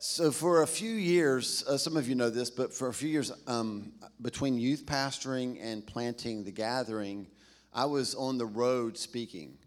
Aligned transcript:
So, 0.00 0.30
for 0.30 0.62
a 0.62 0.66
few 0.66 0.92
years, 0.92 1.64
uh, 1.66 1.76
some 1.76 1.96
of 1.96 2.08
you 2.08 2.14
know 2.14 2.30
this, 2.30 2.50
but 2.50 2.72
for 2.72 2.86
a 2.86 2.94
few 2.94 3.08
years 3.08 3.32
um, 3.48 3.90
between 4.22 4.56
youth 4.56 4.86
pastoring 4.86 5.58
and 5.60 5.84
planting 5.84 6.44
the 6.44 6.52
gathering, 6.52 7.26
I 7.74 7.86
was 7.86 8.14
on 8.14 8.38
the 8.38 8.46
road 8.46 8.96
speaking. 8.96 9.58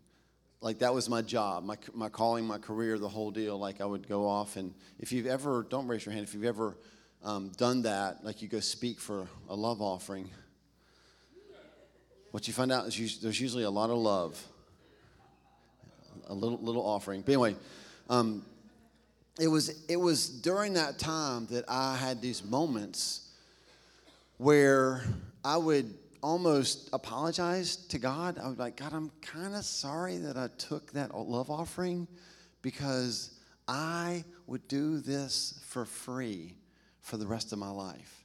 Like, 0.61 0.79
that 0.79 0.93
was 0.93 1.09
my 1.09 1.21
job, 1.21 1.65
my, 1.65 1.75
my 1.93 2.07
calling, 2.07 2.45
my 2.45 2.59
career, 2.59 2.97
the 2.97 3.09
whole 3.09 3.29
deal. 3.29 3.59
Like, 3.59 3.81
I 3.81 3.85
would 3.85 4.07
go 4.07 4.25
off, 4.25 4.55
and 4.55 4.73
if 4.99 5.11
you've 5.11 5.27
ever, 5.27 5.67
don't 5.69 5.85
raise 5.85 6.05
your 6.05 6.13
hand, 6.13 6.23
if 6.25 6.33
you've 6.33 6.45
ever 6.45 6.77
um, 7.25 7.51
done 7.57 7.81
that, 7.81 8.23
like 8.23 8.41
you 8.41 8.47
go 8.47 8.61
speak 8.61 9.01
for 9.01 9.27
a 9.49 9.55
love 9.55 9.81
offering, 9.81 10.29
what 12.31 12.47
you 12.47 12.53
find 12.53 12.71
out 12.71 12.87
is 12.87 13.19
there's 13.19 13.41
usually 13.41 13.65
a 13.65 13.69
lot 13.69 13.89
of 13.89 13.97
love, 13.97 14.41
a 16.27 16.33
little, 16.33 16.57
little 16.59 16.85
offering. 16.85 17.19
But 17.19 17.33
anyway, 17.33 17.55
um, 18.09 18.45
it 19.39 19.47
was 19.47 19.85
it 19.87 19.95
was 19.95 20.29
during 20.29 20.73
that 20.73 20.99
time 20.99 21.47
that 21.47 21.65
I 21.67 21.95
had 21.95 22.21
these 22.21 22.43
moments 22.43 23.29
where 24.37 25.03
I 25.43 25.57
would 25.57 25.93
almost 26.21 26.89
apologize 26.93 27.75
to 27.75 27.97
God. 27.97 28.37
I 28.37 28.47
was 28.47 28.57
like, 28.57 28.75
God, 28.75 28.93
I'm 28.93 29.11
kind 29.21 29.55
of 29.55 29.65
sorry 29.65 30.17
that 30.17 30.37
I 30.37 30.49
took 30.57 30.91
that 30.93 31.15
love 31.15 31.49
offering 31.49 32.07
because 32.61 33.31
I 33.67 34.23
would 34.47 34.67
do 34.67 34.99
this 34.99 35.59
for 35.67 35.85
free 35.85 36.55
for 36.99 37.17
the 37.17 37.25
rest 37.25 37.53
of 37.53 37.59
my 37.59 37.69
life. 37.69 38.23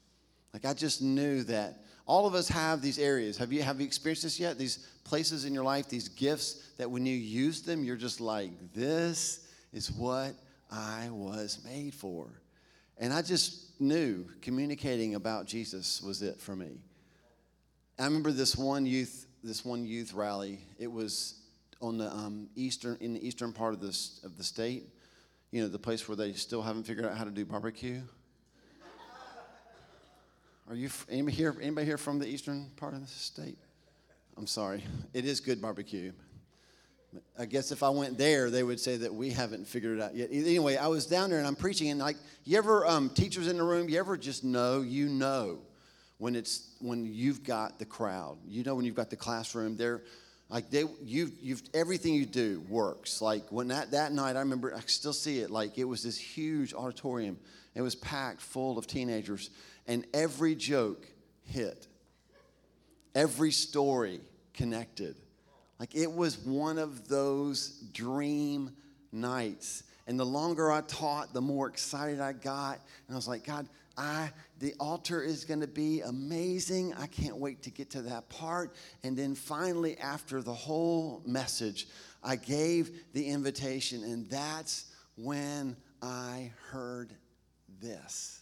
Like 0.53 0.65
I 0.65 0.75
just 0.75 1.03
knew 1.03 1.43
that 1.45 1.83
all 2.07 2.27
of 2.27 2.35
us 2.35 2.49
have 2.49 2.83
these 2.83 2.99
areas. 2.99 3.37
Have 3.39 3.53
you 3.53 3.63
have 3.63 3.81
you 3.81 3.87
experienced 3.87 4.23
this 4.23 4.41
yet? 4.41 4.59
These 4.59 4.79
places 5.05 5.45
in 5.45 5.55
your 5.55 5.65
life, 5.65 5.89
these 5.89 6.09
gifts 6.09 6.71
that 6.79 6.91
when 6.91 7.07
you 7.07 7.17
use 7.17 7.63
them, 7.63 7.85
you're 7.85 7.97
just 7.97 8.21
like, 8.21 8.51
this 8.75 9.47
is 9.73 9.91
what 9.91 10.35
I 10.71 11.09
was 11.11 11.61
made 11.65 11.95
for. 11.95 12.29
And 12.99 13.13
I 13.13 13.23
just 13.23 13.81
knew 13.81 14.27
communicating 14.41 15.15
about 15.15 15.47
Jesus 15.47 16.03
was 16.03 16.23
it 16.23 16.41
for 16.41 16.57
me. 16.57 16.81
I 17.99 18.05
remember 18.05 18.33
this 18.33 18.57
one 18.57 18.87
youth, 18.87 19.27
this 19.43 19.65
one 19.65 19.85
youth 19.85 20.13
rally. 20.13 20.61
It 20.79 20.91
was 20.91 21.35
on 21.81 21.99
the 21.99 22.11
um, 22.11 22.49
eastern, 22.57 22.97
in 23.01 23.15
the 23.15 23.27
eastern 23.27 23.53
part 23.53 23.75
of 23.75 23.81
the 23.81 23.97
of 24.25 24.37
the 24.37 24.45
state. 24.45 24.85
You 25.51 25.63
know, 25.63 25.69
the 25.69 25.79
place 25.79 26.09
where 26.09 26.17
they 26.17 26.33
still 26.33 26.63
haven't 26.63 26.85
figured 26.85 27.07
out 27.07 27.17
how 27.17 27.25
to 27.25 27.31
do 27.31 27.45
barbecue. 27.45 28.03
Are 30.69 30.75
you 30.75 30.91
anybody 31.09 31.37
here? 31.37 31.55
Anybody 31.61 31.87
here 31.87 31.99
from 31.99 32.19
the 32.19 32.27
eastern 32.27 32.71
part 32.77 32.95
of 32.95 33.01
the 33.01 33.07
state? 33.07 33.59
I'm 34.37 34.47
sorry. 34.47 34.85
It 35.15 35.25
is 35.25 35.41
good 35.41 35.63
barbecue. 35.63 36.13
I 37.39 37.47
guess 37.47 37.73
if 37.73 37.83
I 37.83 37.89
went 37.89 38.19
there, 38.19 38.51
they 38.51 38.63
would 38.63 38.81
say 38.81 38.97
that 38.99 39.15
we 39.15 39.31
haven't 39.31 39.67
figured 39.67 39.99
it 39.99 40.03
out 40.03 40.15
yet. 40.15 40.29
Anyway, 40.31 40.77
I 40.77 40.89
was 40.89 41.07
down 41.07 41.31
there 41.31 41.39
and 41.39 41.47
I'm 41.47 41.57
preaching, 41.57 41.91
and 41.91 42.01
like, 42.01 42.17
you 42.45 42.59
ever 42.59 42.87
um, 42.87 43.11
teachers 43.11 43.49
in 43.49 43.57
the 43.57 43.63
room? 43.63 43.89
You 43.89 43.99
ever 43.99 44.17
just 44.17 44.45
know? 44.45 44.83
You 44.83 45.09
know 45.09 45.59
when 46.19 46.35
it's 46.35 46.75
when 46.81 47.05
you've 47.05 47.43
got 47.45 47.79
the 47.79 47.85
crowd. 47.85 48.39
You 48.47 48.63
know 48.65 48.75
when 48.75 48.85
you've 48.85 48.95
got 48.95 49.11
the 49.11 49.17
classroom. 49.17 49.77
They're 49.77 50.03
like 50.49 50.71
they 50.71 50.85
you 51.03 51.33
you've 51.41 51.63
everything 51.75 52.15
you 52.15 52.27
do 52.27 52.63
works. 52.69 53.21
Like 53.21 53.45
when 53.51 53.69
that 53.69 53.91
that 53.91 54.13
night, 54.13 54.37
I 54.37 54.41
remember 54.41 54.75
I 54.75 54.81
still 54.87 55.13
see 55.13 55.41
it. 55.41 55.51
Like 55.51 55.79
it 55.79 55.85
was 55.85 56.03
this 56.03 56.19
huge 56.19 56.75
auditorium. 56.75 57.39
It 57.75 57.83
was 57.83 57.95
packed 57.95 58.41
full 58.41 58.79
of 58.79 58.87
teenagers, 58.87 59.51
and 59.87 60.05
every 60.15 60.55
joke 60.55 61.07
hit. 61.45 61.87
Every 63.15 63.51
story 63.51 64.21
connected 64.53 65.17
like 65.79 65.95
it 65.95 66.11
was 66.11 66.39
one 66.39 66.79
of 66.79 67.09
those 67.09 67.81
dream 67.93 68.71
nights. 69.13 69.83
And 70.07 70.19
the 70.19 70.27
longer 70.27 70.71
I 70.71 70.83
taught, 70.83 71.35
the 71.35 71.41
more 71.41 71.69
excited 71.69 72.21
I 72.21 72.33
got. 72.33 72.81
And 73.07 73.15
I 73.15 73.17
was 73.17 73.27
like, 73.27 73.45
God, 73.45 73.69
I 73.99 74.31
the 74.59 74.75
altar 74.81 75.23
is 75.23 75.45
going 75.45 75.61
to 75.61 75.67
be 75.67 76.01
amazing. 76.01 76.95
I 76.95 77.07
can't 77.07 77.37
wait 77.37 77.63
to 77.63 77.71
get 77.71 77.91
to 77.91 78.03
that 78.03 78.29
part. 78.29 78.75
And 79.03 79.17
then 79.17 79.35
finally 79.35 79.99
after 79.99 80.43
the 80.43 80.55
whole 80.55 81.23
message, 81.27 81.89
I 82.23 82.37
gave 82.37 82.91
the 83.13 83.27
invitation 83.27 84.03
and 84.05 84.29
that's 84.31 84.87
when 85.17 85.77
I 86.01 86.53
heard 86.71 87.13
this. 87.81 88.41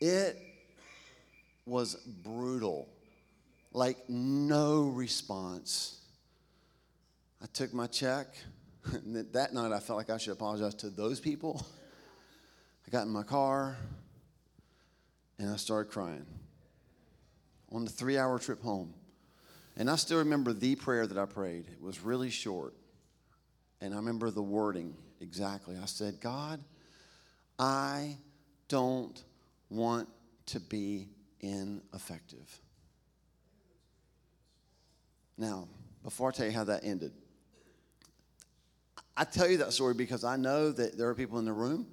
It 0.00 0.47
was 1.68 1.94
brutal. 1.94 2.88
Like, 3.72 4.08
no 4.08 4.84
response. 4.84 6.00
I 7.42 7.46
took 7.52 7.72
my 7.72 7.86
check. 7.86 8.28
And 8.92 9.30
that 9.34 9.52
night, 9.52 9.70
I 9.70 9.80
felt 9.80 9.98
like 9.98 10.08
I 10.08 10.16
should 10.16 10.32
apologize 10.32 10.74
to 10.76 10.88
those 10.88 11.20
people. 11.20 11.66
I 12.86 12.90
got 12.90 13.02
in 13.02 13.12
my 13.12 13.22
car 13.22 13.76
and 15.38 15.50
I 15.50 15.56
started 15.56 15.90
crying 15.92 16.24
on 17.70 17.84
the 17.84 17.90
three 17.90 18.16
hour 18.16 18.38
trip 18.38 18.62
home. 18.62 18.94
And 19.76 19.90
I 19.90 19.96
still 19.96 20.18
remember 20.18 20.54
the 20.54 20.74
prayer 20.74 21.06
that 21.06 21.18
I 21.18 21.26
prayed. 21.26 21.66
It 21.70 21.82
was 21.82 22.00
really 22.00 22.30
short. 22.30 22.74
And 23.80 23.92
I 23.92 23.98
remember 23.98 24.30
the 24.30 24.42
wording 24.42 24.94
exactly. 25.20 25.76
I 25.80 25.84
said, 25.86 26.20
God, 26.20 26.60
I 27.58 28.16
don't 28.68 29.22
want 29.70 30.08
to 30.46 30.60
be 30.60 31.08
ineffective. 31.40 32.60
Now, 35.36 35.68
before 36.02 36.30
I 36.30 36.32
tell 36.32 36.46
you 36.46 36.52
how 36.52 36.64
that 36.64 36.84
ended, 36.84 37.12
I 39.16 39.24
tell 39.24 39.48
you 39.48 39.58
that 39.58 39.72
story 39.72 39.94
because 39.94 40.24
I 40.24 40.36
know 40.36 40.70
that 40.72 40.96
there 40.96 41.08
are 41.08 41.14
people 41.14 41.38
in 41.38 41.44
the 41.44 41.52
room 41.52 41.86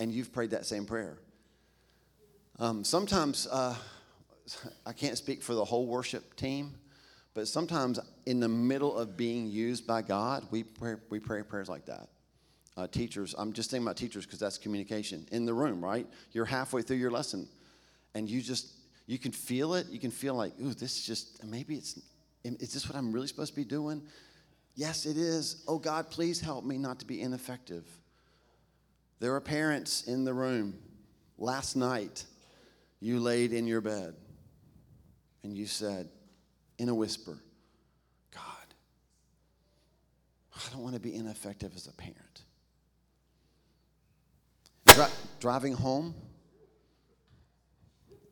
and 0.00 0.12
you've 0.12 0.32
prayed 0.32 0.50
that 0.50 0.66
same 0.66 0.86
prayer. 0.86 1.18
Um, 2.58 2.84
sometimes, 2.84 3.46
uh, 3.50 3.74
I 4.86 4.92
can't 4.92 5.16
speak 5.16 5.42
for 5.42 5.54
the 5.54 5.64
whole 5.64 5.86
worship 5.86 6.36
team, 6.36 6.74
but 7.34 7.48
sometimes 7.48 7.98
in 8.26 8.40
the 8.40 8.48
middle 8.48 8.96
of 8.96 9.16
being 9.16 9.46
used 9.46 9.86
by 9.86 10.02
God, 10.02 10.46
we 10.50 10.62
pray, 10.62 10.94
we 11.10 11.18
pray 11.18 11.42
prayers 11.42 11.68
like 11.68 11.86
that. 11.86 12.08
Uh, 12.76 12.86
teachers, 12.88 13.34
I'm 13.38 13.52
just 13.52 13.70
thinking 13.70 13.86
about 13.86 13.96
teachers 13.96 14.26
because 14.26 14.40
that's 14.40 14.58
communication 14.58 15.26
in 15.30 15.44
the 15.44 15.54
room, 15.54 15.82
right? 15.82 16.06
You're 16.32 16.44
halfway 16.44 16.82
through 16.82 16.96
your 16.96 17.10
lesson 17.10 17.48
and 18.14 18.28
you 18.28 18.40
just 18.40 18.72
you 19.06 19.18
can 19.18 19.32
feel 19.32 19.74
it. 19.74 19.88
You 19.88 19.98
can 19.98 20.10
feel 20.10 20.34
like, 20.34 20.52
ooh, 20.60 20.72
this 20.74 20.98
is 20.98 21.06
just 21.06 21.44
maybe 21.44 21.76
it's 21.76 22.00
is 22.44 22.74
this 22.74 22.88
what 22.88 22.96
I'm 22.96 23.12
really 23.12 23.26
supposed 23.26 23.52
to 23.52 23.56
be 23.56 23.64
doing? 23.64 24.02
Yes, 24.74 25.06
it 25.06 25.16
is. 25.16 25.64
Oh 25.68 25.78
God, 25.78 26.10
please 26.10 26.40
help 26.40 26.64
me 26.64 26.78
not 26.78 26.98
to 27.00 27.06
be 27.06 27.20
ineffective. 27.20 27.86
There 29.20 29.34
are 29.34 29.40
parents 29.40 30.02
in 30.02 30.24
the 30.24 30.34
room. 30.34 30.74
Last 31.38 31.76
night, 31.76 32.24
you 33.00 33.20
laid 33.20 33.52
in 33.52 33.66
your 33.66 33.80
bed 33.80 34.14
and 35.42 35.56
you 35.56 35.66
said, 35.66 36.08
in 36.78 36.88
a 36.88 36.94
whisper, 36.94 37.38
God, 38.32 38.74
I 40.54 40.72
don't 40.72 40.82
want 40.82 40.94
to 40.94 41.00
be 41.00 41.14
ineffective 41.14 41.72
as 41.76 41.86
a 41.86 41.92
parent. 41.92 42.42
Dri- 44.86 45.04
driving 45.40 45.74
home, 45.74 46.14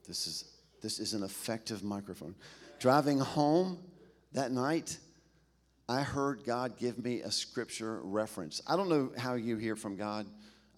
this 0.07 0.27
is, 0.27 0.45
this 0.83 0.99
is 0.99 1.15
an 1.15 1.23
effective 1.23 1.83
microphone. 1.83 2.35
Driving 2.79 3.19
home 3.19 3.79
that 4.33 4.51
night, 4.51 4.99
I 5.89 6.03
heard 6.03 6.45
God 6.45 6.79
give 6.79 7.03
me 7.05 7.21
a 7.21 7.31
scripture 7.31 8.01
reference. 8.03 8.63
I 8.67 8.77
don't 8.77 8.89
know 8.89 9.13
how 9.17 9.35
you 9.35 9.57
hear 9.57 9.77
from 9.77 9.97
God. 9.97 10.27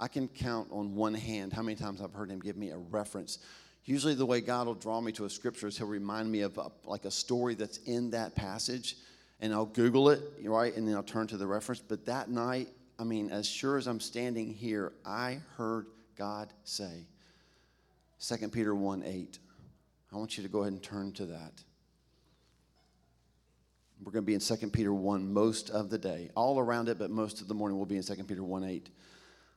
I 0.01 0.09
can 0.09 0.29
count 0.29 0.69
on 0.73 0.95
one 0.95 1.15
hand 1.15 1.53
how 1.53 1.62
many 1.62 1.77
times 1.77 2.01
I've 2.01 2.12
heard 2.12 2.31
Him 2.31 2.41
give 2.41 2.57
me 2.57 2.71
a 2.71 2.79
reference. 2.79 3.39
Usually, 3.85 4.15
the 4.15 4.27
way 4.27 4.41
God 4.41 4.67
will 4.67 4.75
draw 4.75 5.01
me 5.01 5.12
to 5.12 5.25
a 5.25 5.31
scripture 5.31 5.69
is 5.69 5.79
He'll 5.79 5.87
remind 5.87 6.31
me 6.33 6.41
of 6.41 6.59
a, 6.59 6.71
like 6.85 7.05
a 7.05 7.11
story 7.11 7.55
that's 7.55 7.79
in 7.79 8.11
that 8.11 8.35
passage, 8.35 8.97
and 9.41 9.53
I'll 9.53 9.67
Google 9.67 10.09
it, 10.11 10.21
right, 10.43 10.75
and 10.75 10.89
then 10.89 10.95
I'll 10.95 11.03
turn 11.03 11.27
to 11.29 11.37
the 11.37 11.47
reference. 11.47 11.81
But 11.81 12.06
that 12.06 12.29
night, 12.29 12.69
I 12.99 13.05
mean, 13.05 13.31
as 13.31 13.47
sure 13.47 13.76
as 13.76 13.87
I'm 13.87 14.00
standing 14.00 14.53
here, 14.53 14.93
I 15.05 15.38
heard 15.56 15.87
God 16.17 16.53
say, 16.65 17.06
2 18.26 18.49
Peter 18.49 18.75
1 18.75 19.03
8. 19.05 19.38
I 20.12 20.17
want 20.17 20.37
you 20.37 20.43
to 20.43 20.49
go 20.49 20.61
ahead 20.61 20.73
and 20.73 20.82
turn 20.82 21.12
to 21.12 21.26
that. 21.26 21.53
We're 24.03 24.12
going 24.12 24.25
to 24.25 24.26
be 24.26 24.35
in 24.35 24.41
2 24.41 24.71
Peter 24.71 24.94
1 24.94 25.32
most 25.32 25.71
of 25.71 25.91
the 25.91 25.99
day. 25.99 26.31
All 26.35 26.59
around 26.59 26.88
it, 26.88 26.99
but 26.99 27.11
most 27.11 27.41
of 27.41 27.49
the 27.49 27.55
morning 27.55 27.76
we'll 27.76 27.87
be 27.87 27.97
in 27.97 28.03
2 28.03 28.15
Peter 28.25 28.43
1 28.43 28.65
8. 28.65 28.88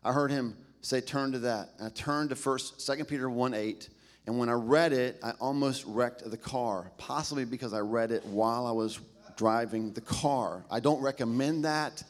I 0.04 0.12
heard 0.12 0.32
him 0.32 0.58
say, 0.82 1.00
turn 1.02 1.32
to 1.32 1.40
that. 1.40 1.70
I 1.82 1.90
turned 1.90 2.30
to 2.32 2.36
first 2.36 2.86
2 2.86 3.06
Peter 3.06 3.30
1 3.30 3.54
8. 3.54 3.90
And 4.26 4.38
when 4.38 4.50
I 4.50 4.54
read 4.54 4.92
it, 4.92 5.20
I 5.24 5.32
almost 5.40 5.86
wrecked 5.86 6.30
the 6.30 6.38
car, 6.38 6.92
possibly 6.98 7.46
because 7.46 7.74
I 7.74 7.80
read 7.80 8.12
it 8.12 8.26
while 8.26 8.66
I 8.66 8.72
was 8.72 9.00
driving 9.38 9.94
the 9.94 10.02
car. 10.02 10.66
I 10.70 10.82
don't 10.82 11.02
recommend 11.02 11.64
that, 11.64 12.04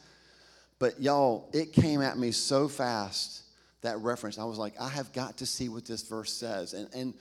but 0.80 1.00
y'all, 1.00 1.50
it 1.54 1.74
came 1.74 2.02
at 2.02 2.18
me 2.18 2.32
so 2.32 2.68
fast 2.68 3.44
that 3.82 4.00
reference. 4.00 4.38
I 4.38 4.46
was 4.46 4.58
like, 4.58 4.80
I 4.80 4.90
have 4.90 5.14
got 5.14 5.38
to 5.38 5.46
see 5.46 5.70
what 5.70 5.86
this 5.86 6.04
verse 6.04 6.34
says. 6.34 6.74
And, 6.74 6.90
and 6.94 7.14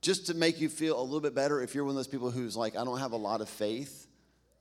just 0.00 0.26
to 0.26 0.34
make 0.34 0.60
you 0.60 0.68
feel 0.68 1.00
a 1.00 1.02
little 1.02 1.20
bit 1.20 1.34
better, 1.34 1.62
if 1.62 1.74
you're 1.74 1.84
one 1.84 1.90
of 1.90 1.96
those 1.96 2.08
people 2.08 2.30
who's 2.30 2.56
like, 2.56 2.76
I 2.76 2.84
don't 2.84 2.98
have 2.98 3.12
a 3.12 3.16
lot 3.16 3.40
of 3.40 3.48
faith, 3.48 4.06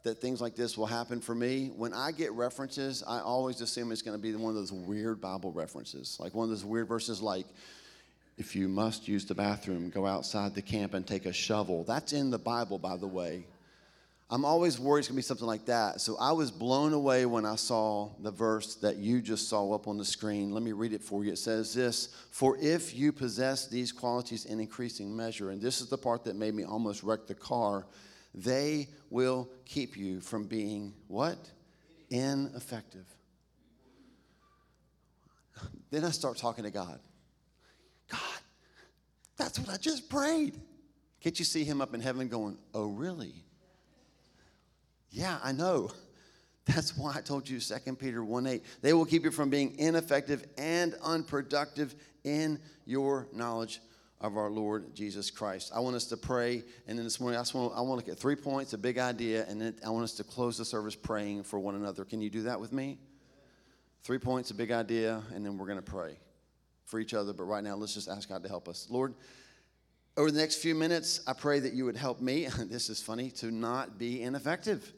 that 0.04 0.22
things 0.22 0.42
like 0.42 0.56
this 0.56 0.78
will 0.78 0.86
happen 0.86 1.20
for 1.20 1.36
me. 1.36 1.72
When 1.76 1.94
I 1.94 2.12
get 2.12 2.32
references, 2.32 3.04
I 3.06 3.20
always 3.20 3.62
assume 3.62 3.92
it's 3.92 4.02
going 4.02 4.18
to 4.18 4.22
be 4.22 4.34
one 4.36 4.50
of 4.50 4.56
those 4.56 4.72
weird 4.72 5.20
Bible 5.20 5.52
references, 5.52 6.18
like 6.20 6.34
one 6.34 6.46
of 6.46 6.50
those 6.50 6.66
weird 6.66 6.88
verses 6.88 7.22
like, 7.22 7.46
if 8.38 8.56
you 8.56 8.70
must 8.70 9.08
use 9.10 9.26
the 9.26 9.36
bathroom, 9.36 9.90
go 9.90 10.06
outside 10.06 10.56
the 10.56 10.62
camp 10.62 10.94
and 10.94 11.06
take 11.06 11.26
a 11.26 11.34
shovel. 11.34 11.84
That's 11.84 12.14
in 12.14 12.30
the 12.30 12.38
Bible, 12.38 12.80
by 12.80 12.96
the 12.96 13.08
way. 13.08 13.44
I'm 14.32 14.46
always 14.46 14.80
worried 14.80 15.00
it's 15.00 15.08
going 15.08 15.16
to 15.16 15.18
be 15.18 15.24
something 15.24 15.48
like 15.48 15.66
that. 15.66 16.02
So 16.02 16.16
I 16.20 16.34
was 16.34 16.52
blown 16.52 16.94
away 16.94 17.26
when 17.26 17.48
I 17.48 17.56
saw 17.56 18.12
the 18.20 18.30
verse 18.30 18.76
that 18.76 18.98
you 18.98 19.22
just 19.22 19.50
saw 19.50 19.74
up 19.74 19.88
on 19.88 19.98
the 19.98 20.06
screen. 20.06 20.52
Let 20.52 20.62
me 20.62 20.72
read 20.72 20.94
it 20.94 21.02
for 21.02 21.24
you. 21.24 21.32
It 21.32 21.40
says 21.40 21.74
this 21.74 22.10
For 22.30 22.56
if 22.62 22.96
you 22.96 23.12
possess 23.12 23.68
these 23.68 23.92
qualities 23.92 24.46
in 24.46 24.60
increasing 24.60 25.16
measure, 25.16 25.50
and 25.50 25.60
this 25.60 25.82
is 25.82 25.90
the 25.90 25.98
part 25.98 26.24
that 26.26 26.36
made 26.36 26.54
me 26.54 26.64
almost 26.64 27.02
wreck 27.02 27.26
the 27.26 27.34
car, 27.34 27.88
they 28.36 28.88
will 29.10 29.50
keep 29.66 29.98
you 29.98 30.22
from 30.22 30.46
being 30.46 30.94
what? 31.08 31.40
Ineffective. 32.12 33.06
Then 35.90 36.06
I 36.06 36.12
start 36.12 36.38
talking 36.38 36.66
to 36.66 36.72
God. 36.72 37.00
God, 38.10 38.20
that's 39.38 39.58
what 39.58 39.70
I 39.70 39.78
just 39.78 40.08
prayed. 40.08 40.56
Can't 41.20 41.38
you 41.40 41.46
see 41.46 41.64
him 41.64 41.82
up 41.82 41.96
in 41.96 42.02
heaven 42.02 42.28
going, 42.28 42.60
Oh, 42.76 42.86
really? 42.86 43.34
Yeah, 45.12 45.40
I 45.44 45.52
know. 45.52 45.92
That's 46.66 46.96
why 46.96 47.16
I 47.16 47.22
told 47.22 47.50
you 47.50 47.60
2 47.60 47.96
Peter 47.96 48.24
1 48.24 48.48
8. 48.48 48.64
They 48.82 48.94
will 48.94 49.06
keep 49.06 49.24
you 49.24 49.32
from 49.32 49.50
being 49.50 49.78
ineffective 49.80 50.46
and 50.58 50.96
unproductive 51.04 51.96
in 52.24 52.60
your 52.86 53.28
knowledge 53.34 53.82
of 54.22 54.38
our 54.38 54.50
Lord 54.50 54.94
Jesus 54.94 55.32
Christ. 55.32 55.72
I 55.74 55.80
want 55.80 55.96
us 55.96 56.06
to 56.06 56.18
pray, 56.18 56.64
and 56.88 56.98
then 56.98 57.06
this 57.06 57.20
morning 57.20 57.38
I, 57.38 57.42
just 57.42 57.54
want, 57.54 57.74
I 57.74 57.82
want 57.82 58.02
to 58.02 58.08
look 58.08 58.10
at 58.10 58.20
three 58.20 58.36
points, 58.36 58.74
a 58.74 58.78
big 58.78 58.98
idea, 58.98 59.46
and 59.48 59.62
then 59.62 59.76
I 59.86 59.90
want 59.90 60.04
us 60.04 60.14
to 60.16 60.24
close 60.24 60.58
the 60.58 60.66
service 60.66 60.96
praying 60.96 61.44
for 61.44 61.58
one 61.58 61.76
another. 61.76 62.04
Can 62.04 62.22
you 62.22 62.30
do 62.30 62.44
that 62.44 62.60
with 62.60 62.74
me? 62.74 62.98
Three 64.04 64.20
points, 64.20 64.52
a 64.52 64.54
big 64.54 64.72
idea, 64.72 65.24
and 65.34 65.46
then 65.46 65.58
we're 65.58 65.68
going 65.68 65.78
to 65.80 65.82
pray 65.82 66.18
for 66.86 67.00
each 67.00 67.14
other. 67.14 67.34
But 67.34 67.46
right 67.46 67.64
now, 67.64 67.76
let's 67.76 67.94
just 67.94 68.10
ask 68.10 68.28
God 68.28 68.44
to 68.44 68.50
help 68.50 68.68
us. 68.68 68.88
Lord, 68.90 69.14
over 70.18 70.32
the 70.32 70.40
next 70.40 70.58
few 70.58 70.76
minutes, 70.76 71.22
I 71.26 71.34
pray 71.34 71.60
that 71.60 71.74
you 71.74 71.86
would 71.86 71.98
help 71.98 72.20
me, 72.20 72.48
this 72.66 72.90
is 72.90 73.02
funny, 73.02 73.32
to 73.32 73.52
not 73.52 73.98
be 73.98 74.22
ineffective. 74.22 74.92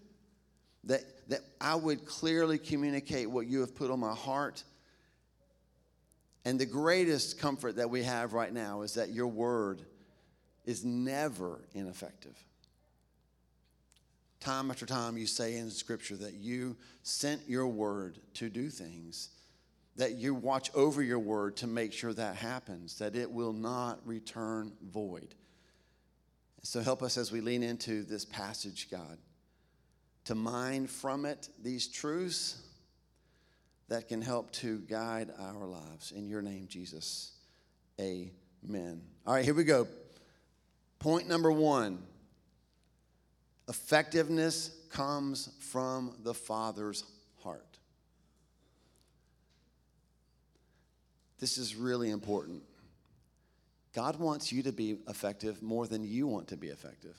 That, 0.85 1.01
that 1.29 1.41
I 1.59 1.75
would 1.75 2.05
clearly 2.05 2.57
communicate 2.57 3.29
what 3.29 3.47
you 3.47 3.59
have 3.61 3.75
put 3.75 3.91
on 3.91 3.99
my 3.99 4.13
heart 4.13 4.63
and 6.43 6.59
the 6.59 6.65
greatest 6.65 7.39
comfort 7.39 7.75
that 7.75 7.89
we 7.89 8.03
have 8.03 8.33
right 8.33 8.51
now 8.51 8.81
is 8.81 8.95
that 8.95 9.09
your 9.09 9.27
word 9.27 9.83
is 10.65 10.83
never 10.83 11.61
ineffective. 11.73 12.37
Time 14.39 14.71
after 14.71 14.87
time, 14.87 15.17
you 15.17 15.27
say 15.27 15.57
in 15.57 15.69
Scripture 15.69 16.15
that 16.17 16.33
you 16.33 16.75
sent 17.03 17.47
your 17.47 17.67
word 17.67 18.17
to 18.35 18.49
do 18.49 18.69
things, 18.69 19.29
that 19.97 20.13
you 20.13 20.33
watch 20.33 20.71
over 20.73 21.03
your 21.03 21.19
word 21.19 21.57
to 21.57 21.67
make 21.67 21.93
sure 21.93 22.13
that 22.13 22.37
happens, 22.37 22.97
that 22.97 23.15
it 23.15 23.31
will 23.31 23.53
not 23.53 23.99
return 24.05 24.71
void. 24.91 25.35
So 26.63 26.81
help 26.81 27.03
us 27.03 27.17
as 27.17 27.31
we 27.31 27.41
lean 27.41 27.61
into 27.61 28.03
this 28.03 28.25
passage, 28.25 28.89
God, 28.89 29.19
to 30.25 30.35
mine 30.35 30.87
from 30.87 31.25
it 31.25 31.49
these 31.61 31.87
truths 31.87 32.61
that 33.89 34.07
can 34.07 34.21
help 34.21 34.51
to 34.51 34.79
guide 34.79 35.29
our 35.39 35.65
lives. 35.65 36.11
In 36.11 36.27
your 36.29 36.41
name, 36.41 36.67
Jesus. 36.69 37.33
Amen. 37.99 39.01
All 39.27 39.33
right, 39.33 39.43
here 39.43 39.53
we 39.53 39.63
go. 39.63 39.87
Point 40.99 41.27
number 41.27 41.51
one 41.51 41.99
effectiveness 43.67 44.71
comes 44.89 45.49
from 45.59 46.15
the 46.23 46.33
Father's 46.33 47.03
heart. 47.43 47.77
This 51.39 51.57
is 51.57 51.75
really 51.75 52.11
important. 52.11 52.63
God 53.93 54.19
wants 54.19 54.51
you 54.51 54.63
to 54.63 54.71
be 54.71 54.99
effective 55.07 55.61
more 55.61 55.87
than 55.87 56.03
you 56.03 56.27
want 56.27 56.47
to 56.49 56.57
be 56.57 56.67
effective. 56.67 57.17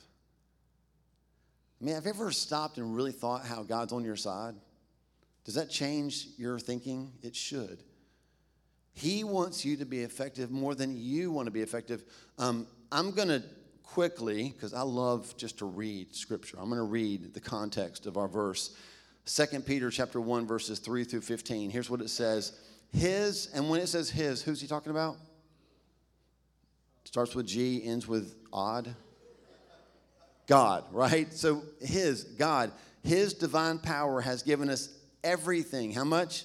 I 1.83 1.85
mean, 1.85 1.95
have 1.97 2.05
you 2.05 2.11
ever 2.11 2.31
stopped 2.31 2.79
and 2.79 2.95
really 2.95 3.11
thought 3.11 3.45
how 3.45 3.65
God's 3.65 3.93
on 3.93 4.05
your 4.05 4.15
side? 4.15 4.55
Does 5.45 5.55
that 5.55 5.69
change 5.69 6.29
your 6.39 6.61
thinking? 6.61 7.11
It 7.23 7.35
should. 7.35 7.83
He 8.93 9.25
wants 9.25 9.65
you 9.65 9.77
to 9.79 9.85
be 9.85 10.01
effective 10.01 10.53
more 10.53 10.77
than 10.77 10.97
you 10.97 11.33
want 11.33 11.47
to 11.47 11.51
be 11.51 11.61
effective. 11.61 12.05
Um, 12.39 12.69
I'm 12.93 13.11
going 13.11 13.29
to 13.29 13.43
quickly, 13.83 14.53
because 14.55 14.75
I 14.75 14.83
love 14.83 15.35
just 15.37 15.59
to 15.59 15.65
read 15.65 16.15
scripture, 16.15 16.57
I'm 16.61 16.69
going 16.69 16.79
to 16.79 16.85
read 16.85 17.35
the 17.35 17.41
context 17.41 18.07
of 18.07 18.17
our 18.17 18.29
verse. 18.29 18.77
2 19.27 19.61
Peter 19.61 19.91
chapter 19.91 20.21
1, 20.21 20.47
verses 20.47 20.79
3 20.79 21.03
through 21.03 21.23
15. 21.23 21.69
Here's 21.71 21.91
what 21.91 22.01
it 22.01 22.11
says. 22.11 22.53
His, 22.93 23.49
and 23.55 23.69
when 23.69 23.81
it 23.81 23.89
says 23.89 24.09
his, 24.09 24.41
who's 24.41 24.61
he 24.61 24.69
talking 24.69 24.91
about? 24.91 25.17
Starts 27.05 27.35
with 27.35 27.47
G, 27.47 27.83
ends 27.85 28.07
with 28.07 28.37
odd. 28.53 28.95
God, 30.47 30.85
right? 30.93 31.33
So 31.33 31.63
his, 31.81 32.25
God, 32.25 32.73
his 33.03 33.35
divine 33.35 33.79
power 33.79 34.21
has 34.21 34.43
given 34.43 34.69
us 34.69 34.89
everything. 35.25 35.93
How 35.93 36.05
much? 36.05 36.45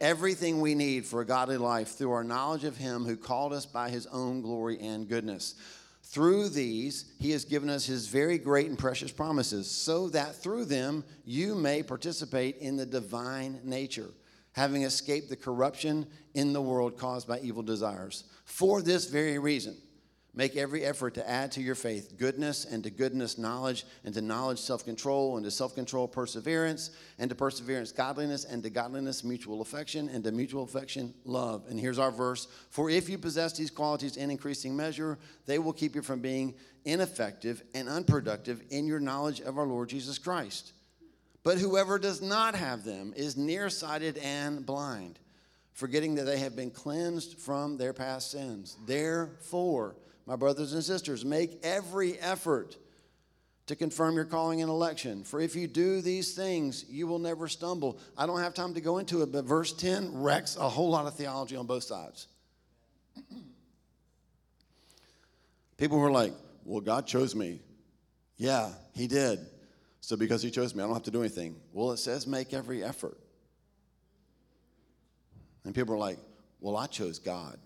Everything 0.00 0.60
we 0.60 0.74
need 0.76 1.06
for 1.06 1.20
a 1.20 1.26
godly 1.26 1.56
life 1.56 1.96
through 1.96 2.12
our 2.12 2.22
knowledge 2.22 2.62
of 2.62 2.76
Him 2.76 3.04
who 3.04 3.16
called 3.16 3.52
us 3.52 3.66
by 3.66 3.90
His 3.90 4.06
own 4.06 4.42
glory 4.42 4.78
and 4.80 5.08
goodness. 5.08 5.56
Through 6.04 6.50
these, 6.50 7.12
He 7.18 7.32
has 7.32 7.44
given 7.44 7.68
us 7.68 7.84
His 7.84 8.06
very 8.06 8.38
great 8.38 8.68
and 8.68 8.78
precious 8.78 9.10
promises, 9.10 9.68
so 9.68 10.08
that 10.10 10.36
through 10.36 10.66
them 10.66 11.04
you 11.24 11.56
may 11.56 11.82
participate 11.82 12.58
in 12.58 12.76
the 12.76 12.86
divine 12.86 13.60
nature, 13.64 14.10
having 14.52 14.82
escaped 14.82 15.30
the 15.30 15.36
corruption 15.36 16.06
in 16.34 16.52
the 16.52 16.62
world 16.62 16.96
caused 16.96 17.26
by 17.26 17.40
evil 17.40 17.64
desires. 17.64 18.22
For 18.44 18.80
this 18.80 19.06
very 19.06 19.40
reason, 19.40 19.76
Make 20.38 20.54
every 20.54 20.84
effort 20.84 21.14
to 21.14 21.28
add 21.28 21.50
to 21.52 21.60
your 21.60 21.74
faith 21.74 22.16
goodness, 22.16 22.64
and 22.64 22.84
to 22.84 22.90
goodness, 22.90 23.38
knowledge, 23.38 23.84
and 24.04 24.14
to 24.14 24.22
knowledge, 24.22 24.60
self 24.60 24.84
control, 24.84 25.36
and 25.36 25.44
to 25.44 25.50
self 25.50 25.74
control, 25.74 26.06
perseverance, 26.06 26.92
and 27.18 27.28
to 27.28 27.34
perseverance, 27.34 27.90
godliness, 27.90 28.44
and 28.44 28.62
to 28.62 28.70
godliness, 28.70 29.24
mutual 29.24 29.62
affection, 29.62 30.08
and 30.08 30.22
to 30.22 30.30
mutual 30.30 30.62
affection, 30.62 31.12
love. 31.24 31.64
And 31.68 31.80
here's 31.80 31.98
our 31.98 32.12
verse 32.12 32.46
For 32.70 32.88
if 32.88 33.08
you 33.08 33.18
possess 33.18 33.54
these 33.54 33.72
qualities 33.72 34.16
in 34.16 34.30
increasing 34.30 34.76
measure, 34.76 35.18
they 35.46 35.58
will 35.58 35.72
keep 35.72 35.96
you 35.96 36.02
from 36.02 36.20
being 36.20 36.54
ineffective 36.84 37.64
and 37.74 37.88
unproductive 37.88 38.62
in 38.70 38.86
your 38.86 39.00
knowledge 39.00 39.40
of 39.40 39.58
our 39.58 39.66
Lord 39.66 39.88
Jesus 39.88 40.18
Christ. 40.18 40.72
But 41.42 41.58
whoever 41.58 41.98
does 41.98 42.22
not 42.22 42.54
have 42.54 42.84
them 42.84 43.12
is 43.16 43.36
nearsighted 43.36 44.18
and 44.18 44.64
blind, 44.64 45.18
forgetting 45.72 46.14
that 46.14 46.26
they 46.26 46.38
have 46.38 46.54
been 46.54 46.70
cleansed 46.70 47.40
from 47.40 47.76
their 47.76 47.92
past 47.92 48.30
sins. 48.30 48.76
Therefore, 48.86 49.96
my 50.28 50.36
brothers 50.36 50.74
and 50.74 50.84
sisters, 50.84 51.24
make 51.24 51.58
every 51.62 52.18
effort 52.18 52.76
to 53.66 53.74
confirm 53.74 54.14
your 54.14 54.26
calling 54.26 54.60
and 54.60 54.68
election. 54.68 55.24
For 55.24 55.40
if 55.40 55.56
you 55.56 55.66
do 55.66 56.02
these 56.02 56.34
things, 56.34 56.84
you 56.90 57.06
will 57.06 57.18
never 57.18 57.48
stumble. 57.48 57.98
I 58.16 58.26
don't 58.26 58.40
have 58.40 58.52
time 58.52 58.74
to 58.74 58.82
go 58.82 58.98
into 58.98 59.22
it, 59.22 59.32
but 59.32 59.46
verse 59.46 59.72
10 59.72 60.20
wrecks 60.20 60.56
a 60.56 60.68
whole 60.68 60.90
lot 60.90 61.06
of 61.06 61.14
theology 61.14 61.56
on 61.56 61.66
both 61.66 61.84
sides. 61.84 62.26
People 65.78 65.98
were 65.98 66.10
like, 66.10 66.34
well, 66.62 66.82
God 66.82 67.06
chose 67.06 67.34
me. 67.34 67.60
Yeah, 68.36 68.68
He 68.92 69.06
did. 69.06 69.38
So 70.02 70.14
because 70.14 70.42
He 70.42 70.50
chose 70.50 70.74
me, 70.74 70.82
I 70.82 70.86
don't 70.86 70.94
have 70.94 71.04
to 71.04 71.10
do 71.10 71.20
anything. 71.20 71.56
Well, 71.72 71.92
it 71.92 71.98
says 71.98 72.26
make 72.26 72.52
every 72.52 72.84
effort. 72.84 73.16
And 75.64 75.74
people 75.74 75.94
are 75.94 75.98
like, 75.98 76.18
well, 76.60 76.76
I 76.76 76.86
chose 76.86 77.18
God. 77.18 77.58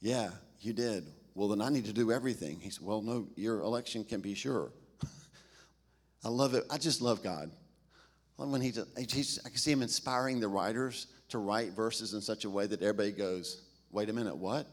Yeah, 0.00 0.30
you 0.60 0.72
did. 0.72 1.04
Well, 1.34 1.48
then 1.48 1.60
I 1.60 1.68
need 1.68 1.86
to 1.86 1.92
do 1.92 2.12
everything. 2.12 2.60
He 2.60 2.70
said, 2.70 2.86
Well, 2.86 3.02
no, 3.02 3.28
your 3.36 3.60
election 3.60 4.04
can 4.04 4.20
be 4.20 4.34
sure. 4.34 4.72
I 6.24 6.28
love 6.28 6.54
it. 6.54 6.64
I 6.70 6.78
just 6.78 7.00
love 7.00 7.22
God. 7.22 7.50
When 8.36 8.60
he, 8.60 8.72
he's, 8.96 9.38
I 9.44 9.48
can 9.48 9.58
see 9.58 9.70
him 9.70 9.82
inspiring 9.82 10.40
the 10.40 10.48
writers 10.48 11.06
to 11.28 11.38
write 11.38 11.72
verses 11.72 12.14
in 12.14 12.20
such 12.20 12.44
a 12.44 12.50
way 12.50 12.66
that 12.66 12.82
everybody 12.82 13.12
goes, 13.12 13.62
Wait 13.90 14.08
a 14.08 14.12
minute, 14.12 14.36
what? 14.36 14.66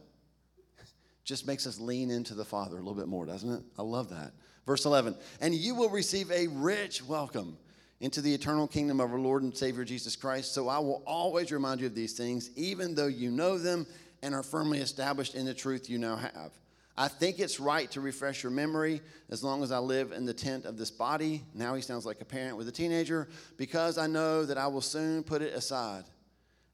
Just 1.23 1.45
makes 1.45 1.67
us 1.67 1.79
lean 1.79 2.09
into 2.09 2.33
the 2.33 2.45
Father 2.45 2.75
a 2.77 2.79
little 2.79 2.95
bit 2.95 3.07
more, 3.07 3.25
doesn't 3.25 3.51
it? 3.51 3.61
I 3.77 3.83
love 3.83 4.09
that. 4.09 4.31
Verse 4.65 4.85
11, 4.85 5.15
and 5.41 5.53
you 5.53 5.75
will 5.75 5.89
receive 5.89 6.31
a 6.31 6.47
rich 6.47 7.03
welcome 7.03 7.57
into 7.99 8.21
the 8.21 8.33
eternal 8.33 8.67
kingdom 8.67 8.99
of 8.99 9.11
our 9.11 9.19
Lord 9.19 9.43
and 9.43 9.55
Savior 9.55 9.83
Jesus 9.83 10.15
Christ. 10.15 10.53
So 10.53 10.67
I 10.69 10.79
will 10.79 11.03
always 11.05 11.51
remind 11.51 11.81
you 11.81 11.87
of 11.87 11.95
these 11.95 12.13
things, 12.13 12.49
even 12.55 12.95
though 12.95 13.07
you 13.07 13.31
know 13.31 13.57
them 13.57 13.85
and 14.23 14.35
are 14.35 14.43
firmly 14.43 14.79
established 14.79 15.35
in 15.35 15.45
the 15.45 15.53
truth 15.53 15.89
you 15.89 15.97
now 15.97 16.15
have. 16.15 16.51
I 16.97 17.07
think 17.07 17.39
it's 17.39 17.59
right 17.59 17.89
to 17.91 18.01
refresh 18.01 18.43
your 18.43 18.51
memory 18.51 19.01
as 19.29 19.43
long 19.43 19.63
as 19.63 19.71
I 19.71 19.79
live 19.79 20.11
in 20.11 20.25
the 20.25 20.33
tent 20.33 20.65
of 20.65 20.77
this 20.77 20.91
body. 20.91 21.41
Now 21.53 21.73
he 21.73 21.81
sounds 21.81 22.05
like 22.05 22.21
a 22.21 22.25
parent 22.25 22.57
with 22.57 22.67
a 22.67 22.71
teenager, 22.71 23.29
because 23.57 23.97
I 23.97 24.07
know 24.07 24.45
that 24.45 24.57
I 24.57 24.67
will 24.67 24.81
soon 24.81 25.23
put 25.23 25.41
it 25.41 25.53
aside, 25.53 26.03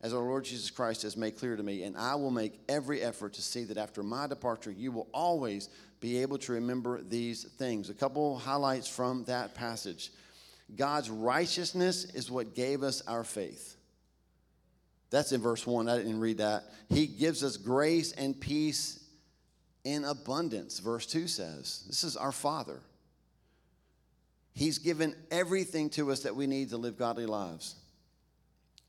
as 0.01 0.13
our 0.13 0.21
Lord 0.21 0.43
Jesus 0.43 0.69
Christ 0.69 1.03
has 1.03 1.15
made 1.15 1.37
clear 1.37 1.55
to 1.55 1.63
me, 1.63 1.83
and 1.83 1.95
I 1.95 2.15
will 2.15 2.31
make 2.31 2.59
every 2.67 3.01
effort 3.01 3.33
to 3.33 3.41
see 3.41 3.63
that 3.65 3.77
after 3.77 4.03
my 4.03 4.27
departure, 4.27 4.71
you 4.71 4.91
will 4.91 5.07
always 5.13 5.69
be 6.01 6.21
able 6.21 6.39
to 6.39 6.53
remember 6.53 7.01
these 7.01 7.43
things. 7.43 7.89
A 7.89 7.93
couple 7.93 8.37
highlights 8.37 8.87
from 8.87 9.23
that 9.25 9.55
passage. 9.55 10.11
God's 10.75 11.09
righteousness 11.09 12.05
is 12.05 12.29
what 12.29 12.53
gave 12.53 12.83
us 12.83 13.01
our 13.07 13.23
faith. 13.23 13.76
That's 15.09 15.31
in 15.31 15.41
verse 15.41 15.65
1. 15.65 15.87
I 15.87 15.97
didn't 15.97 16.19
read 16.19 16.39
that. 16.39 16.65
He 16.89 17.07
gives 17.07 17.43
us 17.43 17.57
grace 17.57 18.11
and 18.11 18.39
peace 18.39 19.03
in 19.83 20.03
abundance, 20.03 20.79
verse 20.79 21.05
2 21.05 21.27
says. 21.27 21.85
This 21.87 22.03
is 22.03 22.17
our 22.17 22.31
Father. 22.31 22.81
He's 24.53 24.79
given 24.79 25.15
everything 25.31 25.89
to 25.91 26.11
us 26.11 26.21
that 26.21 26.35
we 26.35 26.47
need 26.47 26.69
to 26.69 26.77
live 26.77 26.97
godly 26.97 27.25
lives. 27.25 27.75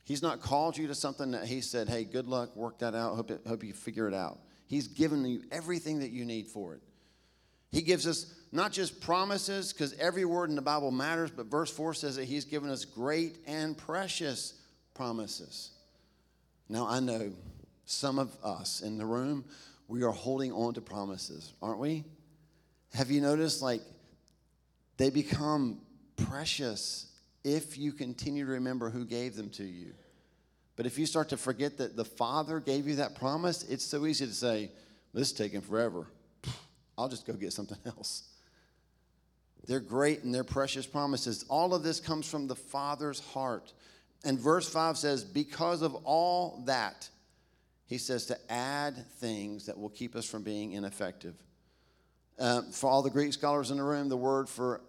He's 0.02 0.22
not 0.22 0.40
called 0.40 0.76
you 0.76 0.86
to 0.86 0.94
something 0.94 1.32
that 1.32 1.44
He 1.44 1.60
said, 1.60 1.88
hey, 1.88 2.04
good 2.04 2.26
luck, 2.26 2.56
work 2.56 2.78
that 2.78 2.94
out, 2.94 3.14
hope, 3.14 3.30
it, 3.30 3.42
hope 3.46 3.62
you 3.62 3.74
figure 3.74 4.08
it 4.08 4.14
out. 4.14 4.38
He's 4.66 4.88
given 4.88 5.24
you 5.24 5.42
everything 5.52 6.00
that 6.00 6.10
you 6.10 6.24
need 6.24 6.48
for 6.48 6.74
it. 6.74 6.80
He 7.70 7.82
gives 7.82 8.06
us 8.06 8.34
not 8.50 8.72
just 8.72 9.00
promises, 9.00 9.72
because 9.72 9.92
every 9.94 10.24
word 10.24 10.48
in 10.48 10.56
the 10.56 10.62
Bible 10.62 10.90
matters, 10.90 11.30
but 11.30 11.46
verse 11.46 11.70
4 11.70 11.92
says 11.94 12.16
that 12.16 12.24
He's 12.24 12.46
given 12.46 12.70
us 12.70 12.84
great 12.84 13.36
and 13.46 13.76
precious 13.76 14.54
promises. 14.94 15.72
Now, 16.68 16.86
I 16.86 17.00
know 17.00 17.32
some 17.84 18.18
of 18.18 18.36
us 18.44 18.82
in 18.82 18.98
the 18.98 19.06
room, 19.06 19.44
we 19.86 20.02
are 20.02 20.12
holding 20.12 20.52
on 20.52 20.74
to 20.74 20.80
promises, 20.80 21.54
aren't 21.62 21.78
we? 21.78 22.04
Have 22.92 23.10
you 23.10 23.20
noticed, 23.20 23.62
like, 23.62 23.82
they 24.98 25.10
become 25.10 25.80
precious 26.16 27.06
if 27.44 27.78
you 27.78 27.92
continue 27.92 28.44
to 28.44 28.52
remember 28.52 28.90
who 28.90 29.04
gave 29.04 29.36
them 29.36 29.48
to 29.50 29.64
you. 29.64 29.94
But 30.76 30.86
if 30.86 30.98
you 30.98 31.06
start 31.06 31.30
to 31.30 31.36
forget 31.36 31.78
that 31.78 31.96
the 31.96 32.04
Father 32.04 32.60
gave 32.60 32.86
you 32.86 32.96
that 32.96 33.14
promise, 33.14 33.64
it's 33.64 33.84
so 33.84 34.06
easy 34.06 34.26
to 34.26 34.32
say, 34.32 34.70
This 35.14 35.28
is 35.28 35.32
taking 35.32 35.60
forever. 35.60 36.06
I'll 36.96 37.08
just 37.08 37.26
go 37.26 37.32
get 37.32 37.52
something 37.52 37.78
else. 37.86 38.28
They're 39.66 39.80
great 39.80 40.24
and 40.24 40.34
they're 40.34 40.44
precious 40.44 40.86
promises. 40.86 41.44
All 41.48 41.74
of 41.74 41.82
this 41.82 42.00
comes 42.00 42.28
from 42.28 42.46
the 42.46 42.54
Father's 42.54 43.20
heart. 43.20 43.72
And 44.24 44.38
verse 44.38 44.68
5 44.68 44.98
says, 44.98 45.24
Because 45.24 45.82
of 45.82 45.94
all 46.04 46.62
that, 46.66 47.08
he 47.86 47.98
says 47.98 48.26
to 48.26 48.52
add 48.52 49.06
things 49.12 49.66
that 49.66 49.78
will 49.78 49.88
keep 49.88 50.14
us 50.14 50.26
from 50.26 50.42
being 50.42 50.72
ineffective. 50.72 51.34
Uh, 52.38 52.62
for 52.72 52.90
all 52.90 53.02
the 53.02 53.10
Greek 53.10 53.32
scholars 53.32 53.70
in 53.70 53.78
the 53.78 53.82
room, 53.82 54.08
the 54.08 54.16
word 54.16 54.48
for 54.48 54.82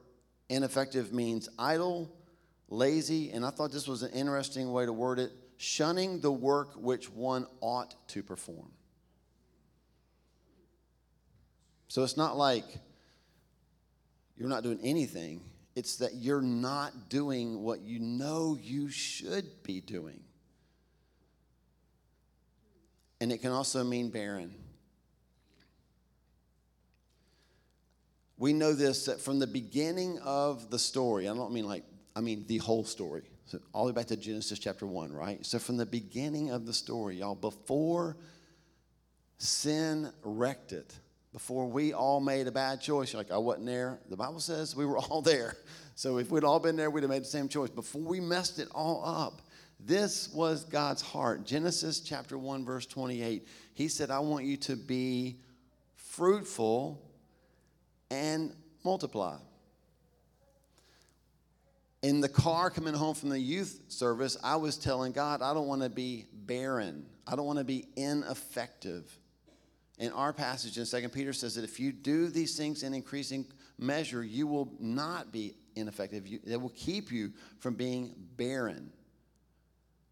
ineffective 0.49 1.13
means 1.13 1.47
idle, 1.57 2.11
lazy, 2.69 3.31
and 3.31 3.45
I 3.45 3.51
thought 3.51 3.71
this 3.71 3.87
was 3.87 4.03
an 4.03 4.11
interesting 4.11 4.71
way 4.71 4.85
to 4.85 4.93
word 4.93 5.19
it 5.19 5.31
shunning 5.57 6.21
the 6.21 6.31
work 6.31 6.69
which 6.75 7.09
one 7.09 7.45
ought 7.59 7.93
to 8.07 8.23
perform. 8.23 8.71
So 11.89 12.03
it's 12.03 12.15
not 12.15 12.37
like 12.37 12.63
you're 14.37 14.47
not 14.47 14.63
doing 14.63 14.79
anything, 14.83 15.41
it's 15.79 15.95
that 15.95 16.15
you're 16.15 16.41
not 16.41 17.07
doing 17.07 17.63
what 17.63 17.79
you 17.79 17.99
know 17.99 18.57
you 18.61 18.89
should 18.89 19.63
be 19.63 19.79
doing. 19.79 20.19
And 23.21 23.31
it 23.31 23.37
can 23.37 23.53
also 23.53 23.81
mean 23.85 24.09
barren. 24.09 24.53
We 28.37 28.51
know 28.51 28.73
this 28.73 29.05
that 29.05 29.21
from 29.21 29.39
the 29.39 29.47
beginning 29.47 30.19
of 30.19 30.69
the 30.69 30.77
story, 30.77 31.29
I 31.29 31.33
don't 31.33 31.53
mean 31.53 31.65
like, 31.65 31.85
I 32.13 32.19
mean 32.19 32.43
the 32.45 32.57
whole 32.57 32.83
story. 32.83 33.23
So 33.45 33.59
all 33.71 33.85
the 33.85 33.93
way 33.93 33.95
back 33.95 34.07
to 34.07 34.17
Genesis 34.17 34.59
chapter 34.59 34.85
1, 34.85 35.13
right? 35.13 35.45
So 35.45 35.59
from 35.59 35.77
the 35.77 35.85
beginning 35.85 36.51
of 36.51 36.65
the 36.65 36.73
story, 36.73 37.19
y'all, 37.19 37.35
before 37.35 38.17
sin 39.37 40.11
wrecked 40.23 40.73
it, 40.73 40.93
before 41.31 41.67
we 41.67 41.93
all 41.93 42.19
made 42.19 42.47
a 42.47 42.51
bad 42.51 42.81
choice, 42.81 43.13
like 43.13 43.31
I 43.31 43.37
wasn't 43.37 43.67
there, 43.67 43.99
the 44.09 44.17
Bible 44.17 44.39
says 44.39 44.75
we 44.75 44.85
were 44.85 44.97
all 45.09 45.21
there. 45.21 45.55
So 45.95 46.17
if 46.17 46.31
we'd 46.31 46.43
all 46.43 46.59
been 46.59 46.75
there, 46.75 46.89
we'd 46.89 47.03
have 47.03 47.09
made 47.09 47.23
the 47.23 47.27
same 47.27 47.49
choice. 47.49 47.69
Before 47.69 48.01
we 48.01 48.19
messed 48.19 48.59
it 48.59 48.67
all 48.73 49.03
up, 49.05 49.41
this 49.79 50.29
was 50.33 50.65
God's 50.65 51.01
heart. 51.01 51.45
Genesis 51.45 52.01
chapter 52.01 52.37
1, 52.37 52.65
verse 52.65 52.85
28. 52.85 53.47
He 53.73 53.87
said, 53.87 54.11
I 54.11 54.19
want 54.19 54.45
you 54.45 54.57
to 54.57 54.75
be 54.75 55.37
fruitful 55.95 57.01
and 58.11 58.53
multiply. 58.83 59.37
In 62.01 62.21
the 62.21 62.29
car 62.29 62.69
coming 62.69 62.93
home 62.93 63.13
from 63.13 63.29
the 63.29 63.39
youth 63.39 63.81
service, 63.89 64.37
I 64.43 64.55
was 64.55 64.77
telling 64.77 65.11
God, 65.11 65.41
I 65.41 65.53
don't 65.53 65.67
want 65.67 65.81
to 65.81 65.89
be 65.89 66.27
barren. 66.33 67.05
I 67.27 67.35
don't 67.35 67.45
want 67.45 67.59
to 67.59 67.65
be 67.65 67.87
ineffective. 67.95 69.17
In 69.99 70.13
our 70.13 70.31
passage 70.31 70.77
in 70.77 70.85
2 70.85 71.09
Peter 71.09 71.33
says 71.33 71.55
that 71.55 71.65
if 71.65 71.77
you 71.79 71.91
do 71.91 72.29
these 72.29 72.55
things 72.55 72.83
in 72.83 72.93
increasing 72.93 73.45
measure, 73.77 74.23
you 74.23 74.47
will 74.47 74.71
not 74.79 75.33
be 75.33 75.55
ineffective. 75.75 76.25
You, 76.25 76.39
it 76.47 76.59
will 76.59 76.73
keep 76.75 77.11
you 77.11 77.33
from 77.59 77.75
being 77.75 78.15
barren. 78.37 78.91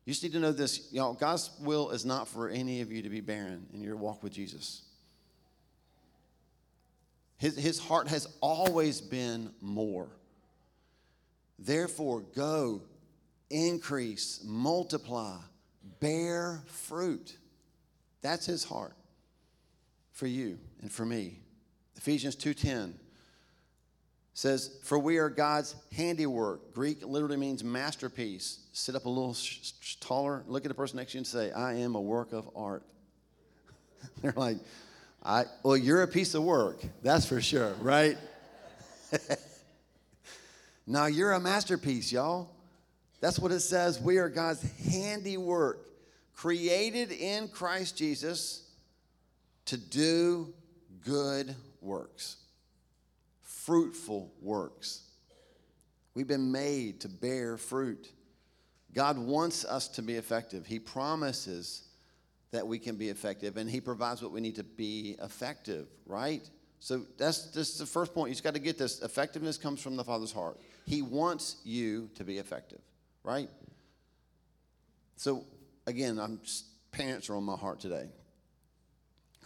You 0.03 0.12
just 0.12 0.24
need 0.24 0.34
to 0.34 0.39
know 0.39 0.51
this, 0.51 0.91
y'all. 0.91 1.13
God's 1.13 1.51
will 1.62 1.91
is 1.91 2.06
not 2.06 2.27
for 2.27 2.50
any 2.50 2.82
of 2.82 2.91
you 2.91 3.01
to 3.01 3.10
be 3.10 3.22
barren 3.22 3.65
in 3.74 3.82
your 3.82 3.96
walk 3.96 4.24
with 4.24 4.34
Jesus. 4.34 4.82
His, 7.38 7.58
his 7.58 7.79
heart 7.79 8.10
has 8.10 8.27
always 8.41 9.00
been 9.00 9.51
more. 9.62 10.10
Therefore, 11.60 12.22
go, 12.36 12.82
increase, 13.50 14.41
multiply, 14.44 15.38
bear 16.01 16.62
fruit. 16.67 17.38
That's 18.22 18.46
his 18.46 18.65
heart 18.65 18.94
for 20.18 20.28
you 20.28 20.58
and 20.82 20.92
for 20.92 21.06
me. 21.06 21.40
Ephesians 21.96 22.36
2:10 22.36 23.00
says, 24.34 24.72
"For 24.82 24.98
we 24.98 25.18
are 25.18 25.30
God's 25.30 25.76
handiwork." 25.92 26.74
Greek 26.74 27.06
literally 27.06 27.38
means 27.38 27.64
masterpiece. 27.64 28.60
Sit 28.74 28.96
up 28.96 29.06
a 29.06 29.10
little 29.10 29.36
sh- 29.36 29.74
sh- 29.80 29.96
taller, 30.00 30.44
look 30.48 30.66
at 30.66 30.70
the 30.70 30.76
person 30.76 30.98
next 30.98 31.12
to 31.12 31.18
you 31.18 31.20
and 31.20 31.28
say, 31.28 31.52
"I 31.52 31.76
am 31.76 31.94
a 31.94 32.02
work 32.02 32.34
of 32.34 32.50
art." 32.56 32.84
They're 34.22 34.34
like, 34.36 34.58
I, 35.24 35.46
well, 35.62 35.78
you're 35.78 36.02
a 36.02 36.08
piece 36.08 36.34
of 36.34 36.44
work, 36.44 36.82
that's 37.04 37.26
for 37.26 37.40
sure, 37.40 37.74
right? 37.76 38.18
now 40.88 41.06
you're 41.06 41.34
a 41.34 41.40
masterpiece, 41.40 42.12
y'all. 42.12 42.50
That's 43.20 43.38
what 43.38 43.52
it 43.52 43.60
says. 43.60 44.00
We 44.00 44.18
are 44.18 44.30
God's 44.30 44.64
handiwork, 44.78 45.86
created 46.34 47.12
in 47.12 47.50
Christ 47.50 47.98
Jesus 47.98 48.67
to 49.68 49.78
do 49.78 50.54
good 51.06 51.56
works, 51.82 52.38
fruitful 53.42 54.34
works. 54.42 55.04
We've 56.14 56.28
been 56.28 56.52
made 56.52 57.02
to 57.02 57.10
bear 57.10 57.58
fruit. 57.58 58.12
God 58.94 59.18
wants 59.18 59.66
us 59.66 59.88
to 59.90 60.02
be 60.02 60.16
effective. 60.16 60.66
He 60.66 60.80
promises 60.80 61.84
that 62.52 62.66
we 62.66 62.80
can 62.80 62.96
be 62.96 63.10
effective, 63.10 63.58
and 63.58 63.70
He 63.70 63.82
provides 63.82 64.22
what 64.22 64.32
we 64.32 64.42
need 64.42 64.56
to 64.56 64.64
be 64.64 65.16
effective, 65.22 65.88
right? 66.06 66.50
So 66.80 67.02
that's, 67.18 67.52
that's 67.52 67.78
the 67.78 67.86
first 67.86 68.14
point. 68.14 68.30
You've 68.30 68.44
got 68.44 68.54
to 68.54 68.60
get 68.60 68.78
this. 68.78 69.02
Effectiveness 69.02 69.58
comes 69.58 69.82
from 69.82 69.96
the 69.96 70.04
Father's 70.04 70.32
heart. 70.32 70.58
He 70.86 71.02
wants 71.02 71.58
you 71.66 72.10
to 72.16 72.24
be 72.24 72.38
effective, 72.38 72.80
right? 73.24 73.50
So 75.18 75.44
again, 75.86 76.20
I'm 76.20 76.40
parents 76.92 77.30
are 77.30 77.36
on 77.36 77.44
my 77.44 77.56
heart 77.56 77.80
today 77.80 78.08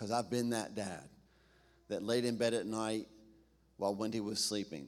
because 0.01 0.11
I've 0.11 0.31
been 0.31 0.49
that 0.49 0.73
dad 0.73 1.03
that 1.89 2.01
laid 2.01 2.25
in 2.25 2.35
bed 2.35 2.55
at 2.55 2.65
night 2.65 3.07
while 3.77 3.93
Wendy 3.93 4.19
was 4.19 4.43
sleeping 4.43 4.87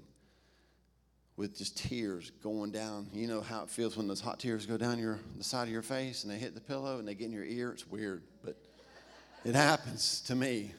with 1.37 1.55
just 1.55 1.77
tears 1.77 2.31
going 2.41 2.71
down. 2.71 3.05
You 3.13 3.27
know 3.27 3.41
how 3.41 3.61
it 3.61 3.69
feels 3.69 3.95
when 3.95 4.07
those 4.07 4.21
hot 4.21 4.39
tears 4.39 4.65
go 4.65 4.75
down 4.75 4.97
your 4.97 5.19
the 5.37 5.43
side 5.43 5.67
of 5.67 5.69
your 5.69 5.83
face 5.83 6.23
and 6.23 6.33
they 6.33 6.39
hit 6.39 6.55
the 6.55 6.61
pillow 6.61 6.97
and 6.97 7.07
they 7.07 7.13
get 7.13 7.25
in 7.25 7.31
your 7.31 7.43
ear. 7.43 7.73
It's 7.73 7.85
weird, 7.85 8.23
but 8.43 8.57
it 9.45 9.53
happens 9.53 10.21
to 10.21 10.35
me. 10.35 10.71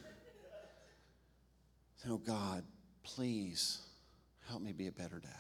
Oh 2.10 2.18
God, 2.18 2.64
please 3.04 3.82
help 4.48 4.62
me 4.62 4.72
be 4.72 4.88
a 4.88 4.92
better 4.92 5.20
dad. 5.20 5.30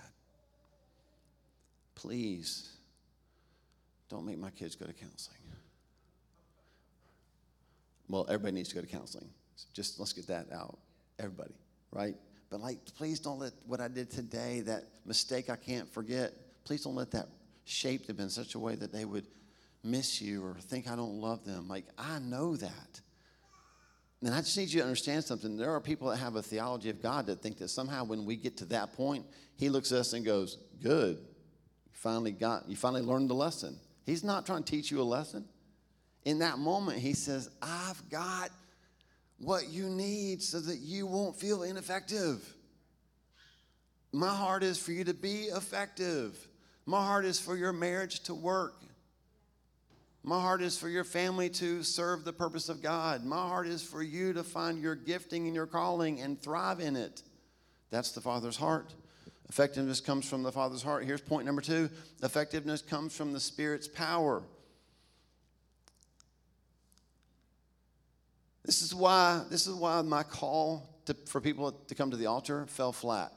Please 1.96 2.70
don't 4.08 4.24
make 4.24 4.38
my 4.38 4.50
kids 4.50 4.76
go 4.76 4.86
to 4.86 4.92
counseling. 4.92 5.43
Well, 8.08 8.26
everybody 8.28 8.54
needs 8.54 8.68
to 8.70 8.74
go 8.74 8.80
to 8.80 8.86
counseling. 8.86 9.28
Just 9.72 9.98
let's 9.98 10.12
get 10.12 10.26
that 10.28 10.52
out. 10.52 10.78
Everybody, 11.18 11.54
right? 11.90 12.16
But 12.50 12.60
like, 12.60 12.78
please 12.96 13.20
don't 13.20 13.38
let 13.38 13.52
what 13.66 13.80
I 13.80 13.88
did 13.88 14.10
today, 14.10 14.60
that 14.60 14.84
mistake 15.04 15.50
I 15.50 15.56
can't 15.56 15.92
forget, 15.92 16.32
please 16.64 16.84
don't 16.84 16.94
let 16.94 17.10
that 17.12 17.28
shape 17.64 18.06
them 18.06 18.20
in 18.20 18.28
such 18.28 18.54
a 18.54 18.58
way 18.58 18.74
that 18.74 18.92
they 18.92 19.04
would 19.04 19.26
miss 19.82 20.20
you 20.20 20.44
or 20.44 20.54
think 20.60 20.88
I 20.88 20.96
don't 20.96 21.20
love 21.20 21.44
them. 21.44 21.68
Like, 21.68 21.84
I 21.98 22.18
know 22.18 22.56
that. 22.56 23.00
And 24.22 24.34
I 24.34 24.38
just 24.40 24.56
need 24.56 24.72
you 24.72 24.80
to 24.80 24.84
understand 24.84 25.22
something. 25.24 25.56
There 25.56 25.70
are 25.70 25.80
people 25.80 26.08
that 26.08 26.16
have 26.16 26.36
a 26.36 26.42
theology 26.42 26.88
of 26.88 27.02
God 27.02 27.26
that 27.26 27.42
think 27.42 27.58
that 27.58 27.68
somehow 27.68 28.04
when 28.04 28.24
we 28.24 28.36
get 28.36 28.56
to 28.58 28.64
that 28.66 28.94
point, 28.94 29.26
He 29.56 29.68
looks 29.68 29.92
at 29.92 29.98
us 29.98 30.12
and 30.14 30.24
goes, 30.24 30.58
Good. 30.82 31.18
You 31.18 31.92
finally 31.92 32.32
got, 32.32 32.68
you 32.68 32.76
finally 32.76 33.02
learned 33.02 33.28
the 33.28 33.34
lesson. 33.34 33.78
He's 34.06 34.24
not 34.24 34.46
trying 34.46 34.62
to 34.62 34.70
teach 34.70 34.90
you 34.90 35.00
a 35.00 35.04
lesson. 35.04 35.44
In 36.24 36.38
that 36.38 36.58
moment, 36.58 36.98
He 36.98 37.12
says, 37.12 37.50
I've 37.60 38.08
got 38.10 38.50
what 39.38 39.68
you 39.68 39.88
need 39.88 40.42
so 40.42 40.60
that 40.60 40.78
you 40.78 41.06
won't 41.06 41.36
feel 41.36 41.62
ineffective. 41.62 42.54
my 44.12 44.34
heart 44.34 44.62
is 44.62 44.78
for 44.78 44.92
you 44.92 45.04
to 45.04 45.14
be 45.14 45.44
effective. 45.44 46.48
My 46.86 47.04
heart 47.04 47.24
is 47.24 47.40
for 47.40 47.56
your 47.56 47.72
marriage 47.72 48.20
to 48.20 48.34
work. 48.34 48.74
My 50.22 50.40
heart 50.40 50.62
is 50.62 50.78
for 50.78 50.88
your 50.88 51.04
family 51.04 51.50
to 51.50 51.82
serve 51.82 52.24
the 52.24 52.32
purpose 52.32 52.68
of 52.70 52.80
God. 52.80 53.24
My 53.24 53.36
heart 53.36 53.66
is 53.66 53.82
for 53.82 54.02
you 54.02 54.32
to 54.32 54.42
find 54.42 54.80
your 54.80 54.94
gifting 54.94 55.46
and 55.46 55.54
your 55.54 55.66
calling 55.66 56.20
and 56.20 56.40
thrive 56.40 56.80
in 56.80 56.96
it. 56.96 57.22
That's 57.90 58.12
the 58.12 58.22
Father's 58.22 58.56
heart. 58.56 58.94
Effectiveness 59.50 60.00
comes 60.00 60.26
from 60.26 60.42
the 60.42 60.52
Father's 60.52 60.82
heart. 60.82 61.04
Here's 61.04 61.20
point 61.20 61.44
number 61.44 61.60
two 61.60 61.90
effectiveness 62.22 62.80
comes 62.80 63.14
from 63.14 63.32
the 63.34 63.40
Spirit's 63.40 63.88
power. 63.88 64.42
This 68.64 68.82
is 68.82 68.94
why, 68.94 69.44
this 69.50 69.66
is 69.66 69.74
why 69.74 70.00
my 70.02 70.22
call 70.22 70.88
to, 71.06 71.14
for 71.26 71.40
people 71.40 71.72
to 71.72 71.94
come 71.94 72.10
to 72.10 72.16
the 72.16 72.26
altar 72.26 72.66
fell 72.66 72.92
flat. 72.92 73.32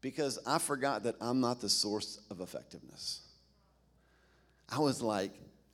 Because 0.00 0.38
I 0.46 0.58
forgot 0.58 1.02
that 1.02 1.16
I'm 1.20 1.40
not 1.40 1.60
the 1.60 1.68
source 1.68 2.18
of 2.30 2.40
effectiveness. 2.40 3.20
I 4.70 4.78
was 4.78 5.02
like, 5.02 5.32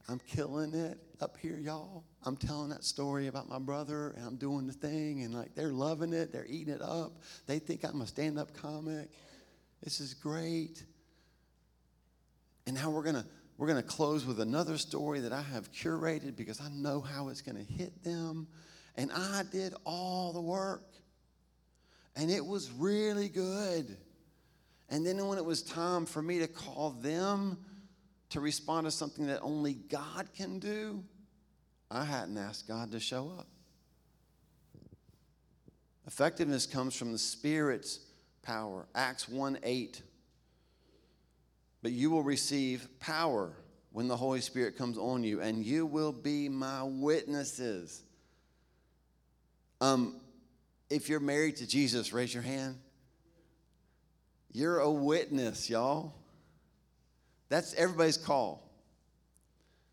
I'm 0.08 0.20
killing 0.26 0.74
it 0.74 0.98
up 1.20 1.36
here, 1.40 1.58
y'all. 1.58 2.04
I'm 2.24 2.36
telling 2.36 2.70
that 2.70 2.82
story 2.82 3.28
about 3.28 3.48
my 3.48 3.58
brother 3.58 4.14
and 4.16 4.26
I'm 4.26 4.36
doing 4.36 4.66
the 4.66 4.72
thing 4.72 5.22
and 5.22 5.32
like 5.32 5.54
they're 5.54 5.72
loving 5.72 6.12
it, 6.12 6.32
they're 6.32 6.46
eating 6.48 6.74
it 6.74 6.82
up. 6.82 7.22
They 7.46 7.60
think 7.60 7.84
I'm 7.84 8.00
a 8.00 8.06
stand-up 8.06 8.54
comic. 8.54 9.08
This 9.82 10.00
is 10.00 10.14
great. 10.14 10.82
And 12.66 12.74
now 12.74 12.90
we're 12.90 13.04
gonna 13.04 13.26
we're 13.58 13.66
gonna 13.68 13.82
close 13.82 14.26
with 14.26 14.40
another 14.40 14.76
story 14.76 15.20
that 15.20 15.32
I 15.32 15.42
have 15.42 15.72
curated 15.72 16.36
because 16.36 16.60
I 16.60 16.68
know 16.68 17.00
how 17.00 17.28
it's 17.28 17.40
gonna 17.40 17.62
hit 17.62 18.02
them. 18.02 18.46
And 18.96 19.10
I 19.12 19.42
did 19.50 19.74
all 19.84 20.32
the 20.32 20.40
work. 20.40 20.94
And 22.16 22.30
it 22.30 22.44
was 22.44 22.70
really 22.72 23.28
good. 23.28 23.96
And 24.88 25.04
then 25.04 25.26
when 25.26 25.38
it 25.38 25.44
was 25.44 25.62
time 25.62 26.06
for 26.06 26.22
me 26.22 26.38
to 26.38 26.48
call 26.48 26.90
them 26.90 27.58
to 28.30 28.40
respond 28.40 28.86
to 28.86 28.90
something 28.90 29.26
that 29.26 29.40
only 29.42 29.74
God 29.74 30.28
can 30.34 30.58
do, 30.58 31.04
I 31.90 32.04
hadn't 32.04 32.36
asked 32.38 32.66
God 32.66 32.92
to 32.92 33.00
show 33.00 33.32
up. 33.38 33.46
Effectiveness 36.06 36.66
comes 36.66 36.94
from 36.94 37.12
the 37.12 37.18
Spirit's 37.18 38.00
power. 38.42 38.86
Acts 38.94 39.28
1 39.28 39.58
8. 39.62 40.02
But 41.86 41.92
you 41.92 42.10
will 42.10 42.24
receive 42.24 42.88
power 42.98 43.52
when 43.92 44.08
the 44.08 44.16
Holy 44.16 44.40
Spirit 44.40 44.76
comes 44.76 44.98
on 44.98 45.22
you, 45.22 45.40
and 45.40 45.64
you 45.64 45.86
will 45.86 46.10
be 46.10 46.48
my 46.48 46.82
witnesses. 46.82 48.02
Um, 49.80 50.20
if 50.90 51.08
you're 51.08 51.20
married 51.20 51.58
to 51.58 51.66
Jesus, 51.68 52.12
raise 52.12 52.34
your 52.34 52.42
hand. 52.42 52.80
You're 54.50 54.80
a 54.80 54.90
witness, 54.90 55.70
y'all. 55.70 56.12
That's 57.50 57.72
everybody's 57.74 58.16
call. 58.16 58.68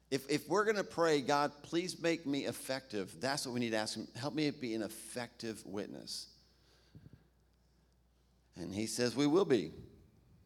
If, 0.09 0.27
if 0.31 0.49
we're 0.49 0.63
going 0.63 0.77
to 0.77 0.83
pray, 0.83 1.21
God, 1.21 1.51
please 1.61 2.01
make 2.01 2.25
me 2.25 2.45
effective, 2.45 3.13
that's 3.21 3.45
what 3.45 3.53
we 3.53 3.59
need 3.59 3.73
to 3.73 3.77
ask 3.77 3.95
Him. 3.95 4.07
Help 4.15 4.33
me 4.33 4.49
be 4.49 4.73
an 4.73 4.81
effective 4.81 5.63
witness. 5.63 6.25
And 8.55 8.73
He 8.73 8.87
says 8.87 9.15
we 9.15 9.27
will 9.27 9.45
be 9.45 9.73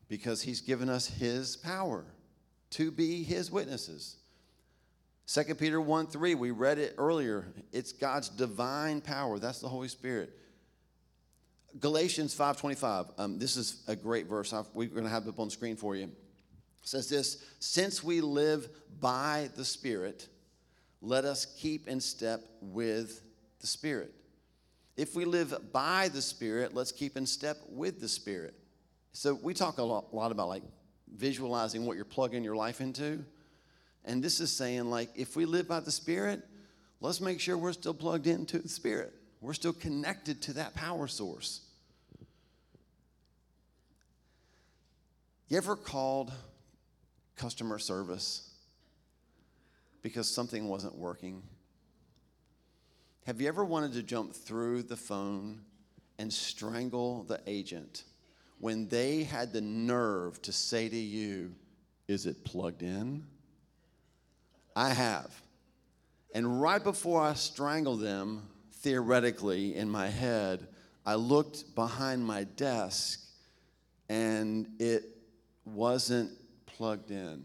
because 0.07 0.41
He's 0.41 0.61
given 0.61 0.89
us 0.89 1.07
His 1.07 1.57
power 1.57 2.05
to 2.71 2.91
be 2.91 3.23
His 3.23 3.51
witnesses. 3.51 4.17
2 5.27 5.55
Peter 5.55 5.81
1 5.81 6.07
3, 6.07 6.35
we 6.35 6.51
read 6.51 6.79
it 6.79 6.95
earlier. 6.97 7.45
It's 7.71 7.91
God's 7.91 8.29
divine 8.29 9.01
power. 9.01 9.39
That's 9.39 9.59
the 9.59 9.67
Holy 9.67 9.89
Spirit. 9.89 10.31
Galatians 11.79 12.35
5.25. 12.35 13.11
Um, 13.17 13.37
this 13.37 13.57
is 13.57 13.83
a 13.87 13.95
great 13.95 14.27
verse. 14.27 14.53
We're 14.73 14.87
going 14.87 15.03
to 15.03 15.09
have 15.09 15.25
it 15.25 15.29
up 15.29 15.39
on 15.39 15.47
the 15.47 15.51
screen 15.51 15.75
for 15.75 15.95
you 15.95 16.11
says 16.87 17.09
this 17.09 17.43
Since 17.59 18.03
we 18.03 18.21
live 18.21 18.69
by 18.99 19.49
the 19.55 19.65
Spirit, 19.65 20.27
let 21.01 21.25
us 21.25 21.45
keep 21.45 21.87
in 21.87 21.99
step 21.99 22.41
with 22.61 23.21
the 23.59 23.67
Spirit. 23.67 24.13
If 24.95 25.15
we 25.15 25.25
live 25.25 25.71
by 25.71 26.09
the 26.09 26.21
Spirit, 26.21 26.73
let's 26.73 26.91
keep 26.91 27.17
in 27.17 27.25
step 27.25 27.57
with 27.69 27.99
the 27.99 28.07
Spirit. 28.07 28.55
So 29.17 29.33
we 29.33 29.55
talk 29.55 29.79
a 29.79 29.83
lot, 29.83 30.09
a 30.13 30.15
lot 30.15 30.31
about 30.31 30.47
like 30.47 30.61
visualizing 31.15 31.87
what 31.87 31.95
you're 31.95 32.05
plugging 32.05 32.43
your 32.43 32.55
life 32.55 32.81
into. 32.81 33.25
And 34.05 34.23
this 34.23 34.39
is 34.39 34.51
saying, 34.51 34.91
like, 34.91 35.09
if 35.15 35.35
we 35.35 35.45
live 35.45 35.67
by 35.67 35.79
the 35.79 35.89
Spirit, 35.89 36.43
let's 37.01 37.19
make 37.19 37.39
sure 37.39 37.57
we're 37.57 37.73
still 37.73 37.95
plugged 37.95 38.27
into 38.27 38.59
the 38.59 38.69
Spirit. 38.69 39.11
We're 39.41 39.55
still 39.55 39.73
connected 39.73 40.43
to 40.43 40.53
that 40.53 40.75
power 40.75 41.07
source. 41.07 41.61
You 45.47 45.57
ever 45.57 45.75
called 45.75 46.31
customer 47.35 47.79
service 47.79 48.51
because 50.03 50.29
something 50.29 50.67
wasn't 50.67 50.95
working? 50.95 51.41
Have 53.25 53.41
you 53.41 53.47
ever 53.47 53.65
wanted 53.65 53.93
to 53.93 54.03
jump 54.03 54.35
through 54.35 54.83
the 54.83 54.95
phone 54.95 55.61
and 56.19 56.31
strangle 56.31 57.23
the 57.23 57.41
agent 57.47 58.03
when 58.59 58.87
they 58.87 59.23
had 59.23 59.53
the 59.53 59.61
nerve 59.61 60.41
to 60.43 60.51
say 60.51 60.89
to 60.89 60.95
you, 60.95 61.53
Is 62.07 62.25
it 62.25 62.43
plugged 62.43 62.83
in? 62.83 63.25
I 64.75 64.89
have. 64.89 65.33
And 66.33 66.61
right 66.61 66.83
before 66.83 67.21
I 67.21 67.33
strangled 67.33 68.01
them, 68.01 68.47
theoretically 68.73 69.75
in 69.75 69.89
my 69.89 70.07
head, 70.07 70.67
I 71.05 71.15
looked 71.15 71.73
behind 71.73 72.23
my 72.23 72.43
desk 72.43 73.21
and 74.09 74.67
it 74.79 75.03
wasn't 75.65 76.31
plugged 76.65 77.11
in. 77.11 77.43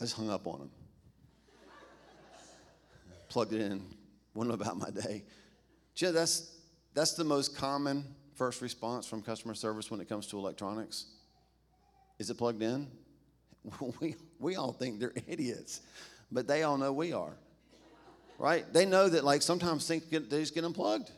I 0.00 0.04
just 0.04 0.16
hung 0.16 0.30
up 0.30 0.46
on 0.46 0.58
them. 0.60 0.70
Plugged 3.28 3.52
it 3.52 3.60
in, 3.60 3.84
went 4.34 4.50
about 4.50 4.76
my 4.78 4.90
day. 4.90 5.24
Jim, 5.94 6.14
that's, 6.14 6.56
that's 6.94 7.14
the 7.14 7.24
most 7.24 7.56
common 7.56 8.04
first 8.34 8.62
response 8.62 9.06
from 9.06 9.22
customer 9.22 9.54
service 9.54 9.90
when 9.90 10.00
it 10.00 10.08
comes 10.08 10.26
to 10.28 10.38
electronics. 10.38 11.06
Is 12.18 12.30
it 12.30 12.38
plugged 12.38 12.62
in? 12.62 12.88
We, 14.00 14.16
we 14.38 14.56
all 14.56 14.72
think 14.72 15.00
they're 15.00 15.12
idiots, 15.28 15.82
but 16.32 16.46
they 16.46 16.62
all 16.62 16.78
know 16.78 16.94
we 16.94 17.12
are. 17.12 17.36
Right? 18.38 18.64
They 18.72 18.86
know 18.86 19.06
that 19.06 19.22
like 19.22 19.42
sometimes 19.42 19.86
things 19.86 20.04
get, 20.06 20.30
they 20.30 20.40
just 20.40 20.54
get 20.54 20.64
unplugged. 20.64 21.10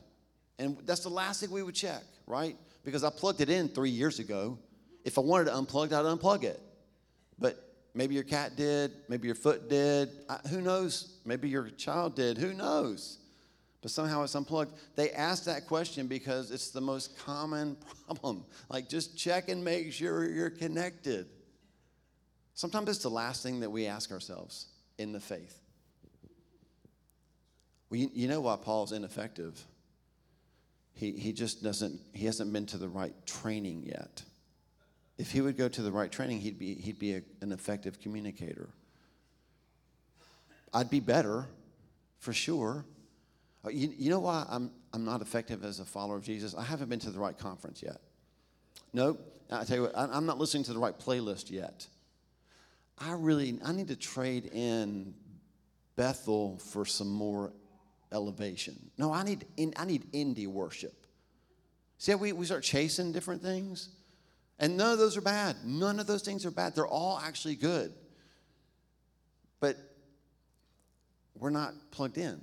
And 0.58 0.76
that's 0.84 1.02
the 1.02 1.08
last 1.08 1.40
thing 1.40 1.52
we 1.52 1.62
would 1.62 1.76
check, 1.76 2.02
right? 2.26 2.56
because 2.84 3.04
I 3.04 3.10
plugged 3.10 3.40
it 3.40 3.50
in 3.50 3.68
three 3.68 3.90
years 3.90 4.18
ago. 4.18 4.58
If 5.04 5.18
I 5.18 5.20
wanted 5.20 5.46
to 5.46 5.52
unplug, 5.52 5.86
it, 5.86 5.92
I'd 5.92 6.04
unplug 6.04 6.44
it. 6.44 6.60
But 7.38 7.56
maybe 7.94 8.14
your 8.14 8.24
cat 8.24 8.56
did, 8.56 8.92
maybe 9.08 9.26
your 9.26 9.34
foot 9.34 9.68
did, 9.68 10.10
I, 10.28 10.36
who 10.48 10.60
knows? 10.60 11.18
Maybe 11.24 11.48
your 11.48 11.70
child 11.70 12.14
did, 12.14 12.38
who 12.38 12.52
knows? 12.52 13.18
But 13.82 13.90
somehow 13.90 14.22
it's 14.22 14.36
unplugged. 14.36 14.74
They 14.94 15.10
ask 15.10 15.44
that 15.44 15.66
question 15.66 16.06
because 16.06 16.52
it's 16.52 16.70
the 16.70 16.80
most 16.80 17.18
common 17.18 17.76
problem. 18.06 18.44
Like, 18.68 18.88
just 18.88 19.18
check 19.18 19.48
and 19.48 19.62
make 19.62 19.92
sure 19.92 20.24
you're 20.24 20.50
connected. 20.50 21.26
Sometimes 22.54 22.88
it's 22.88 22.98
the 23.00 23.10
last 23.10 23.42
thing 23.42 23.60
that 23.60 23.70
we 23.70 23.86
ask 23.86 24.12
ourselves 24.12 24.66
in 24.98 25.12
the 25.12 25.20
faith. 25.20 25.58
Well, 27.90 28.00
you, 28.00 28.10
you 28.14 28.28
know 28.28 28.40
why 28.40 28.56
Paul's 28.56 28.92
ineffective? 28.92 29.60
He, 30.94 31.12
he 31.12 31.32
just 31.32 31.62
doesn't, 31.62 32.00
he 32.12 32.26
hasn't 32.26 32.52
been 32.52 32.66
to 32.66 32.78
the 32.78 32.88
right 32.88 33.14
training 33.26 33.82
yet. 33.86 34.22
If 35.18 35.32
he 35.32 35.40
would 35.40 35.56
go 35.56 35.68
to 35.68 35.82
the 35.82 35.90
right 35.90 36.10
training, 36.10 36.40
he'd 36.40 36.58
be, 36.58 36.74
he'd 36.74 36.98
be 36.98 37.14
a, 37.14 37.22
an 37.40 37.52
effective 37.52 38.00
communicator. 38.00 38.68
I'd 40.72 40.88
be 40.90 41.00
better, 41.00 41.46
for 42.18 42.32
sure. 42.32 42.84
Uh, 43.64 43.70
you, 43.70 43.92
you 43.96 44.10
know 44.10 44.20
why 44.20 44.44
I'm, 44.48 44.70
I'm 44.92 45.04
not 45.04 45.22
effective 45.22 45.64
as 45.64 45.80
a 45.80 45.84
follower 45.84 46.16
of 46.16 46.24
Jesus? 46.24 46.54
I 46.54 46.64
haven't 46.64 46.88
been 46.88 46.98
to 47.00 47.10
the 47.10 47.18
right 47.18 47.36
conference 47.36 47.82
yet. 47.82 47.98
Nope. 48.92 49.20
I 49.50 49.64
tell 49.64 49.76
you 49.76 49.82
what, 49.82 49.92
I'm 49.96 50.24
not 50.24 50.38
listening 50.38 50.64
to 50.64 50.72
the 50.72 50.78
right 50.78 50.98
playlist 50.98 51.50
yet. 51.50 51.86
I 52.98 53.12
really, 53.12 53.58
I 53.64 53.72
need 53.72 53.88
to 53.88 53.96
trade 53.96 54.46
in 54.46 55.14
Bethel 55.96 56.58
for 56.58 56.86
some 56.86 57.10
more 57.10 57.52
elevation. 58.12 58.90
No, 58.96 59.12
I 59.12 59.24
need, 59.24 59.44
I 59.76 59.84
need 59.84 60.10
indie 60.12 60.46
worship. 60.46 61.06
See 61.98 62.14
we, 62.14 62.32
we 62.32 62.46
start 62.46 62.62
chasing 62.62 63.12
different 63.12 63.42
things? 63.42 63.90
And 64.58 64.76
none 64.76 64.92
of 64.92 64.98
those 64.98 65.16
are 65.16 65.22
bad. 65.22 65.56
None 65.64 66.00
of 66.00 66.06
those 66.06 66.22
things 66.22 66.46
are 66.46 66.50
bad. 66.50 66.74
They're 66.74 66.86
all 66.86 67.20
actually 67.22 67.56
good. 67.56 67.92
But 69.60 69.76
we're 71.38 71.50
not 71.50 71.74
plugged 71.90 72.18
in. 72.18 72.40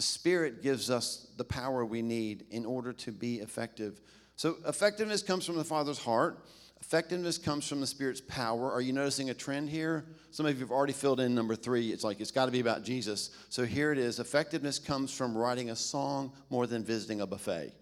The 0.00 0.04
Spirit 0.04 0.62
gives 0.62 0.88
us 0.88 1.26
the 1.36 1.44
power 1.44 1.84
we 1.84 2.00
need 2.00 2.46
in 2.50 2.64
order 2.64 2.90
to 2.94 3.12
be 3.12 3.40
effective. 3.40 4.00
So, 4.34 4.56
effectiveness 4.66 5.22
comes 5.22 5.44
from 5.44 5.58
the 5.58 5.64
Father's 5.64 5.98
heart. 5.98 6.46
Effectiveness 6.80 7.36
comes 7.36 7.68
from 7.68 7.82
the 7.82 7.86
Spirit's 7.86 8.22
power. 8.22 8.72
Are 8.72 8.80
you 8.80 8.94
noticing 8.94 9.28
a 9.28 9.34
trend 9.34 9.68
here? 9.68 10.06
Some 10.30 10.46
of 10.46 10.54
you 10.54 10.60
have 10.60 10.70
already 10.70 10.94
filled 10.94 11.20
in 11.20 11.34
number 11.34 11.54
three. 11.54 11.92
It's 11.92 12.02
like 12.02 12.18
it's 12.18 12.30
got 12.30 12.46
to 12.46 12.50
be 12.50 12.60
about 12.60 12.82
Jesus. 12.82 13.28
So 13.50 13.66
here 13.66 13.92
it 13.92 13.98
is 13.98 14.20
effectiveness 14.20 14.78
comes 14.78 15.12
from 15.12 15.36
writing 15.36 15.68
a 15.68 15.76
song 15.76 16.32
more 16.48 16.66
than 16.66 16.82
visiting 16.82 17.20
a 17.20 17.26
buffet. 17.26 17.74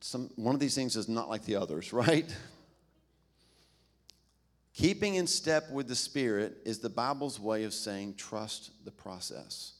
Some, 0.00 0.30
one 0.34 0.56
of 0.56 0.60
these 0.60 0.74
things 0.74 0.96
is 0.96 1.08
not 1.08 1.28
like 1.28 1.44
the 1.44 1.54
others, 1.54 1.92
right? 1.92 2.26
Keeping 4.78 5.16
in 5.16 5.26
step 5.26 5.72
with 5.72 5.88
the 5.88 5.96
Spirit 5.96 6.58
is 6.64 6.78
the 6.78 6.88
Bible's 6.88 7.40
way 7.40 7.64
of 7.64 7.74
saying 7.74 8.14
trust 8.14 8.70
the 8.84 8.92
process. 8.92 9.72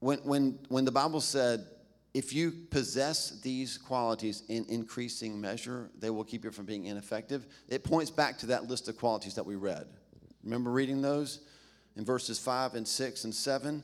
When, 0.00 0.18
when, 0.18 0.58
when 0.68 0.84
the 0.84 0.92
Bible 0.92 1.22
said, 1.22 1.64
if 2.12 2.34
you 2.34 2.52
possess 2.70 3.40
these 3.40 3.78
qualities 3.78 4.42
in 4.50 4.66
increasing 4.68 5.40
measure, 5.40 5.88
they 5.98 6.10
will 6.10 6.24
keep 6.24 6.44
you 6.44 6.50
from 6.50 6.66
being 6.66 6.84
ineffective. 6.84 7.46
It 7.68 7.84
points 7.84 8.10
back 8.10 8.36
to 8.40 8.46
that 8.46 8.68
list 8.68 8.86
of 8.88 8.98
qualities 8.98 9.34
that 9.36 9.46
we 9.46 9.54
read. 9.54 9.86
Remember 10.44 10.70
reading 10.70 11.00
those 11.00 11.40
in 11.96 12.04
verses 12.04 12.38
5 12.38 12.74
and 12.74 12.86
6 12.86 13.24
and 13.24 13.34
7? 13.34 13.82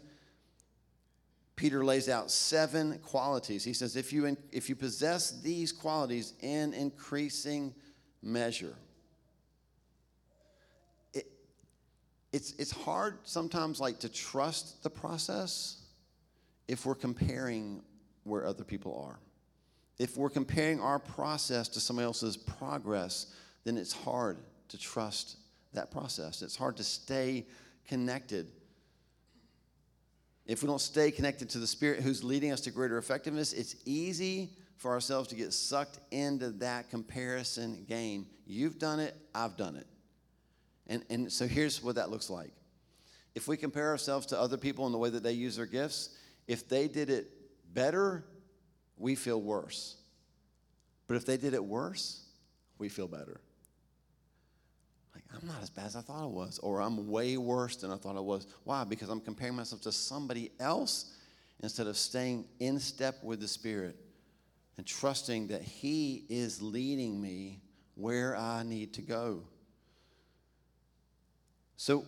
Peter 1.54 1.82
lays 1.82 2.10
out 2.10 2.30
seven 2.30 2.98
qualities. 2.98 3.64
He 3.64 3.72
says, 3.72 3.96
if 3.96 4.12
you, 4.12 4.36
if 4.52 4.68
you 4.68 4.76
possess 4.76 5.30
these 5.40 5.72
qualities 5.72 6.34
in 6.42 6.74
increasing 6.74 7.74
measure, 8.26 8.74
it, 11.14 11.26
it's, 12.32 12.52
it's 12.58 12.72
hard 12.72 13.18
sometimes 13.24 13.80
like 13.80 14.00
to 14.00 14.08
trust 14.08 14.82
the 14.82 14.90
process 14.90 15.82
if 16.68 16.84
we're 16.84 16.94
comparing 16.94 17.82
where 18.24 18.46
other 18.46 18.64
people 18.64 19.02
are. 19.06 19.18
If 19.98 20.16
we're 20.16 20.30
comparing 20.30 20.80
our 20.80 20.98
process 20.98 21.68
to 21.68 21.80
somebody 21.80 22.04
else's 22.04 22.36
progress, 22.36 23.34
then 23.64 23.78
it's 23.78 23.92
hard 23.92 24.38
to 24.68 24.78
trust 24.78 25.36
that 25.72 25.90
process. 25.90 26.42
It's 26.42 26.56
hard 26.56 26.76
to 26.76 26.84
stay 26.84 27.46
connected. 27.88 28.48
If 30.46 30.62
we 30.62 30.66
don't 30.66 30.80
stay 30.80 31.10
connected 31.10 31.48
to 31.50 31.58
the 31.58 31.66
Spirit 31.66 32.00
who's 32.00 32.22
leading 32.22 32.52
us 32.52 32.60
to 32.62 32.70
greater 32.70 32.98
effectiveness, 32.98 33.52
it's 33.52 33.76
easy 33.84 34.50
for 34.76 34.92
ourselves 34.92 35.28
to 35.28 35.34
get 35.34 35.52
sucked 35.52 35.98
into 36.10 36.50
that 36.50 36.90
comparison 36.90 37.84
game. 37.88 38.26
You've 38.46 38.78
done 38.78 39.00
it, 39.00 39.16
I've 39.34 39.56
done 39.56 39.76
it. 39.76 39.86
And, 40.86 41.02
and 41.10 41.32
so 41.32 41.46
here's 41.46 41.82
what 41.82 41.96
that 41.96 42.10
looks 42.10 42.30
like. 42.30 42.50
If 43.34 43.48
we 43.48 43.56
compare 43.56 43.88
ourselves 43.88 44.26
to 44.26 44.40
other 44.40 44.56
people 44.56 44.86
in 44.86 44.92
the 44.92 44.98
way 44.98 45.10
that 45.10 45.22
they 45.22 45.32
use 45.32 45.56
their 45.56 45.66
gifts, 45.66 46.10
if 46.46 46.68
they 46.68 46.88
did 46.88 47.10
it 47.10 47.30
better, 47.72 48.24
we 48.96 49.14
feel 49.14 49.40
worse. 49.40 49.96
But 51.08 51.16
if 51.16 51.26
they 51.26 51.36
did 51.36 51.54
it 51.54 51.64
worse, 51.64 52.24
we 52.78 52.88
feel 52.88 53.08
better. 53.08 53.40
Like, 55.14 55.24
I'm 55.34 55.46
not 55.48 55.62
as 55.62 55.70
bad 55.70 55.86
as 55.86 55.96
I 55.96 56.02
thought 56.02 56.22
I 56.22 56.26
was, 56.26 56.58
or 56.62 56.80
I'm 56.80 57.08
way 57.08 57.36
worse 57.36 57.76
than 57.76 57.90
I 57.90 57.96
thought 57.96 58.16
I 58.16 58.20
was. 58.20 58.46
Why? 58.64 58.84
Because 58.84 59.08
I'm 59.08 59.20
comparing 59.20 59.56
myself 59.56 59.80
to 59.82 59.92
somebody 59.92 60.52
else 60.60 61.14
instead 61.62 61.86
of 61.86 61.96
staying 61.96 62.44
in 62.60 62.78
step 62.78 63.16
with 63.22 63.40
the 63.40 63.48
Spirit 63.48 63.96
and 64.76 64.86
trusting 64.86 65.48
that 65.48 65.62
He 65.62 66.24
is 66.28 66.60
leading 66.62 67.20
me 67.20 67.60
where 67.94 68.36
I 68.36 68.62
need 68.62 68.94
to 68.94 69.02
go. 69.02 69.42
So, 71.76 72.04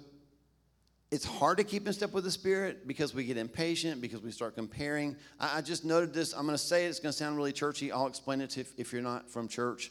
it's 1.11 1.25
hard 1.25 1.57
to 1.57 1.65
keep 1.65 1.87
in 1.87 1.93
step 1.93 2.13
with 2.13 2.25
the 2.25 2.31
Spirit 2.31 2.87
because 2.87 3.15
we 3.15 3.25
get 3.25 3.39
impatient, 3.39 4.03
because 4.03 4.21
we 4.21 4.31
start 4.31 4.55
comparing. 4.55 5.17
I, 5.41 5.59
I 5.59 5.61
just 5.63 5.85
noted 5.85 6.13
this. 6.13 6.35
I'm 6.35 6.45
going 6.45 6.55
to 6.55 6.63
say 6.63 6.85
it. 6.85 6.89
It's 6.89 7.01
going 7.01 7.13
to 7.13 7.17
sound 7.17 7.37
really 7.37 7.53
churchy. 7.53 7.91
I'll 7.91 8.07
explain 8.07 8.43
it 8.43 8.59
if, 8.59 8.73
if 8.77 8.93
you're 8.93 9.03
not 9.03 9.31
from 9.31 9.49
church. 9.49 9.91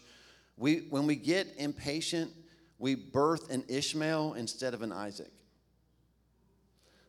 We, 0.57 0.87
when 0.89 1.07
we 1.07 1.15
get 1.15 1.47
impatient, 1.57 2.31
we 2.77 2.93
birth 2.93 3.49
an 3.49 3.63
Ishmael 3.67 4.33
instead 4.33 4.73
of 4.75 4.83
an 4.83 4.91
Isaac. 4.91 5.31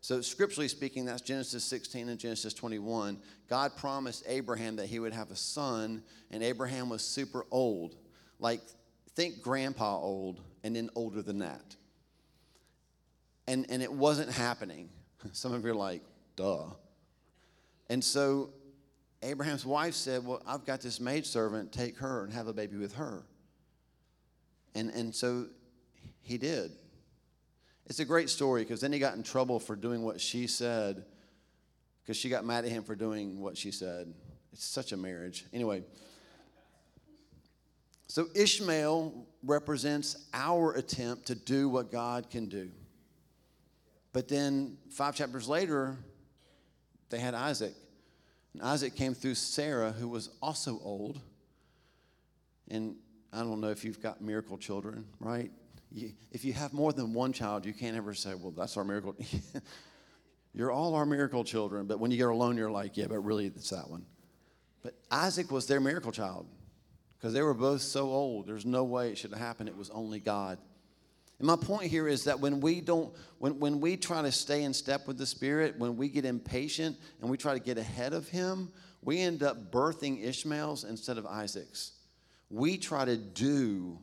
So, 0.09 0.23
scripturally 0.23 0.69
speaking, 0.69 1.05
that's 1.05 1.21
Genesis 1.21 1.65
16 1.65 2.09
and 2.09 2.19
Genesis 2.19 2.55
21. 2.55 3.19
God 3.47 3.77
promised 3.77 4.25
Abraham 4.27 4.77
that 4.77 4.87
he 4.87 5.01
would 5.01 5.13
have 5.13 5.31
a 5.31 5.37
son, 5.37 6.03
and 6.31 6.43
Abraham 6.43 6.89
was 6.89 7.03
super 7.03 7.45
old. 7.51 7.95
Like, 8.39 8.63
think 9.15 9.43
grandpa 9.43 9.99
old, 9.99 10.41
and 10.65 10.75
then 10.75 10.89
older 10.95 11.21
than 11.21 11.41
that 11.41 11.77
and, 13.49 13.65
and 13.71 13.83
it 13.83 13.93
wasn't 13.93 14.31
happening. 14.31 14.91
Some 15.33 15.53
of 15.53 15.65
you 15.65 15.71
are 15.71 15.75
like, 15.75 16.03
duh. 16.37 16.67
And 17.89 18.05
so 18.05 18.51
Abraham's 19.23 19.65
wife 19.65 19.95
said, 19.95 20.25
Well, 20.25 20.43
I've 20.47 20.67
got 20.67 20.83
this 20.83 21.01
maidservant, 21.01 21.73
take 21.73 21.97
her 21.99 22.23
and 22.23 22.33
have 22.33 22.47
a 22.47 22.53
baby 22.53 22.77
with 22.77 22.95
her. 22.95 23.25
And, 24.75 24.91
and 24.91 25.15
so 25.15 25.47
he 26.21 26.37
did. 26.37 26.73
It's 27.89 28.01
a 28.01 28.05
great 28.05 28.29
story 28.29 28.63
because 28.63 28.81
then 28.81 28.93
he 28.93 28.99
got 28.99 29.15
in 29.15 29.23
trouble 29.23 29.59
for 29.59 29.75
doing 29.75 30.03
what 30.03 30.21
she 30.21 30.47
said 30.47 31.05
because 32.03 32.17
she 32.17 32.29
got 32.29 32.45
mad 32.45 32.65
at 32.65 32.71
him 32.71 32.83
for 32.83 32.95
doing 32.95 33.41
what 33.41 33.57
she 33.57 33.71
said. 33.71 34.13
It's 34.53 34.65
such 34.65 34.93
a 34.93 34.97
marriage. 34.97 35.45
Anyway, 35.53 35.83
so 38.09 38.27
Ishmael 38.35 39.27
represents 39.43 40.27
our 40.33 40.73
attempt 40.73 41.27
to 41.27 41.35
do 41.35 41.69
what 41.69 41.91
God 41.91 42.31
can 42.31 42.47
do. 42.49 42.71
But 44.13 44.29
then 44.29 44.79
five 44.91 45.15
chapters 45.15 45.49
later, 45.49 45.97
they 47.11 47.19
had 47.19 47.35
Isaac. 47.35 47.75
And 48.55 48.63
Isaac 48.63 48.97
came 48.97 49.15
through 49.15 49.35
Sarah, 49.35 49.93
who 49.93 50.09
was 50.09 50.31
also 50.43 50.81
old. 50.83 51.21
And 52.69 52.97
I 53.33 53.41
don't 53.41 53.61
know 53.61 53.69
if 53.69 53.85
you've 53.85 54.03
got 54.03 54.21
miracle 54.21 54.59
children, 54.59 55.07
right? 55.21 55.51
You, 55.91 56.13
if 56.33 56.45
you 56.45 56.53
have 56.53 56.73
more 56.73 56.93
than 56.93 57.15
one 57.15 57.33
child, 57.33 57.65
you 57.65 57.73
can't 57.73 57.97
ever 57.97 58.15
say, 58.15 58.35
well, 58.35 58.51
that's 58.51 58.77
our 58.77 58.85
miracle. 58.85 59.17
you're 60.55 60.71
all 60.71 60.95
our 60.95 61.07
miracle 61.07 61.45
children. 61.45 61.87
But 61.87 61.99
when 61.99 62.11
you 62.11 62.17
get 62.17 62.29
alone, 62.29 62.57
you're 62.57 62.71
like, 62.71 62.97
yeah, 62.97 63.07
but 63.09 63.21
really, 63.21 63.47
it's 63.47 63.71
that 63.71 63.89
one. 63.89 64.05
But 64.83 64.95
Isaac 65.11 65.51
was 65.51 65.67
their 65.67 65.81
miracle 65.81 66.13
child 66.13 66.47
because 67.17 67.33
they 67.33 67.43
were 67.43 67.55
both 67.55 67.81
so 67.81 68.11
old. 68.11 68.47
There's 68.47 68.67
no 68.67 68.85
way 68.85 69.11
it 69.11 69.19
should 69.19 69.31
have 69.31 69.41
happened. 69.41 69.69
It 69.69 69.77
was 69.77 69.91
only 69.91 70.21
God. 70.21 70.59
And 71.39 71.47
my 71.47 71.57
point 71.57 71.91
here 71.91 72.09
is 72.09 72.25
that 72.25 72.41
when 72.41 72.61
we 72.61 72.81
don't, 72.81 73.15
when, 73.39 73.59
when 73.59 73.81
we 73.81 73.97
try 73.97 74.23
to 74.23 74.33
stay 74.33 74.65
in 74.65 74.75
step 74.75 75.07
with 75.07 75.19
the 75.19 75.27
Spirit, 75.27 75.79
when 75.79 75.97
we 75.97 76.09
get 76.09 76.25
impatient 76.25 76.97
and 77.21 77.31
we 77.31 77.37
try 77.37 77.55
to 77.55 77.61
get 77.61 77.79
ahead 77.79 78.13
of 78.13 78.29
Him, 78.29 78.71
we 79.03 79.21
end 79.21 79.43
up 79.43 79.71
birthing 79.71 80.25
Ishmaels 80.25 80.85
instead 80.85 81.17
of 81.19 81.27
Isaacs. 81.27 81.93
We 82.51 82.77
try 82.77 83.05
to 83.05 83.17
do 83.17 83.99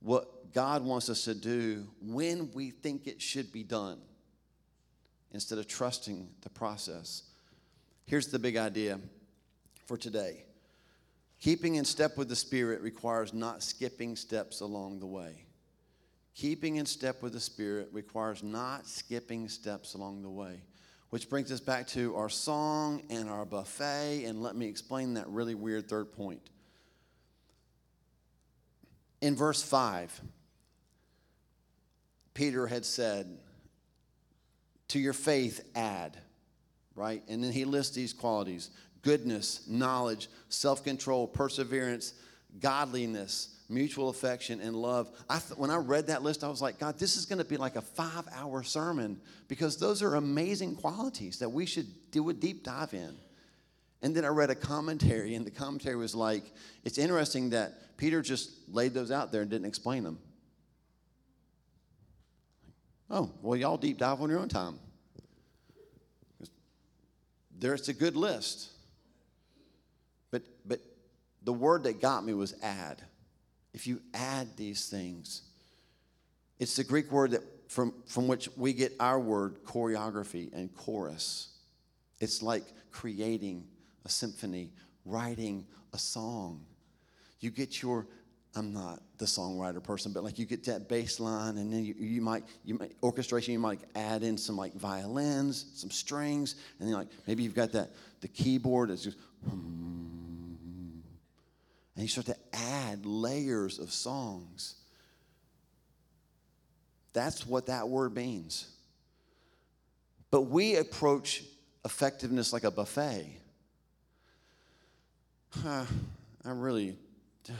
what 0.00 0.52
God 0.52 0.84
wants 0.84 1.08
us 1.08 1.24
to 1.24 1.34
do 1.34 1.86
when 2.00 2.50
we 2.52 2.70
think 2.70 3.06
it 3.06 3.22
should 3.22 3.52
be 3.52 3.62
done 3.62 4.00
instead 5.32 5.58
of 5.58 5.66
trusting 5.68 6.28
the 6.40 6.50
process. 6.50 7.22
Here's 8.06 8.28
the 8.28 8.38
big 8.38 8.56
idea 8.56 8.98
for 9.86 9.96
today 9.96 10.44
keeping 11.38 11.76
in 11.76 11.84
step 11.84 12.18
with 12.18 12.28
the 12.28 12.36
Spirit 12.36 12.82
requires 12.82 13.32
not 13.32 13.62
skipping 13.62 14.16
steps 14.16 14.60
along 14.60 15.00
the 15.00 15.06
way. 15.06 15.46
Keeping 16.34 16.76
in 16.76 16.86
step 16.86 17.22
with 17.22 17.32
the 17.32 17.40
Spirit 17.40 17.88
requires 17.92 18.42
not 18.42 18.86
skipping 18.86 19.48
steps 19.48 19.94
along 19.94 20.22
the 20.22 20.30
way. 20.30 20.62
Which 21.10 21.28
brings 21.28 21.50
us 21.50 21.60
back 21.60 21.86
to 21.88 22.14
our 22.14 22.28
song 22.28 23.02
and 23.10 23.28
our 23.28 23.44
buffet, 23.44 24.24
and 24.24 24.42
let 24.42 24.54
me 24.54 24.66
explain 24.66 25.14
that 25.14 25.28
really 25.28 25.56
weird 25.56 25.88
third 25.88 26.12
point. 26.12 26.40
In 29.20 29.36
verse 29.36 29.62
5, 29.62 30.20
Peter 32.34 32.66
had 32.66 32.84
said, 32.84 33.38
To 34.88 34.98
your 34.98 35.12
faith, 35.12 35.60
add, 35.74 36.16
right? 36.94 37.22
And 37.28 37.42
then 37.44 37.52
he 37.52 37.64
lists 37.64 37.94
these 37.94 38.12
qualities 38.12 38.70
goodness, 39.02 39.66
knowledge, 39.68 40.28
self 40.48 40.84
control, 40.84 41.26
perseverance, 41.26 42.14
godliness 42.60 43.60
mutual 43.70 44.08
affection, 44.08 44.60
and 44.60 44.74
love. 44.74 45.10
I 45.28 45.38
th- 45.38 45.56
when 45.56 45.70
I 45.70 45.76
read 45.76 46.08
that 46.08 46.22
list, 46.22 46.44
I 46.44 46.48
was 46.48 46.60
like, 46.60 46.78
God, 46.78 46.98
this 46.98 47.16
is 47.16 47.24
going 47.24 47.38
to 47.38 47.44
be 47.44 47.56
like 47.56 47.76
a 47.76 47.80
five 47.80 48.24
hour 48.34 48.62
sermon 48.62 49.20
because 49.48 49.76
those 49.76 50.02
are 50.02 50.16
amazing 50.16 50.74
qualities 50.74 51.38
that 51.38 51.48
we 51.48 51.64
should 51.64 51.86
do 52.10 52.28
a 52.28 52.34
deep 52.34 52.64
dive 52.64 52.92
in. 52.92 53.16
And 54.02 54.14
then 54.14 54.24
I 54.24 54.28
read 54.28 54.50
a 54.50 54.54
commentary, 54.54 55.34
and 55.34 55.46
the 55.46 55.50
commentary 55.50 55.96
was 55.96 56.14
like, 56.14 56.44
it's 56.84 56.98
interesting 56.98 57.50
that 57.50 57.96
Peter 57.96 58.22
just 58.22 58.50
laid 58.68 58.94
those 58.94 59.10
out 59.10 59.30
there 59.30 59.42
and 59.42 59.50
didn't 59.50 59.66
explain 59.66 60.04
them. 60.04 60.18
Oh, 63.10 63.30
well, 63.42 63.56
y'all 63.58 63.76
deep 63.76 63.98
dive 63.98 64.20
on 64.22 64.30
your 64.30 64.38
own 64.38 64.48
time. 64.48 64.78
There's 67.58 67.88
a 67.88 67.92
good 67.92 68.16
list. 68.16 68.70
But, 70.30 70.42
but 70.64 70.80
the 71.42 71.52
word 71.52 71.82
that 71.82 72.00
got 72.00 72.24
me 72.24 72.32
was 72.32 72.54
add 72.62 73.02
if 73.72 73.86
you 73.86 74.00
add 74.14 74.56
these 74.56 74.88
things, 74.88 75.42
it's 76.58 76.76
the 76.76 76.84
Greek 76.84 77.10
word 77.10 77.32
that 77.32 77.42
from, 77.68 77.94
from 78.06 78.26
which 78.26 78.48
we 78.56 78.72
get 78.72 78.92
our 78.98 79.20
word 79.20 79.62
choreography 79.64 80.52
and 80.52 80.74
chorus. 80.74 81.56
It's 82.18 82.42
like 82.42 82.64
creating 82.90 83.64
a 84.04 84.08
symphony 84.08 84.72
writing 85.04 85.66
a 85.92 85.98
song. 85.98 86.64
You 87.40 87.50
get 87.50 87.82
your 87.82 88.06
I'm 88.56 88.72
not 88.72 89.00
the 89.18 89.26
songwriter 89.26 89.82
person, 89.82 90.12
but 90.12 90.24
like 90.24 90.38
you 90.38 90.44
get 90.44 90.64
that 90.64 90.88
bass 90.88 91.20
line, 91.20 91.56
and 91.58 91.72
then 91.72 91.84
you, 91.84 91.94
you 91.96 92.20
might 92.20 92.42
you 92.64 92.74
might 92.74 92.92
orchestration. 93.02 93.52
You 93.52 93.60
might 93.60 93.80
add 93.94 94.24
in 94.24 94.36
some 94.36 94.56
like 94.56 94.74
violins, 94.74 95.66
some 95.74 95.90
strings, 95.90 96.56
and 96.78 96.88
then 96.88 96.96
like 96.96 97.08
maybe 97.28 97.44
you've 97.44 97.54
got 97.54 97.70
that 97.72 97.90
the 98.20 98.28
keyboard 98.28 98.90
is 98.90 99.04
just, 99.04 99.18
and 99.50 101.02
you 101.96 102.08
start 102.08 102.26
to 102.26 102.36
add 102.52 103.06
layers 103.06 103.78
of 103.78 103.92
songs. 103.92 104.74
That's 107.12 107.46
what 107.46 107.66
that 107.66 107.88
word 107.88 108.14
means. 108.14 108.68
But 110.30 110.42
we 110.42 110.76
approach 110.76 111.44
effectiveness 111.84 112.52
like 112.52 112.64
a 112.64 112.70
buffet. 112.70 113.26
Huh, 115.50 115.84
I 116.44 116.50
really. 116.50 116.96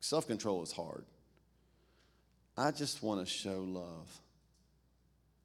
Self 0.00 0.26
control 0.26 0.62
is 0.62 0.72
hard. 0.72 1.04
I 2.56 2.70
just 2.70 3.02
want 3.02 3.20
to 3.20 3.26
show 3.26 3.60
love. 3.60 4.20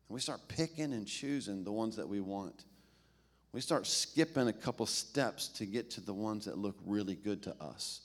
And 0.08 0.15
we 0.15 0.19
start 0.19 0.41
picking 0.47 0.93
and 0.93 1.06
choosing 1.06 1.63
the 1.63 1.71
ones 1.71 1.95
that 1.97 2.08
we 2.08 2.19
want. 2.19 2.65
We 3.51 3.62
start 3.62 3.86
skipping 3.86 4.47
a 4.47 4.53
couple 4.53 4.86
steps 4.88 5.47
to 5.49 5.65
get 5.65 5.91
to 5.91 6.01
the 6.01 6.13
ones 6.13 6.45
that 6.45 6.58
look 6.58 6.75
really 6.86 7.15
good 7.15 7.43
to 7.43 7.56
us. 7.62 8.01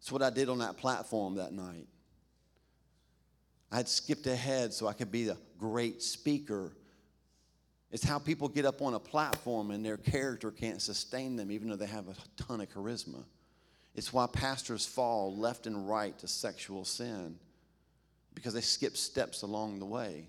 It's 0.00 0.10
what 0.10 0.22
I 0.22 0.30
did 0.30 0.48
on 0.48 0.58
that 0.58 0.76
platform 0.76 1.36
that 1.36 1.52
night. 1.52 1.86
I 3.70 3.76
had 3.76 3.88
skipped 3.88 4.26
ahead 4.26 4.72
so 4.72 4.86
I 4.86 4.92
could 4.92 5.10
be 5.10 5.28
a 5.28 5.36
great 5.58 6.02
speaker. 6.02 6.72
It's 7.94 8.02
how 8.02 8.18
people 8.18 8.48
get 8.48 8.64
up 8.64 8.82
on 8.82 8.94
a 8.94 8.98
platform 8.98 9.70
and 9.70 9.86
their 9.86 9.96
character 9.96 10.50
can't 10.50 10.82
sustain 10.82 11.36
them, 11.36 11.52
even 11.52 11.68
though 11.68 11.76
they 11.76 11.86
have 11.86 12.08
a 12.08 12.42
ton 12.42 12.60
of 12.60 12.68
charisma. 12.68 13.22
It's 13.94 14.12
why 14.12 14.26
pastors 14.26 14.84
fall 14.84 15.36
left 15.36 15.68
and 15.68 15.88
right 15.88 16.18
to 16.18 16.26
sexual 16.26 16.84
sin 16.84 17.38
because 18.34 18.52
they 18.52 18.62
skip 18.62 18.96
steps 18.96 19.42
along 19.42 19.78
the 19.78 19.84
way 19.84 20.26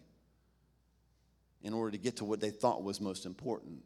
in 1.64 1.74
order 1.74 1.90
to 1.90 1.98
get 1.98 2.18
to 2.18 2.24
what 2.24 2.40
they 2.40 2.52
thought 2.52 2.84
was 2.84 3.02
most 3.02 3.26
important. 3.26 3.82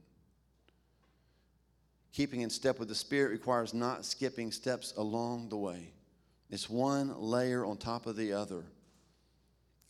Keeping 2.12 2.42
in 2.42 2.50
step 2.50 2.80
with 2.80 2.90
the 2.90 2.96
Spirit 2.96 3.32
requires 3.32 3.74
not 3.74 4.04
skipping 4.04 4.52
steps 4.52 4.94
along 4.98 5.48
the 5.48 5.58
way. 5.58 5.94
It's 6.50 6.70
one 6.70 7.18
layer 7.18 7.64
on 7.64 7.78
top 7.78 8.08
of 8.08 8.18
the 8.18 8.34
other. 8.34 8.66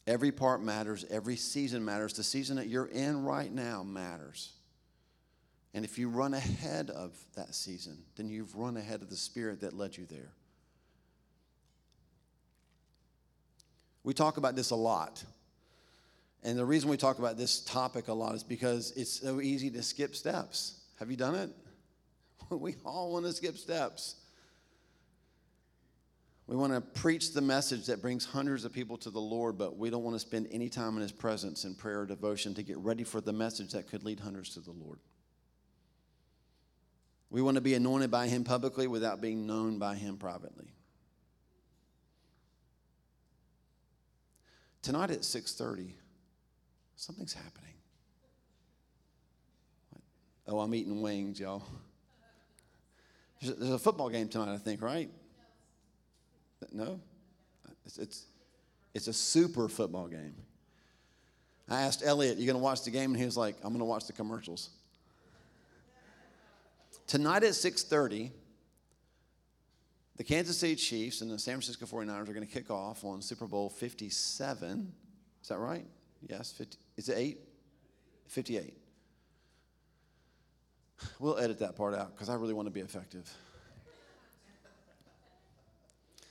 Every 0.10 0.32
part 0.32 0.64
matters, 0.64 1.06
every 1.12 1.36
season 1.36 1.86
matters. 1.86 2.14
The 2.14 2.24
season 2.24 2.56
that 2.56 2.68
you're 2.68 2.88
in 2.88 3.24
right 3.24 3.54
now 3.54 3.84
matters. 3.84 4.54
And 5.76 5.86
if 5.86 6.00
you 6.00 6.10
run 6.10 6.34
ahead 6.34 6.90
of 6.90 7.16
that 7.36 7.54
season, 7.54 8.00
then 8.16 8.28
you've 8.28 8.56
run 8.56 8.76
ahead 8.76 9.04
of 9.04 9.12
the 9.12 9.16
Spirit 9.16 9.62
that 9.62 9.74
led 9.74 9.96
you 9.96 10.08
there. 10.08 10.32
We 14.04 14.16
talk 14.16 14.38
about 14.38 14.56
this 14.56 14.72
a 14.72 14.76
lot. 14.76 15.24
And 16.42 16.58
the 16.58 16.66
reason 16.66 16.90
we 16.90 16.98
talk 16.98 17.20
about 17.20 17.38
this 17.38 17.60
topic 17.60 18.08
a 18.08 18.14
lot 18.14 18.34
is 18.34 18.44
because 18.44 18.92
it's 18.96 19.12
so 19.12 19.40
easy 19.42 19.70
to 19.70 19.84
skip 19.84 20.16
steps. 20.16 20.82
Have 20.98 21.12
you 21.12 21.18
done 21.18 21.36
it? 21.36 21.50
We 22.50 22.78
all 22.84 23.14
want 23.14 23.28
to 23.28 23.34
skip 23.34 23.58
steps. 23.60 24.16
We 26.50 26.56
want 26.56 26.74
to 26.74 26.82
preach 26.82 27.34
the 27.34 27.42
message 27.42 27.86
that 27.86 28.02
brings 28.02 28.26
hundreds 28.26 28.66
of 28.66 28.74
people 28.74 28.98
to 28.98 29.12
the 29.12 29.22
Lord, 29.22 29.56
but 29.56 29.78
we 29.78 29.92
don't 29.92 30.04
want 30.04 30.16
to 30.16 30.20
spend 30.20 30.48
any 30.50 30.68
time 30.68 30.96
in 30.96 31.04
His 31.04 31.12
presence 31.12 31.64
in 31.64 31.76
prayer 31.76 32.00
or 32.00 32.06
devotion 32.08 32.56
to 32.56 32.64
get 32.64 32.80
ready 32.80 33.04
for 33.04 33.22
the 33.22 33.32
message 33.32 33.74
that 33.74 33.88
could 33.88 34.04
lead 34.04 34.20
hundreds 34.20 34.56
to 34.56 34.60
the 34.60 34.72
Lord. 34.72 34.98
We 37.30 37.44
want 37.44 37.54
to 37.56 37.62
be 37.62 37.76
anointed 37.76 38.10
by 38.10 38.28
him 38.28 38.44
publicly 38.44 38.88
without 38.88 39.22
being 39.22 39.46
known 39.46 39.78
by 39.78 39.94
him 39.94 40.18
privately. 40.18 40.74
Tonight 44.82 45.12
at 45.12 45.20
6:30, 45.20 45.94
something's 46.96 47.34
happening. 47.34 47.76
Oh, 50.48 50.62
I'm 50.62 50.74
eating 50.74 51.04
wings, 51.04 51.40
y'all. 51.40 51.62
There's 53.40 53.70
a 53.70 53.78
football 53.78 54.10
game 54.10 54.30
tonight, 54.30 54.52
I 54.52 54.58
think, 54.58 54.82
right? 54.82 55.12
No? 56.72 57.00
It's, 57.86 57.98
it's, 57.98 58.26
it's 58.94 59.08
a 59.08 59.14
super 59.14 59.68
football 59.68 60.08
game. 60.08 60.36
I 61.70 61.82
asked 61.82 62.02
Elliot, 62.04 62.38
You 62.38 62.46
going 62.46 62.58
to 62.58 62.64
watch 62.64 62.84
the 62.84 62.92
game? 62.92 63.12
And 63.12 63.20
he 63.20 63.26
was 63.26 63.38
like, 63.38 63.56
I'm 63.64 63.70
going 63.70 63.80
to 63.80 63.86
watch 63.86 64.08
the 64.08 64.14
commercials. 64.14 64.70
Tonight 67.08 67.44
at 67.44 67.54
6:30, 67.54 68.30
the 70.18 70.24
Kansas 70.24 70.58
City 70.58 70.76
Chiefs 70.76 71.22
and 71.22 71.32
the 71.32 71.40
San 71.40 71.54
Francisco 71.56 71.86
49ers 71.86 72.30
are 72.30 72.34
going 72.34 72.46
to 72.46 72.54
kick 72.54 72.70
off 72.70 73.04
on 73.04 73.22
Super 73.22 73.48
Bowl 73.48 73.70
57. 73.70 74.94
Is 75.42 75.50
that 75.50 75.58
right? 75.58 75.86
Yes, 76.28 76.52
50. 76.52 76.78
Is 76.98 77.10
it 77.10 77.18
8? 77.18 77.40
58. 78.28 78.74
We'll 81.20 81.38
edit 81.40 81.60
that 81.60 81.76
part 81.76 81.96
out 81.96 82.14
because 82.14 82.30
I 82.30 82.36
really 82.36 82.54
want 82.54 82.68
to 82.68 82.72
be 82.72 82.82
effective. 82.82 83.28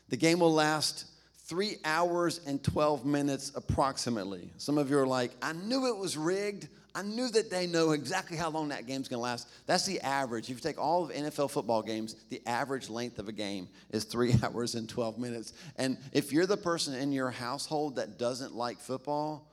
The 0.09 0.17
game 0.17 0.41
will 0.41 0.53
last 0.53 1.07
three 1.49 1.77
hours 1.85 2.41
and 2.47 2.63
12 2.63 3.05
minutes 3.05 3.53
approximately. 3.55 4.51
Some 4.59 4.79
of 4.79 4.91
you 4.91 4.99
are 4.99 5.07
like, 5.07 5.33
I 5.43 5.53
knew 5.53 5.87
it 5.87 5.97
was 5.97 6.17
rigged. 6.17 6.69
I 6.95 7.03
knew 7.03 7.29
that 7.31 7.51
they 7.51 7.67
know 7.67 7.93
exactly 7.93 8.37
how 8.37 8.51
long 8.51 8.69
that 8.69 8.87
game's 8.87 9.09
to 9.09 9.19
last. 9.19 9.49
That's 9.67 9.87
the 9.87 10.01
average. 10.01 10.51
If 10.51 10.57
you 10.57 10.63
take 10.63 10.79
all 10.79 11.05
of 11.05 11.11
NFL 11.11 11.51
football 11.51 11.83
games, 11.83 12.17
the 12.29 12.43
average 12.47 12.91
length 12.91 13.19
of 13.19 13.29
a 13.29 13.33
game 13.33 13.69
is 13.91 14.05
three 14.05 14.35
hours 14.43 14.75
and 14.75 14.89
12 14.89 15.19
minutes. 15.19 15.53
And 15.77 15.97
if 16.13 16.33
you're 16.33 16.47
the 16.47 16.57
person 16.57 16.95
in 16.95 17.13
your 17.13 17.31
household 17.31 17.97
that 17.97 18.19
doesn't 18.19 18.55
like 18.55 18.79
football, 18.79 19.47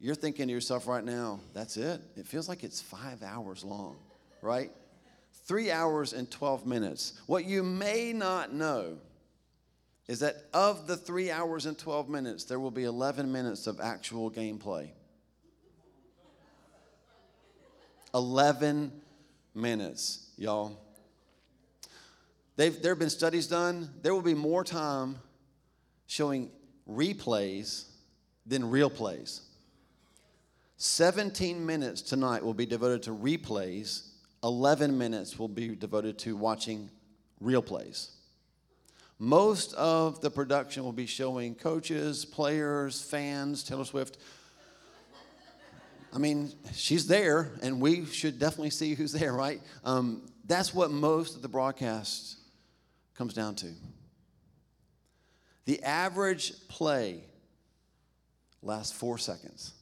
you're 0.00 0.14
thinking 0.14 0.46
to 0.48 0.52
yourself 0.52 0.86
right 0.86 1.04
now, 1.04 1.40
that's 1.54 1.76
it? 1.76 2.00
It 2.16 2.26
feels 2.26 2.48
like 2.48 2.64
it's 2.64 2.80
five 2.80 3.22
hours 3.22 3.64
long, 3.64 3.96
right? 4.42 4.70
Three 5.46 5.70
hours 5.70 6.12
and 6.12 6.30
12 6.30 6.66
minutes. 6.66 7.20
What 7.26 7.44
you 7.44 7.62
may 7.62 8.12
not 8.12 8.52
know 8.52 8.98
is 10.06 10.20
that 10.20 10.36
of 10.52 10.86
the 10.86 10.96
three 10.96 11.30
hours 11.30 11.66
and 11.66 11.78
12 11.78 12.08
minutes, 12.08 12.44
there 12.44 12.60
will 12.60 12.70
be 12.70 12.84
11 12.84 13.30
minutes 13.30 13.66
of 13.66 13.80
actual 13.80 14.30
gameplay. 14.30 14.90
11 18.14 18.92
minutes, 19.54 20.30
y'all. 20.36 20.78
They've, 22.56 22.80
there 22.80 22.92
have 22.92 22.98
been 22.98 23.10
studies 23.10 23.46
done. 23.46 23.90
There 24.02 24.14
will 24.14 24.22
be 24.22 24.34
more 24.34 24.62
time 24.62 25.16
showing 26.06 26.50
replays 26.88 27.86
than 28.46 28.70
real 28.70 28.90
plays. 28.90 29.40
17 30.76 31.64
minutes 31.64 32.02
tonight 32.02 32.44
will 32.44 32.54
be 32.54 32.66
devoted 32.66 33.02
to 33.04 33.10
replays, 33.10 34.08
11 34.42 34.96
minutes 34.96 35.38
will 35.38 35.48
be 35.48 35.74
devoted 35.74 36.18
to 36.18 36.36
watching 36.36 36.90
real 37.40 37.62
plays. 37.62 38.10
Most 39.18 39.72
of 39.74 40.20
the 40.20 40.30
production 40.30 40.84
will 40.84 40.92
be 40.92 41.06
showing 41.06 41.54
coaches, 41.54 42.24
players, 42.24 43.00
fans, 43.02 43.62
Taylor 43.62 43.84
Swift 43.84 44.18
I 46.14 46.18
mean, 46.18 46.52
she's 46.72 47.08
there, 47.08 47.50
and 47.60 47.80
we 47.80 48.06
should 48.06 48.38
definitely 48.38 48.70
see 48.70 48.94
who's 48.94 49.10
there, 49.10 49.32
right? 49.32 49.60
Um, 49.84 50.22
that's 50.46 50.72
what 50.72 50.92
most 50.92 51.34
of 51.34 51.42
the 51.42 51.48
broadcast 51.48 52.36
comes 53.16 53.34
down 53.34 53.56
to. 53.56 53.72
The 55.64 55.82
average 55.82 56.52
play 56.68 57.24
lasts 58.62 58.96
four 58.96 59.18
seconds. 59.18 59.72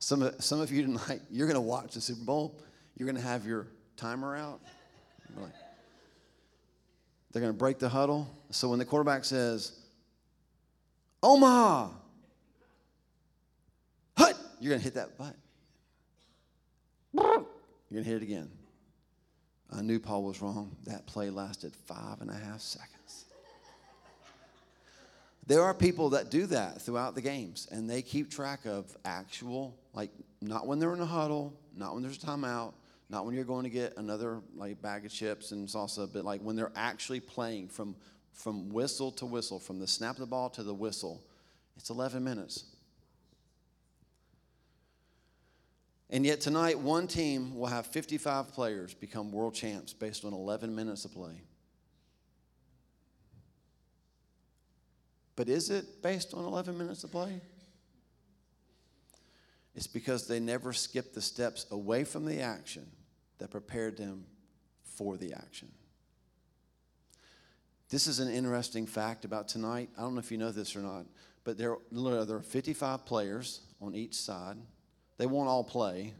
Some 0.00 0.22
of, 0.22 0.42
some 0.42 0.60
of 0.60 0.72
you 0.72 0.82
tonight, 0.82 1.20
you're 1.30 1.46
going 1.46 1.54
to 1.54 1.60
watch 1.60 1.94
the 1.94 2.00
Super 2.00 2.24
Bowl. 2.24 2.60
You're 2.96 3.06
going 3.06 3.22
to 3.22 3.28
have 3.28 3.46
your 3.46 3.68
timer 3.96 4.34
out. 4.34 4.60
They're 7.32 7.42
going 7.42 7.52
to 7.52 7.58
break 7.58 7.78
the 7.78 7.88
huddle. 7.88 8.28
So 8.50 8.68
when 8.68 8.78
the 8.78 8.84
quarterback 8.84 9.24
says, 9.24 9.78
Omaha, 11.22 11.90
hut, 14.16 14.36
you're 14.60 14.70
going 14.70 14.80
to 14.80 14.84
hit 14.84 14.94
that 14.94 15.16
butt. 15.16 15.36
You're 17.12 17.44
going 17.92 18.04
to 18.04 18.10
hit 18.10 18.16
it 18.16 18.22
again. 18.22 18.50
I 19.72 19.82
knew 19.82 20.00
Paul 20.00 20.24
was 20.24 20.40
wrong. 20.42 20.76
That 20.86 21.06
play 21.06 21.30
lasted 21.30 21.74
five 21.86 22.20
and 22.20 22.30
a 22.30 22.34
half 22.34 22.60
seconds. 22.60 23.26
There 25.46 25.62
are 25.62 25.74
people 25.74 26.10
that 26.10 26.30
do 26.30 26.46
that 26.46 26.82
throughout 26.82 27.14
the 27.16 27.20
games, 27.20 27.66
and 27.70 27.90
they 27.90 28.02
keep 28.02 28.30
track 28.30 28.66
of 28.66 28.96
actual, 29.04 29.76
like, 29.92 30.10
not 30.40 30.66
when 30.66 30.78
they're 30.78 30.94
in 30.94 31.00
a 31.00 31.06
huddle, 31.06 31.58
not 31.76 31.94
when 31.94 32.02
there's 32.02 32.22
a 32.22 32.26
timeout, 32.26 32.72
not 33.10 33.26
when 33.26 33.34
you're 33.34 33.44
going 33.44 33.64
to 33.64 33.70
get 33.70 33.96
another 33.96 34.40
like 34.56 34.80
bag 34.80 35.04
of 35.04 35.12
chips 35.12 35.50
and 35.50 35.68
salsa, 35.68 36.08
but 36.10 36.24
like 36.24 36.40
when 36.40 36.54
they're 36.54 36.72
actually 36.76 37.20
playing 37.20 37.68
from 37.68 37.96
from 38.32 38.70
whistle 38.70 39.10
to 39.10 39.26
whistle, 39.26 39.58
from 39.58 39.78
the 39.78 39.86
snap 39.86 40.14
of 40.14 40.20
the 40.20 40.26
ball 40.26 40.48
to 40.50 40.62
the 40.62 40.72
whistle. 40.72 41.22
It's 41.76 41.90
11 41.90 42.22
minutes. 42.22 42.64
And 46.08 46.24
yet 46.24 46.40
tonight, 46.40 46.78
one 46.78 47.06
team 47.06 47.56
will 47.56 47.66
have 47.66 47.86
55 47.86 48.52
players 48.52 48.94
become 48.94 49.30
world 49.30 49.54
champs 49.54 49.92
based 49.92 50.24
on 50.24 50.32
11 50.32 50.74
minutes 50.74 51.04
of 51.04 51.12
play. 51.12 51.42
But 55.36 55.48
is 55.48 55.70
it 55.70 56.02
based 56.02 56.34
on 56.34 56.44
11 56.44 56.76
minutes 56.76 57.04
of 57.04 57.12
play? 57.12 57.40
It's 59.74 59.86
because 59.86 60.26
they 60.26 60.40
never 60.40 60.72
skipped 60.72 61.14
the 61.14 61.22
steps 61.22 61.66
away 61.70 62.04
from 62.04 62.24
the 62.24 62.40
action 62.40 62.86
that 63.40 63.50
prepared 63.50 63.96
them 63.96 64.24
for 64.84 65.16
the 65.16 65.34
action. 65.34 65.68
This 67.88 68.06
is 68.06 68.20
an 68.20 68.30
interesting 68.30 68.86
fact 68.86 69.24
about 69.24 69.48
tonight. 69.48 69.90
I 69.98 70.02
don't 70.02 70.14
know 70.14 70.20
if 70.20 70.30
you 70.30 70.38
know 70.38 70.52
this 70.52 70.76
or 70.76 70.80
not, 70.80 71.06
but 71.42 71.58
there, 71.58 71.76
there 71.90 72.36
are 72.36 72.42
55 72.42 73.04
players 73.04 73.62
on 73.80 73.94
each 73.94 74.14
side. 74.14 74.56
They 75.18 75.26
won't 75.26 75.48
all 75.48 75.64
play. 75.64 76.14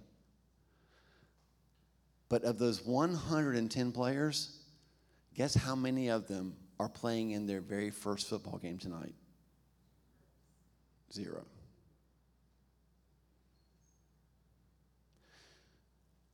But 2.28 2.42
of 2.44 2.58
those 2.58 2.84
110 2.84 3.92
players, 3.92 4.58
guess 5.34 5.54
how 5.54 5.76
many 5.76 6.08
of 6.08 6.26
them 6.26 6.56
are 6.78 6.88
playing 6.88 7.32
in 7.32 7.46
their 7.46 7.60
very 7.60 7.90
first 7.90 8.28
football 8.28 8.58
game 8.58 8.78
tonight? 8.78 9.14
Zero. 11.12 11.44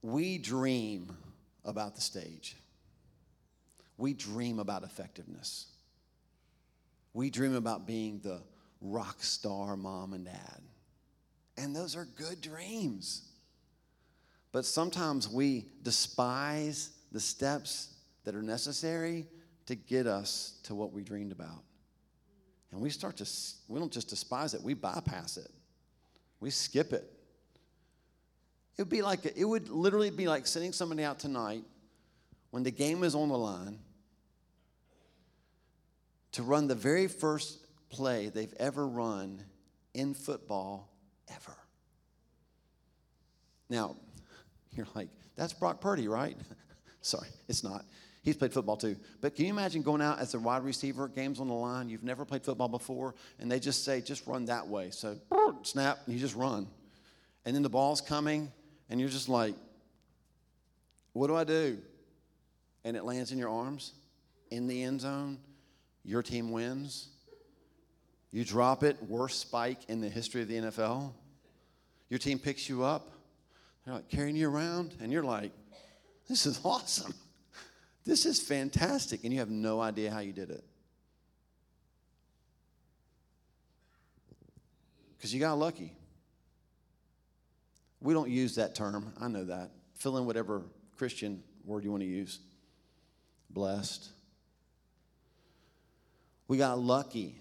We 0.07 0.39
dream 0.39 1.17
about 1.65 1.97
the 1.97 2.01
stage. 2.01 2.55
We 3.99 4.15
dream 4.15 4.61
about 4.61 4.85
effectiveness. 4.85 5.67
We 7.13 7.29
dream 7.29 7.57
about 7.57 7.89
being 7.89 8.21
the 8.23 8.41
rock 8.81 9.17
star 9.25 9.77
mom 9.77 10.13
and 10.13 10.25
dad. 10.25 10.61
And 11.59 11.75
those 11.75 11.97
are 11.97 12.05
good 12.05 12.41
dreams. 12.41 13.23
But 14.53 14.65
sometimes 14.65 15.29
we 15.29 15.67
despise 15.83 16.91
the 17.11 17.19
steps 17.19 17.93
that 18.23 18.37
are 18.37 18.43
necessary 18.43 19.27
to 19.67 19.75
get 19.75 20.07
us 20.07 20.61
to 20.63 20.77
what 20.77 20.93
we 20.93 21.03
dreamed 21.03 21.33
about. 21.33 21.65
And 22.71 22.81
we 22.81 22.91
start 22.91 23.17
to, 23.17 23.29
we 23.67 23.81
don't 23.81 23.93
just 23.93 24.09
despise 24.09 24.55
it, 24.55 24.63
we 24.63 24.75
bypass 24.75 25.37
it. 25.37 25.51
We 26.39 26.51
skip 26.51 26.93
it. 26.93 27.16
It 28.77 28.83
would 28.83 28.91
be 28.91 29.03
like, 29.03 29.25
it 29.37 29.45
would 29.45 29.69
literally 29.71 30.11
be 30.11 30.29
like 30.29 30.47
sending 30.47 30.73
somebody 30.73 31.03
out 31.03 31.19
tonight 31.19 31.65
when 32.51 32.63
the 32.63 32.71
game 32.71 33.05
is 33.05 33.15
on 33.15 33.29
the 33.29 33.39
line 33.39 33.79
to 36.33 36.43
run 36.43 36.67
the 36.67 36.75
very 36.75 37.09
first 37.09 37.67
play 37.89 38.29
they've 38.29 38.53
ever 38.59 38.87
run 38.87 39.43
in 39.95 40.13
football 40.13 40.91
ever. 41.29 41.57
Now, 43.71 43.97
you're 44.73 44.87
like, 44.95 45.09
that's 45.37 45.55
Brock 45.55 45.81
Purdy, 45.81 46.09
right? 46.09 46.37
Sorry, 47.01 47.29
it's 47.49 47.65
not. 47.65 47.85
He's 48.23 48.37
played 48.37 48.53
football 48.53 48.77
too. 48.77 48.97
But 49.21 49.35
can 49.35 49.47
you 49.47 49.51
imagine 49.51 49.83
going 49.83 50.03
out 50.03 50.19
as 50.19 50.35
a 50.35 50.39
wide 50.39 50.65
receiver, 50.65 51.09
games 51.09 51.41
on 51.41 51.49
the 51.49 51.55
line, 51.55 51.89
you've 51.89 52.03
never 52.03 52.25
played 52.25 52.45
football 52.45 52.69
before, 52.69 53.15
and 53.39 53.51
they 53.51 53.61
just 53.61 53.85
say, 53.85 54.01
just 54.01 54.27
run 54.27 54.45
that 54.47 54.67
way. 54.67 54.91
So, 54.91 55.17
snap, 55.63 56.01
and 56.05 56.15
you 56.15 56.21
just 56.21 56.35
run. 56.35 56.67
And 57.45 57.55
then 57.55 57.63
the 57.63 57.71
ball's 57.71 58.01
coming, 58.01 58.51
and 58.89 59.01
you're 59.01 59.09
just 59.09 59.29
like, 59.29 59.55
what 61.13 61.29
do 61.29 61.37
I 61.37 61.45
do? 61.45 61.79
And 62.85 62.97
it 62.97 63.05
lands 63.05 63.33
in 63.33 63.39
your 63.39 63.49
arms, 63.49 63.93
in 64.51 64.67
the 64.67 64.83
end 64.83 65.01
zone, 65.01 65.39
your 66.05 66.23
team 66.23 66.53
wins. 66.53 67.09
You 68.31 68.45
drop 68.45 68.83
it, 68.83 69.03
worst 69.03 69.41
spike 69.41 69.79
in 69.89 70.01
the 70.01 70.09
history 70.09 70.43
of 70.43 70.49
the 70.49 70.57
NFL. 70.57 71.13
Your 72.11 72.19
team 72.19 72.39
picks 72.39 72.69
you 72.69 72.85
up, 72.85 73.11
they're 73.85 73.95
like 73.95 74.09
carrying 74.09 74.37
you 74.37 74.49
around, 74.49 74.95
and 75.01 75.13
you're 75.13 75.25
like, 75.25 75.53
this 76.29 76.47
is 76.47 76.61
awesome. 76.65 77.15
This 78.05 78.25
is 78.25 78.41
fantastic. 78.41 79.25
And 79.25 79.33
you 79.33 79.41
have 79.41 79.51
no 79.51 79.81
idea 79.81 80.11
how 80.11 80.21
you 80.21 80.33
did 80.33 80.51
it. 80.51 80.65
Because 85.17 85.35
you 85.35 85.41
got 85.41 85.59
lucky. 85.59 85.93
We 88.07 88.15
don't 88.15 88.31
use 88.31 88.55
that 88.55 88.77
term. 88.77 89.13
I 89.21 89.27
know 89.27 89.47
that. 89.47 89.73
Fill 89.95 90.17
in 90.19 90.27
whatever 90.27 90.63
Christian 90.97 91.43
word 91.65 91.83
you 91.83 91.91
want 91.91 92.05
to 92.05 92.09
use. 92.09 92.39
Blessed. 93.51 94.11
We 96.47 96.57
got 96.57 96.79
lucky. 96.79 97.41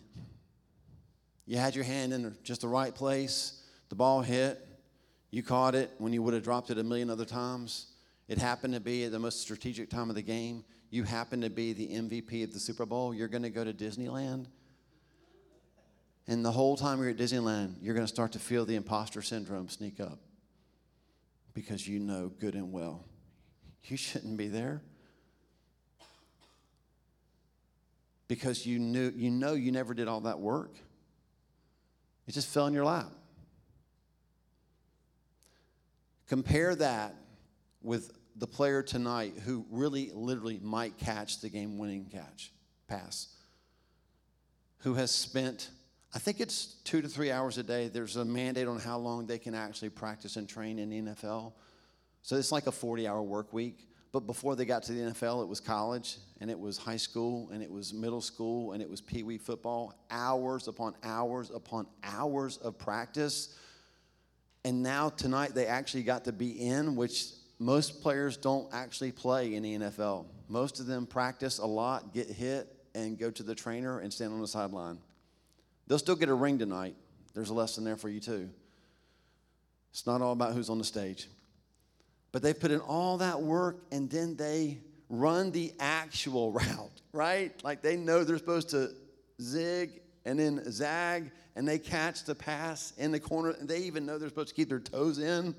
You 1.45 1.57
had 1.57 1.75
your 1.75 1.83
hand 1.83 2.13
in 2.13 2.35
just 2.41 2.61
the 2.61 2.67
right 2.67 2.95
place. 2.95 3.61
The 3.89 3.95
ball 3.95 4.23
hit. 4.23 4.59
You 5.29 5.43
caught 5.43 5.75
it 5.75 5.91
when 5.99 6.13
you 6.13 6.23
would 6.23 6.33
have 6.33 6.41
dropped 6.41 6.71
it 6.71 6.79
a 6.79 6.83
million 6.83 7.11
other 7.11 7.25
times. 7.25 7.91
It 8.27 8.39
happened 8.39 8.73
to 8.73 8.79
be 8.79 9.03
at 9.03 9.11
the 9.11 9.19
most 9.19 9.41
strategic 9.41 9.91
time 9.91 10.09
of 10.09 10.15
the 10.15 10.23
game. 10.23 10.65
You 10.89 11.03
happen 11.03 11.41
to 11.41 11.51
be 11.51 11.73
the 11.73 11.89
MVP 11.89 12.43
of 12.43 12.53
the 12.53 12.59
Super 12.59 12.87
Bowl. 12.87 13.13
You're 13.13 13.27
going 13.27 13.43
to 13.43 13.51
go 13.51 13.63
to 13.63 13.71
Disneyland. 13.71 14.47
And 16.27 16.43
the 16.43 16.51
whole 16.51 16.75
time 16.75 17.01
you're 17.01 17.09
at 17.09 17.17
Disneyland, 17.17 17.75
you're 17.83 17.93
going 17.93 18.07
to 18.07 18.11
start 18.11 18.31
to 18.31 18.39
feel 18.39 18.65
the 18.65 18.73
imposter 18.73 19.21
syndrome 19.21 19.69
sneak 19.69 19.99
up 19.99 20.24
because 21.55 21.87
you 21.87 21.99
know 21.99 22.31
good 22.39 22.53
and 22.53 22.71
well 22.71 23.03
you 23.89 23.97
shouldn't 23.97 24.37
be 24.37 24.47
there. 24.47 24.81
Because 28.27 28.65
you 28.65 28.79
knew 28.79 29.11
you 29.15 29.29
know 29.29 29.53
you 29.53 29.71
never 29.71 29.93
did 29.93 30.07
all 30.07 30.21
that 30.21 30.39
work. 30.39 30.75
It 32.27 32.31
just 32.33 32.47
fell 32.47 32.65
in 32.65 32.73
your 32.73 32.85
lap. 32.85 33.11
Compare 36.27 36.75
that 36.77 37.15
with 37.83 38.11
the 38.35 38.47
player 38.47 38.81
tonight 38.81 39.35
who 39.45 39.65
really 39.69 40.11
literally 40.11 40.59
might 40.61 40.97
catch 40.97 41.39
the 41.39 41.49
game 41.49 41.77
winning 41.77 42.05
catch 42.11 42.51
pass 42.87 43.27
who 44.79 44.95
has 44.95 45.11
spent 45.11 45.69
i 46.15 46.19
think 46.19 46.39
it's 46.39 46.77
two 46.83 47.01
to 47.01 47.07
three 47.07 47.31
hours 47.31 47.57
a 47.59 47.63
day. 47.63 47.89
There's 47.89 48.15
a 48.15 48.25
mandate 48.25 48.67
on 48.67 48.79
how 48.79 48.97
long 48.97 49.27
they 49.27 49.37
can 49.37 49.53
actually 49.53 49.89
practice 49.89 50.37
and 50.37 50.49
train 50.49 50.79
in 50.79 50.89
the 50.89 51.11
nfl 51.11 51.53
so 52.25 52.37
it's 52.37 52.51
like 52.51 52.65
a 52.65 52.71
40 52.71 53.07
hour 53.07 53.21
work 53.21 53.53
week. 53.53 53.87
But 54.11 54.21
before 54.21 54.55
they 54.55 54.65
got 54.65 54.81
to 54.83 54.93
the 54.93 55.11
nfl 55.11 55.43
it 55.43 55.47
was 55.47 55.59
college 55.59 56.17
and 56.41 56.49
it 56.49 56.59
was 56.59 56.75
high 56.75 56.97
school 56.97 57.51
and 57.51 57.61
it 57.61 57.69
was 57.69 57.93
middle 57.93 58.19
school 58.19 58.71
and 58.71 58.81
it 58.81 58.89
was 58.89 58.99
pee 58.99 59.21
wee 59.21 59.37
football. 59.37 59.93
Hours 60.09 60.67
upon 60.67 60.95
hours 61.03 61.51
upon 61.53 61.85
hours 62.03 62.57
of 62.57 62.79
practice. 62.79 63.55
And 64.63 64.81
now 64.81 65.09
tonight 65.09 65.53
they 65.53 65.67
actually 65.67 66.01
got 66.01 66.25
to 66.25 66.31
be 66.31 66.67
in 66.67 66.95
which 66.95 67.27
most 67.59 68.01
players 68.01 68.37
don't 68.37 68.73
actually 68.73 69.11
play 69.11 69.53
in 69.53 69.61
the 69.61 69.77
NFL. 69.77 70.25
Most 70.49 70.79
of 70.79 70.87
them 70.87 71.05
practice 71.05 71.59
a 71.59 71.65
lot, 71.67 72.11
get 72.11 72.27
hit, 72.27 72.75
and 72.95 73.19
go 73.19 73.29
to 73.29 73.43
the 73.43 73.53
trainer 73.53 73.99
and 73.99 74.11
stand 74.11 74.33
on 74.33 74.41
the 74.41 74.47
sideline. 74.47 74.97
They'll 75.87 75.99
still 75.99 76.15
get 76.15 76.29
a 76.29 76.33
ring 76.33 76.57
tonight. 76.59 76.95
There's 77.33 77.49
a 77.49 77.53
lesson 77.53 77.83
there 77.83 77.97
for 77.97 78.09
you, 78.09 78.19
too. 78.19 78.49
It's 79.91 80.05
not 80.05 80.21
all 80.21 80.33
about 80.33 80.53
who's 80.53 80.69
on 80.69 80.77
the 80.77 80.83
stage. 80.83 81.27
But 82.31 82.41
they 82.41 82.53
put 82.53 82.69
in 82.71 82.81
all 82.81 83.19
that 83.19 83.41
work 83.41 83.77
and 83.93 84.09
then 84.09 84.35
they 84.35 84.79
run 85.09 85.51
the 85.51 85.73
actual 85.79 86.51
route, 86.51 87.01
right? 87.13 87.53
Like 87.63 87.81
they 87.81 87.95
know 87.95 88.25
they're 88.25 88.37
supposed 88.37 88.69
to 88.71 88.89
zig 89.41 90.01
and 90.25 90.37
then 90.37 90.69
zag 90.69 91.31
and 91.55 91.65
they 91.65 91.79
catch 91.79 92.25
the 92.25 92.35
pass 92.35 92.91
in 92.97 93.13
the 93.13 93.21
corner 93.21 93.51
and 93.51 93.69
they 93.69 93.79
even 93.79 94.05
know 94.05 94.17
they're 94.17 94.27
supposed 94.27 94.49
to 94.49 94.55
keep 94.55 94.67
their 94.67 94.81
toes 94.81 95.19
in. 95.19 95.55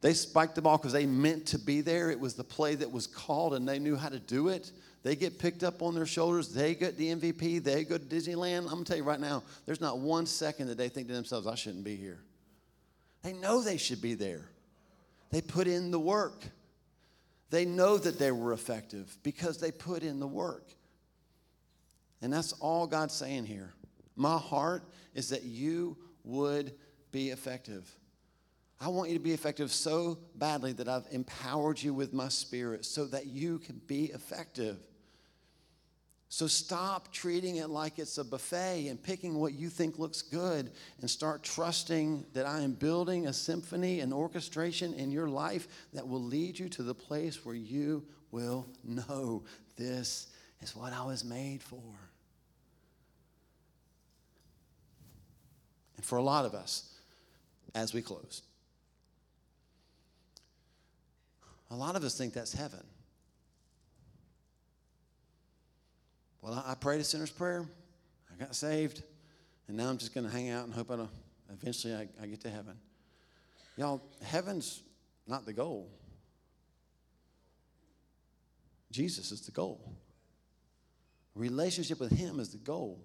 They 0.00 0.14
spiked 0.14 0.56
the 0.56 0.62
ball 0.62 0.78
because 0.78 0.92
they 0.92 1.06
meant 1.06 1.46
to 1.46 1.58
be 1.58 1.82
there. 1.82 2.10
It 2.10 2.18
was 2.18 2.34
the 2.34 2.42
play 2.42 2.74
that 2.74 2.90
was 2.90 3.06
called 3.06 3.54
and 3.54 3.68
they 3.68 3.78
knew 3.78 3.94
how 3.94 4.08
to 4.08 4.18
do 4.18 4.48
it. 4.48 4.72
They 5.02 5.16
get 5.16 5.38
picked 5.38 5.64
up 5.64 5.80
on 5.82 5.94
their 5.94 6.06
shoulders. 6.06 6.48
They 6.48 6.74
get 6.74 6.96
the 6.98 7.14
MVP. 7.14 7.62
They 7.62 7.84
go 7.84 7.96
to 7.96 8.04
Disneyland. 8.04 8.58
I'm 8.58 8.66
going 8.66 8.84
to 8.84 8.88
tell 8.88 8.98
you 8.98 9.04
right 9.04 9.20
now, 9.20 9.42
there's 9.64 9.80
not 9.80 9.98
one 9.98 10.26
second 10.26 10.68
that 10.68 10.76
they 10.76 10.88
think 10.88 11.08
to 11.08 11.14
themselves, 11.14 11.46
I 11.46 11.54
shouldn't 11.54 11.84
be 11.84 11.96
here. 11.96 12.20
They 13.22 13.32
know 13.32 13.62
they 13.62 13.78
should 13.78 14.02
be 14.02 14.14
there. 14.14 14.50
They 15.30 15.40
put 15.40 15.66
in 15.66 15.90
the 15.90 16.00
work. 16.00 16.42
They 17.50 17.64
know 17.64 17.96
that 17.98 18.18
they 18.18 18.30
were 18.30 18.52
effective 18.52 19.16
because 19.22 19.58
they 19.58 19.72
put 19.72 20.02
in 20.02 20.20
the 20.20 20.26
work. 20.26 20.68
And 22.22 22.32
that's 22.32 22.52
all 22.54 22.86
God's 22.86 23.14
saying 23.14 23.46
here. 23.46 23.72
My 24.16 24.36
heart 24.36 24.84
is 25.14 25.30
that 25.30 25.44
you 25.44 25.96
would 26.24 26.72
be 27.10 27.30
effective. 27.30 27.90
I 28.80 28.88
want 28.88 29.10
you 29.10 29.16
to 29.16 29.22
be 29.22 29.32
effective 29.32 29.72
so 29.72 30.18
badly 30.36 30.72
that 30.74 30.88
I've 30.88 31.06
empowered 31.10 31.82
you 31.82 31.92
with 31.92 32.12
my 32.12 32.28
spirit 32.28 32.84
so 32.84 33.06
that 33.06 33.26
you 33.26 33.58
can 33.58 33.80
be 33.86 34.06
effective. 34.06 34.78
So 36.30 36.46
stop 36.46 37.12
treating 37.12 37.56
it 37.56 37.68
like 37.68 37.98
it's 37.98 38.16
a 38.16 38.24
buffet 38.24 38.86
and 38.88 39.02
picking 39.02 39.34
what 39.34 39.52
you 39.52 39.68
think 39.68 39.98
looks 39.98 40.22
good 40.22 40.70
and 41.00 41.10
start 41.10 41.42
trusting 41.42 42.24
that 42.32 42.46
I 42.46 42.60
am 42.60 42.72
building 42.72 43.26
a 43.26 43.32
symphony, 43.32 44.00
an 44.00 44.12
orchestration 44.12 44.94
in 44.94 45.10
your 45.10 45.28
life 45.28 45.66
that 45.92 46.06
will 46.06 46.22
lead 46.22 46.58
you 46.58 46.68
to 46.70 46.84
the 46.84 46.94
place 46.94 47.44
where 47.44 47.56
you 47.56 48.04
will 48.30 48.68
know 48.84 49.42
this 49.76 50.28
is 50.62 50.74
what 50.74 50.92
I 50.92 51.04
was 51.04 51.24
made 51.24 51.62
for. 51.62 51.82
And 55.96 56.06
for 56.06 56.16
a 56.16 56.22
lot 56.22 56.46
of 56.46 56.54
us, 56.54 56.94
as 57.74 57.92
we 57.92 58.02
close, 58.02 58.42
A 61.70 61.76
lot 61.76 61.94
of 61.94 62.04
us 62.04 62.18
think 62.18 62.34
that's 62.34 62.52
heaven. 62.52 62.82
Well, 66.42 66.64
I 66.66 66.74
prayed 66.74 67.00
a 67.00 67.04
sinner's 67.04 67.30
prayer, 67.30 67.66
I 68.32 68.42
got 68.42 68.54
saved, 68.54 69.02
and 69.68 69.76
now 69.76 69.88
I'm 69.88 69.98
just 69.98 70.14
going 70.14 70.26
to 70.26 70.32
hang 70.32 70.50
out 70.50 70.64
and 70.64 70.72
hope 70.72 70.90
I 70.90 71.06
eventually 71.52 71.94
I, 71.94 72.08
I 72.22 72.26
get 72.26 72.40
to 72.42 72.50
heaven. 72.50 72.76
Y'all, 73.76 74.02
heaven's 74.22 74.82
not 75.26 75.44
the 75.44 75.52
goal. 75.52 75.88
Jesus 78.90 79.32
is 79.32 79.42
the 79.42 79.52
goal. 79.52 79.80
Relationship 81.34 82.00
with 82.00 82.10
Him 82.10 82.40
is 82.40 82.50
the 82.50 82.58
goal. 82.58 83.00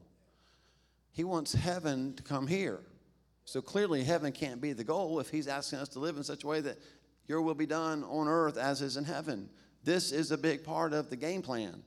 He 1.11 1.23
wants 1.23 1.53
heaven 1.53 2.13
to 2.15 2.23
come 2.23 2.47
here. 2.47 2.81
So 3.45 3.61
clearly, 3.61 4.03
heaven 4.03 4.31
can't 4.31 4.59
be 4.59 4.73
the 4.73 4.83
goal 4.83 5.19
if 5.19 5.29
He's 5.29 5.47
asking 5.47 5.79
us 5.79 5.89
to 5.89 5.99
live 5.99 6.17
in 6.17 6.23
such 6.23 6.43
a 6.43 6.47
way 6.47 6.61
that 6.61 6.77
your 7.27 7.41
will 7.41 7.53
be 7.53 7.67
done 7.67 8.03
on 8.03 8.27
earth 8.27 8.57
as 8.57 8.81
is 8.81 8.97
in 8.97 9.03
heaven. 9.03 9.49
This 9.83 10.11
is 10.11 10.31
a 10.31 10.38
big 10.38 10.63
part 10.63 10.93
of 10.93 11.09
the 11.09 11.15
game 11.15 11.41
plan. 11.41 11.83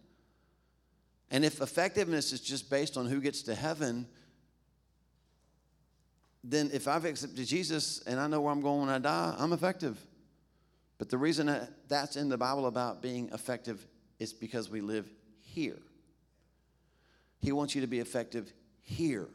And 1.31 1.45
if 1.45 1.61
effectiveness 1.61 2.33
is 2.33 2.41
just 2.41 2.70
based 2.70 2.97
on 2.97 3.07
who 3.07 3.20
gets 3.20 3.43
to 3.43 3.55
heaven, 3.55 4.07
then 6.43 6.70
if 6.72 6.89
I've 6.89 7.05
accepted 7.05 7.47
Jesus 7.47 8.01
and 8.07 8.18
I 8.18 8.26
know 8.26 8.41
where 8.41 8.53
I'm 8.53 8.62
going 8.62 8.81
when 8.81 8.89
I 8.89 8.99
die, 8.99 9.35
I'm 9.39 9.53
effective. 9.53 9.99
But 10.97 11.11
the 11.11 11.18
reason 11.18 11.47
that 11.47 11.89
that's 11.89 12.16
in 12.16 12.29
the 12.29 12.39
Bible 12.39 12.66
about 12.66 13.03
being 13.03 13.29
effective 13.33 13.87
is 14.18 14.33
because 14.33 14.70
we 14.70 14.81
live 14.81 15.09
here. 15.41 15.79
He 17.41 17.53
wants 17.53 17.74
you 17.74 17.81
to 17.83 17.87
be 17.87 18.01
effective 18.01 18.53
here. 18.83 19.29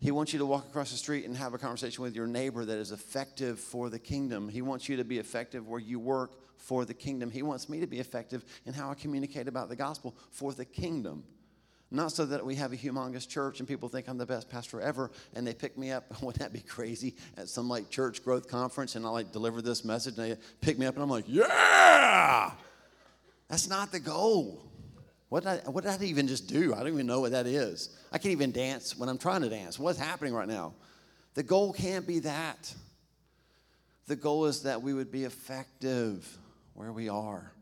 He 0.00 0.10
wants 0.10 0.32
you 0.32 0.38
to 0.38 0.46
walk 0.46 0.66
across 0.66 0.90
the 0.90 0.96
street 0.96 1.26
and 1.26 1.36
have 1.36 1.52
a 1.52 1.58
conversation 1.58 2.02
with 2.02 2.14
your 2.16 2.26
neighbor 2.26 2.64
that 2.64 2.78
is 2.78 2.90
effective 2.90 3.60
for 3.60 3.90
the 3.90 3.98
kingdom. 3.98 4.48
He 4.48 4.62
wants 4.62 4.88
you 4.88 4.96
to 4.96 5.04
be 5.04 5.18
effective 5.18 5.68
where 5.68 5.80
you 5.80 5.98
work 5.98 6.32
for 6.56 6.86
the 6.86 6.94
kingdom. 6.94 7.30
He 7.30 7.42
wants 7.42 7.68
me 7.68 7.80
to 7.80 7.86
be 7.86 8.00
effective 8.00 8.44
in 8.64 8.72
how 8.72 8.90
I 8.90 8.94
communicate 8.94 9.46
about 9.46 9.68
the 9.68 9.76
gospel 9.76 10.16
for 10.30 10.54
the 10.54 10.64
kingdom. 10.64 11.24
Not 11.90 12.12
so 12.12 12.24
that 12.26 12.46
we 12.46 12.54
have 12.54 12.72
a 12.72 12.76
humongous 12.76 13.28
church 13.28 13.58
and 13.58 13.68
people 13.68 13.90
think 13.90 14.08
I'm 14.08 14.16
the 14.16 14.24
best 14.24 14.48
pastor 14.48 14.80
ever 14.80 15.10
and 15.34 15.46
they 15.46 15.52
pick 15.52 15.76
me 15.76 15.90
up. 15.90 16.04
Wouldn't 16.22 16.38
that 16.38 16.52
be 16.52 16.60
crazy? 16.60 17.16
At 17.36 17.48
some 17.48 17.68
like 17.68 17.90
church 17.90 18.24
growth 18.24 18.48
conference 18.48 18.94
and 18.94 19.04
I 19.04 19.10
like 19.10 19.32
deliver 19.32 19.60
this 19.60 19.84
message 19.84 20.16
and 20.16 20.32
they 20.32 20.36
pick 20.62 20.78
me 20.78 20.86
up 20.86 20.94
and 20.94 21.02
I'm 21.02 21.10
like, 21.10 21.24
yeah! 21.26 22.52
That's 23.48 23.68
not 23.68 23.92
the 23.92 24.00
goal. 24.00 24.69
What 25.30 25.44
did, 25.44 25.48
I, 25.64 25.70
what 25.70 25.84
did 25.84 26.02
even 26.02 26.26
just 26.26 26.48
do? 26.48 26.74
I 26.74 26.78
don't 26.78 26.88
even 26.88 27.06
know 27.06 27.20
what 27.20 27.30
that 27.30 27.46
is. 27.46 27.96
I 28.12 28.18
can't 28.18 28.32
even 28.32 28.50
dance 28.50 28.98
when 28.98 29.08
I'm 29.08 29.16
trying 29.16 29.42
to 29.42 29.48
dance. 29.48 29.78
What's 29.78 29.98
happening 29.98 30.34
right 30.34 30.48
now? 30.48 30.74
The 31.34 31.44
goal 31.44 31.72
can't 31.72 32.04
be 32.04 32.18
that. 32.18 32.74
The 34.08 34.16
goal 34.16 34.46
is 34.46 34.64
that 34.64 34.82
we 34.82 34.92
would 34.92 35.12
be 35.12 35.22
effective 35.22 36.36
where 36.74 36.92
we 36.92 37.08
are. 37.08 37.52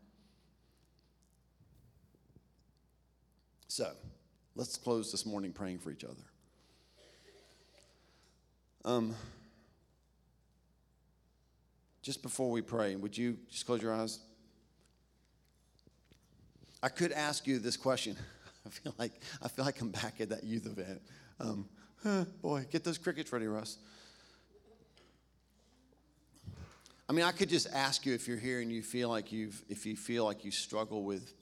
So, 3.67 3.91
let's 4.55 4.75
close 4.75 5.11
this 5.11 5.27
morning 5.27 5.51
praying 5.51 5.77
for 5.77 5.91
each 5.91 6.03
other. 6.03 6.15
Um, 8.83 9.13
just 12.01 12.23
before 12.23 12.49
we 12.49 12.63
pray, 12.63 12.95
would 12.95 13.15
you 13.15 13.37
just 13.47 13.67
close 13.67 13.79
your 13.79 13.93
eyes? 13.93 14.19
I 16.81 16.89
could 16.89 17.11
ask 17.11 17.45
you 17.45 17.59
this 17.59 17.77
question. 17.77 18.15
I 18.65 18.69
feel 18.69 18.93
like 18.97 19.13
I 19.41 19.47
feel 19.47 19.65
like 19.65 19.81
I'm 19.81 19.89
back 19.89 20.21
at 20.21 20.29
that 20.29 20.43
youth 20.43 20.65
event. 20.65 21.01
Um, 21.39 21.67
huh, 22.03 22.25
boy, 22.41 22.65
get 22.69 22.83
those 22.83 22.97
crickets 22.97 23.31
ready, 23.31 23.47
Russ. 23.47 23.77
I 27.07 27.11
mean, 27.11 27.25
I 27.25 27.31
could 27.31 27.49
just 27.49 27.67
ask 27.73 28.05
you 28.05 28.13
if 28.13 28.27
you're 28.27 28.37
here 28.37 28.61
and 28.61 28.71
you 28.71 28.83
feel 28.83 29.09
like 29.09 29.31
you've, 29.31 29.63
if 29.67 29.87
you 29.87 29.95
feel 29.95 30.25
like 30.25 30.45
you 30.45 30.51
struggle 30.51 31.03
with 31.03 31.33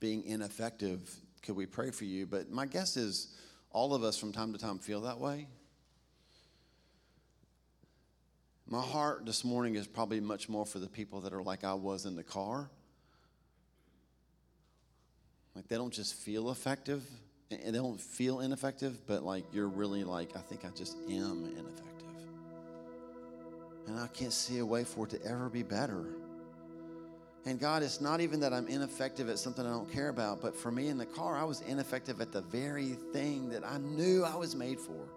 being 0.00 0.24
ineffective, 0.24 1.14
could 1.42 1.56
we 1.56 1.66
pray 1.66 1.90
for 1.90 2.04
you? 2.04 2.24
But 2.24 2.50
my 2.50 2.64
guess 2.64 2.96
is 2.96 3.34
all 3.70 3.92
of 3.92 4.02
us 4.02 4.18
from 4.18 4.32
time 4.32 4.54
to 4.54 4.58
time 4.58 4.78
feel 4.78 5.02
that 5.02 5.18
way. 5.18 5.46
My 8.66 8.80
heart 8.80 9.26
this 9.26 9.44
morning 9.44 9.74
is 9.74 9.86
probably 9.86 10.20
much 10.20 10.48
more 10.48 10.64
for 10.64 10.78
the 10.78 10.88
people 10.88 11.20
that 11.20 11.34
are 11.34 11.42
like 11.42 11.64
I 11.64 11.74
was 11.74 12.06
in 12.06 12.16
the 12.16 12.24
car 12.24 12.70
like 15.54 15.68
they 15.68 15.76
don't 15.76 15.92
just 15.92 16.14
feel 16.14 16.50
effective 16.50 17.02
and 17.50 17.74
they 17.74 17.78
don't 17.78 18.00
feel 18.00 18.40
ineffective, 18.40 19.06
but 19.06 19.24
like 19.24 19.44
you're 19.52 19.68
really 19.68 20.04
like, 20.04 20.36
I 20.36 20.40
think 20.40 20.64
I 20.64 20.68
just 20.68 20.96
am 21.08 21.44
ineffective. 21.46 21.86
And 23.86 23.98
I 23.98 24.06
can't 24.08 24.32
see 24.32 24.58
a 24.58 24.66
way 24.66 24.84
for 24.84 25.06
it 25.06 25.10
to 25.10 25.24
ever 25.24 25.48
be 25.48 25.62
better. 25.62 26.06
And 27.46 27.58
God, 27.58 27.82
it's 27.82 28.00
not 28.00 28.20
even 28.20 28.38
that 28.40 28.52
I'm 28.52 28.68
ineffective 28.68 29.28
at 29.28 29.38
something 29.38 29.66
I 29.66 29.70
don't 29.70 29.90
care 29.90 30.10
about, 30.10 30.40
but 30.40 30.54
for 30.54 30.70
me 30.70 30.88
in 30.88 30.98
the 30.98 31.06
car, 31.06 31.36
I 31.36 31.44
was 31.44 31.62
ineffective 31.62 32.20
at 32.20 32.32
the 32.32 32.42
very 32.42 32.90
thing 33.12 33.48
that 33.48 33.64
I 33.64 33.78
knew 33.78 34.24
I 34.24 34.36
was 34.36 34.54
made 34.54 34.78
for. 34.78 35.08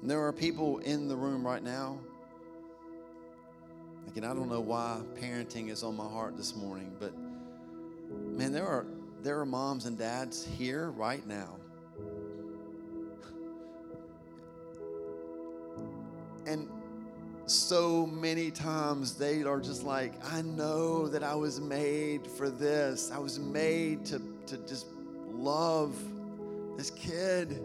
And 0.00 0.10
there 0.10 0.20
are 0.26 0.32
people 0.32 0.78
in 0.78 1.06
the 1.06 1.14
room 1.14 1.46
right 1.46 1.62
now 1.62 1.98
Again, 4.08 4.24
I 4.24 4.34
don't 4.34 4.48
know 4.48 4.60
why 4.60 5.00
parenting 5.20 5.70
is 5.70 5.82
on 5.82 5.96
my 5.96 6.08
heart 6.08 6.36
this 6.36 6.54
morning, 6.54 6.94
but 7.00 7.12
man, 8.36 8.52
there 8.52 8.66
are 8.66 8.86
there 9.22 9.38
are 9.38 9.46
moms 9.46 9.86
and 9.86 9.96
dads 9.96 10.44
here 10.44 10.90
right 10.90 11.26
now. 11.26 11.56
And 16.46 16.68
so 17.46 18.06
many 18.06 18.50
times 18.50 19.14
they 19.14 19.42
are 19.42 19.60
just 19.60 19.84
like, 19.84 20.14
I 20.24 20.42
know 20.42 21.06
that 21.08 21.22
I 21.22 21.34
was 21.34 21.60
made 21.60 22.26
for 22.26 22.50
this. 22.50 23.10
I 23.12 23.18
was 23.18 23.38
made 23.38 24.04
to, 24.06 24.20
to 24.46 24.56
just 24.66 24.86
love 25.30 25.94
this 26.76 26.90
kid. 26.90 27.62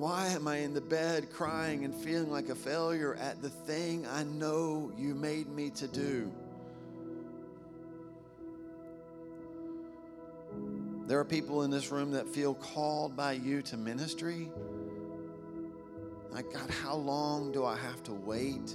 Why 0.00 0.28
am 0.28 0.48
I 0.48 0.60
in 0.60 0.72
the 0.72 0.80
bed 0.80 1.30
crying 1.30 1.84
and 1.84 1.94
feeling 1.94 2.30
like 2.30 2.48
a 2.48 2.54
failure 2.54 3.16
at 3.16 3.42
the 3.42 3.50
thing 3.50 4.06
I 4.06 4.22
know 4.22 4.90
you 4.96 5.14
made 5.14 5.46
me 5.46 5.68
to 5.72 5.86
do? 5.86 6.32
There 11.06 11.18
are 11.18 11.24
people 11.24 11.64
in 11.64 11.70
this 11.70 11.90
room 11.90 12.12
that 12.12 12.26
feel 12.26 12.54
called 12.54 13.14
by 13.14 13.32
you 13.32 13.60
to 13.60 13.76
ministry. 13.76 14.50
Like, 16.30 16.50
God, 16.50 16.70
how 16.70 16.94
long 16.94 17.52
do 17.52 17.66
I 17.66 17.76
have 17.76 18.02
to 18.04 18.14
wait? 18.14 18.74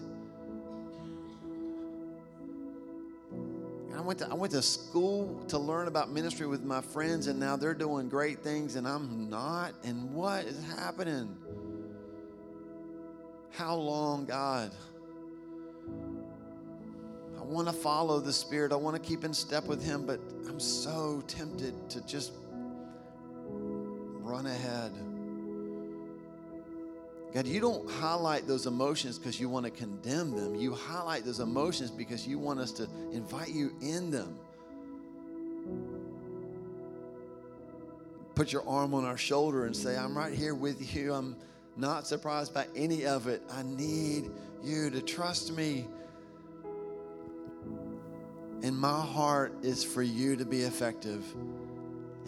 Went, 4.05 4.19
to, 4.19 4.29
I 4.29 4.33
went 4.33 4.53
to 4.53 4.61
school 4.61 5.43
to 5.47 5.57
learn 5.57 5.87
about 5.87 6.11
ministry 6.11 6.47
with 6.47 6.63
my 6.63 6.81
friends, 6.81 7.27
and 7.27 7.39
now 7.39 7.55
they're 7.55 7.73
doing 7.73 8.07
great 8.07 8.43
things, 8.43 8.75
and 8.75 8.87
I'm 8.87 9.29
not. 9.29 9.73
And 9.83 10.13
what 10.13 10.45
is 10.45 10.63
happening? 10.77 11.35
How 13.51 13.75
long, 13.75 14.25
God? 14.25 14.71
I 17.37 17.41
want 17.41 17.67
to 17.67 17.73
follow 17.73 18.19
the 18.19 18.33
Spirit. 18.33 18.71
I 18.71 18.75
want 18.75 19.01
to 19.01 19.01
keep 19.01 19.23
in 19.23 19.33
step 19.33 19.65
with 19.65 19.83
Him, 19.83 20.05
but 20.05 20.19
I'm 20.47 20.59
so 20.59 21.23
tempted 21.27 21.89
to 21.89 22.05
just 22.05 22.33
run 24.21 24.45
ahead. 24.45 24.91
God, 27.35 27.47
you 27.47 27.59
don't 27.59 27.89
highlight 27.89 28.47
those 28.47 28.65
emotions 28.65 29.19
because 29.19 29.41
you 29.41 29.49
want 29.49 29.65
to 29.65 29.69
condemn 29.69 30.31
them. 30.31 30.55
You 30.55 30.73
highlight 30.73 31.25
those 31.25 31.41
emotions 31.41 31.91
because 31.91 32.25
you 32.25 32.39
want 32.39 32.61
us 32.61 32.71
to 32.71 32.87
invite 33.11 33.49
you 33.49 33.75
in 33.81 34.09
them. 34.09 34.39
Put 38.35 38.53
your 38.53 38.65
arm 38.65 38.93
on 38.93 39.03
our 39.03 39.17
shoulder 39.17 39.65
and 39.65 39.75
say, 39.75 39.97
I'm 39.97 40.17
right 40.17 40.33
here 40.33 40.55
with 40.55 40.95
you. 40.95 41.13
I'm 41.13 41.35
not 41.75 42.07
surprised 42.07 42.53
by 42.53 42.67
any 42.73 43.05
of 43.05 43.27
it. 43.27 43.41
I 43.51 43.63
need 43.63 44.31
you 44.63 44.89
to 44.89 45.01
trust 45.01 45.51
me. 45.51 45.89
And 48.63 48.77
my 48.77 49.01
heart 49.01 49.53
is 49.61 49.83
for 49.83 50.01
you 50.01 50.37
to 50.37 50.45
be 50.45 50.61
effective. 50.61 51.25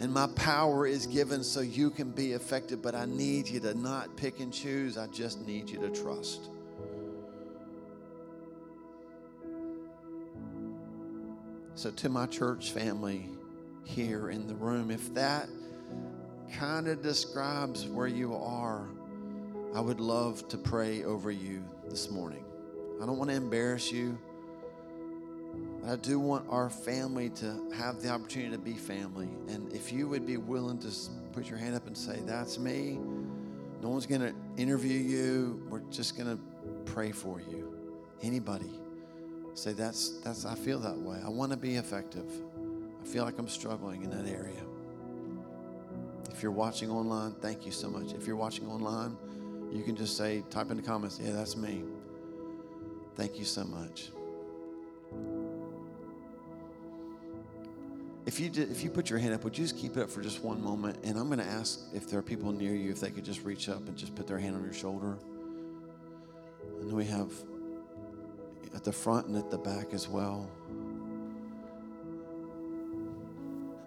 And 0.00 0.12
my 0.12 0.28
power 0.28 0.86
is 0.86 1.06
given 1.06 1.42
so 1.42 1.60
you 1.60 1.90
can 1.90 2.10
be 2.10 2.32
effective, 2.32 2.80
but 2.80 2.94
I 2.94 3.04
need 3.04 3.48
you 3.48 3.58
to 3.60 3.74
not 3.74 4.16
pick 4.16 4.38
and 4.38 4.52
choose. 4.52 4.96
I 4.96 5.08
just 5.08 5.44
need 5.44 5.68
you 5.68 5.80
to 5.80 5.90
trust. 5.90 6.50
So, 11.74 11.90
to 11.90 12.08
my 12.08 12.26
church 12.26 12.72
family 12.72 13.28
here 13.84 14.30
in 14.30 14.46
the 14.46 14.54
room, 14.54 14.90
if 14.90 15.14
that 15.14 15.48
kind 16.52 16.88
of 16.88 17.02
describes 17.02 17.86
where 17.86 18.06
you 18.06 18.34
are, 18.34 18.88
I 19.74 19.80
would 19.80 20.00
love 20.00 20.48
to 20.48 20.58
pray 20.58 21.04
over 21.04 21.30
you 21.30 21.62
this 21.88 22.10
morning. 22.10 22.44
I 23.02 23.06
don't 23.06 23.18
want 23.18 23.30
to 23.30 23.36
embarrass 23.36 23.92
you. 23.92 24.18
I 25.88 25.96
do 25.96 26.20
want 26.20 26.46
our 26.50 26.68
family 26.68 27.30
to 27.30 27.58
have 27.74 28.02
the 28.02 28.10
opportunity 28.10 28.52
to 28.52 28.58
be 28.58 28.74
family. 28.74 29.28
And 29.48 29.72
if 29.72 29.90
you 29.90 30.06
would 30.08 30.26
be 30.26 30.36
willing 30.36 30.78
to 30.80 30.90
put 31.32 31.48
your 31.48 31.58
hand 31.58 31.74
up 31.74 31.86
and 31.86 31.96
say, 31.96 32.20
That's 32.26 32.58
me, 32.58 32.98
No 33.80 33.88
one's 33.88 34.04
going 34.04 34.20
to 34.20 34.34
interview 34.58 34.98
you. 34.98 35.62
We're 35.70 35.80
just 35.90 36.18
going 36.18 36.36
to 36.36 36.38
pray 36.84 37.10
for 37.10 37.40
you. 37.40 37.72
Anybody 38.22 38.70
say 39.54 39.72
that's 39.72 40.20
that's 40.20 40.44
I 40.44 40.54
feel 40.54 40.78
that 40.80 40.96
way. 40.96 41.18
I 41.24 41.28
want 41.28 41.50
to 41.52 41.56
be 41.56 41.76
effective. 41.76 42.30
I 43.02 43.06
feel 43.06 43.24
like 43.24 43.38
I'm 43.38 43.48
struggling 43.48 44.02
in 44.02 44.10
that 44.10 44.30
area. 44.30 44.62
If 46.30 46.42
you're 46.42 46.52
watching 46.52 46.90
online, 46.90 47.32
thank 47.40 47.66
you 47.66 47.72
so 47.72 47.88
much. 47.88 48.12
If 48.12 48.26
you're 48.26 48.36
watching 48.36 48.68
online, 48.68 49.16
you 49.72 49.82
can 49.82 49.96
just 49.96 50.16
say 50.16 50.44
type 50.50 50.70
in 50.70 50.76
the 50.76 50.82
comments, 50.82 51.18
"Yeah, 51.20 51.32
that's 51.32 51.56
me." 51.56 51.82
Thank 53.16 53.38
you 53.38 53.44
so 53.44 53.64
much. 53.64 54.12
If 58.26 58.38
you 58.38 58.50
did, 58.50 58.70
if 58.70 58.84
you 58.84 58.90
put 58.90 59.08
your 59.08 59.18
hand 59.18 59.34
up, 59.34 59.44
would 59.44 59.56
you 59.56 59.64
just 59.64 59.78
keep 59.78 59.96
it 59.96 60.02
up 60.02 60.10
for 60.10 60.20
just 60.20 60.42
one 60.42 60.62
moment? 60.62 60.98
And 61.02 61.18
I'm 61.18 61.26
going 61.28 61.38
to 61.38 61.46
ask 61.46 61.80
if 61.94 62.10
there 62.10 62.18
are 62.18 62.22
people 62.22 62.52
near 62.52 62.74
you 62.74 62.90
if 62.90 63.00
they 63.00 63.10
could 63.10 63.24
just 63.24 63.42
reach 63.42 63.68
up 63.68 63.86
and 63.88 63.96
just 63.96 64.14
put 64.14 64.26
their 64.26 64.38
hand 64.38 64.54
on 64.54 64.62
your 64.62 64.74
shoulder. 64.74 65.18
And 66.80 66.92
we 66.92 67.06
have 67.06 67.32
at 68.74 68.84
the 68.84 68.92
front 68.92 69.26
and 69.26 69.36
at 69.36 69.50
the 69.50 69.58
back 69.58 69.92
as 69.92 70.08
well. 70.08 70.48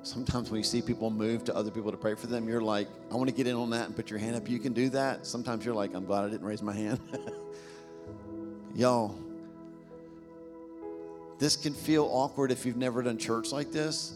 Sometimes 0.04 0.50
when 0.50 0.58
you 0.58 0.64
see 0.64 0.82
people 0.82 1.12
move 1.12 1.44
to 1.44 1.56
other 1.56 1.70
people 1.70 1.92
to 1.92 1.98
pray 1.98 2.16
for 2.16 2.26
them, 2.26 2.50
you're 2.50 2.62
like, 2.62 2.88
I 3.12 3.16
want 3.16 3.30
to 3.30 3.36
get 3.36 3.46
in 3.46 3.56
on 3.56 3.70
that 3.70 3.86
and 3.86 3.96
put 3.96 4.10
your 4.10 4.18
hand 4.18 4.36
up. 4.36 4.50
You 4.50 4.58
can 4.58 4.74
do 4.74 4.90
that. 4.90 5.28
Sometimes 5.28 5.64
you're 5.64 5.76
like, 5.76 5.94
I'm 5.94 6.06
glad 6.06 6.26
I 6.26 6.30
didn't 6.30 6.48
raise 6.48 6.64
my 6.64 6.74
hand. 6.74 7.00
Y'all, 8.76 9.16
this 11.38 11.56
can 11.56 11.74
feel 11.74 12.10
awkward 12.12 12.52
if 12.52 12.66
you've 12.66 12.78
never 12.78 13.04
done 13.04 13.18
church 13.18 13.52
like 13.52 13.72
this, 13.72 14.16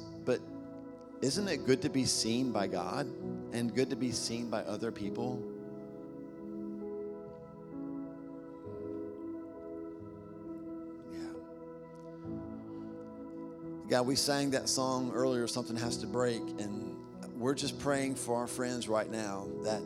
isn't 1.26 1.48
it 1.48 1.66
good 1.66 1.82
to 1.82 1.90
be 1.90 2.06
seen 2.06 2.52
by 2.52 2.68
God 2.68 3.08
and 3.52 3.74
good 3.74 3.90
to 3.90 3.96
be 3.96 4.12
seen 4.12 4.48
by 4.48 4.62
other 4.62 4.92
people? 4.92 5.42
Yeah. 11.12 11.20
God, 13.90 14.06
we 14.06 14.16
sang 14.16 14.52
that 14.52 14.70
song 14.70 15.12
earlier, 15.16 15.48
Something 15.48 15.76
Has 15.78 15.98
to 15.98 16.06
Break, 16.06 16.44
and 16.60 16.96
we're 17.36 17.56
just 17.56 17.80
praying 17.80 18.14
for 18.14 18.36
our 18.36 18.48
friends 18.48 18.88
right 18.88 19.10
now 19.10 19.48
that 19.64 19.82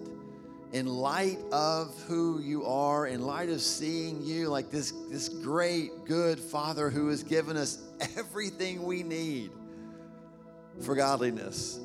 in 0.73 0.87
light 0.87 1.39
of 1.53 1.97
who 2.05 2.41
you 2.41 2.65
are, 2.65 3.07
in 3.07 3.21
light 3.21 3.47
of 3.47 3.61
seeing 3.61 4.21
you 4.21 4.49
like 4.49 4.69
this, 4.71 4.91
this 5.09 5.29
great, 5.29 6.03
good 6.03 6.37
Father 6.37 6.89
who 6.89 7.07
has 7.07 7.23
given 7.23 7.55
us 7.55 7.81
everything 8.17 8.83
we 8.83 9.03
need 9.03 9.51
for 10.81 10.95
godliness, 10.95 11.79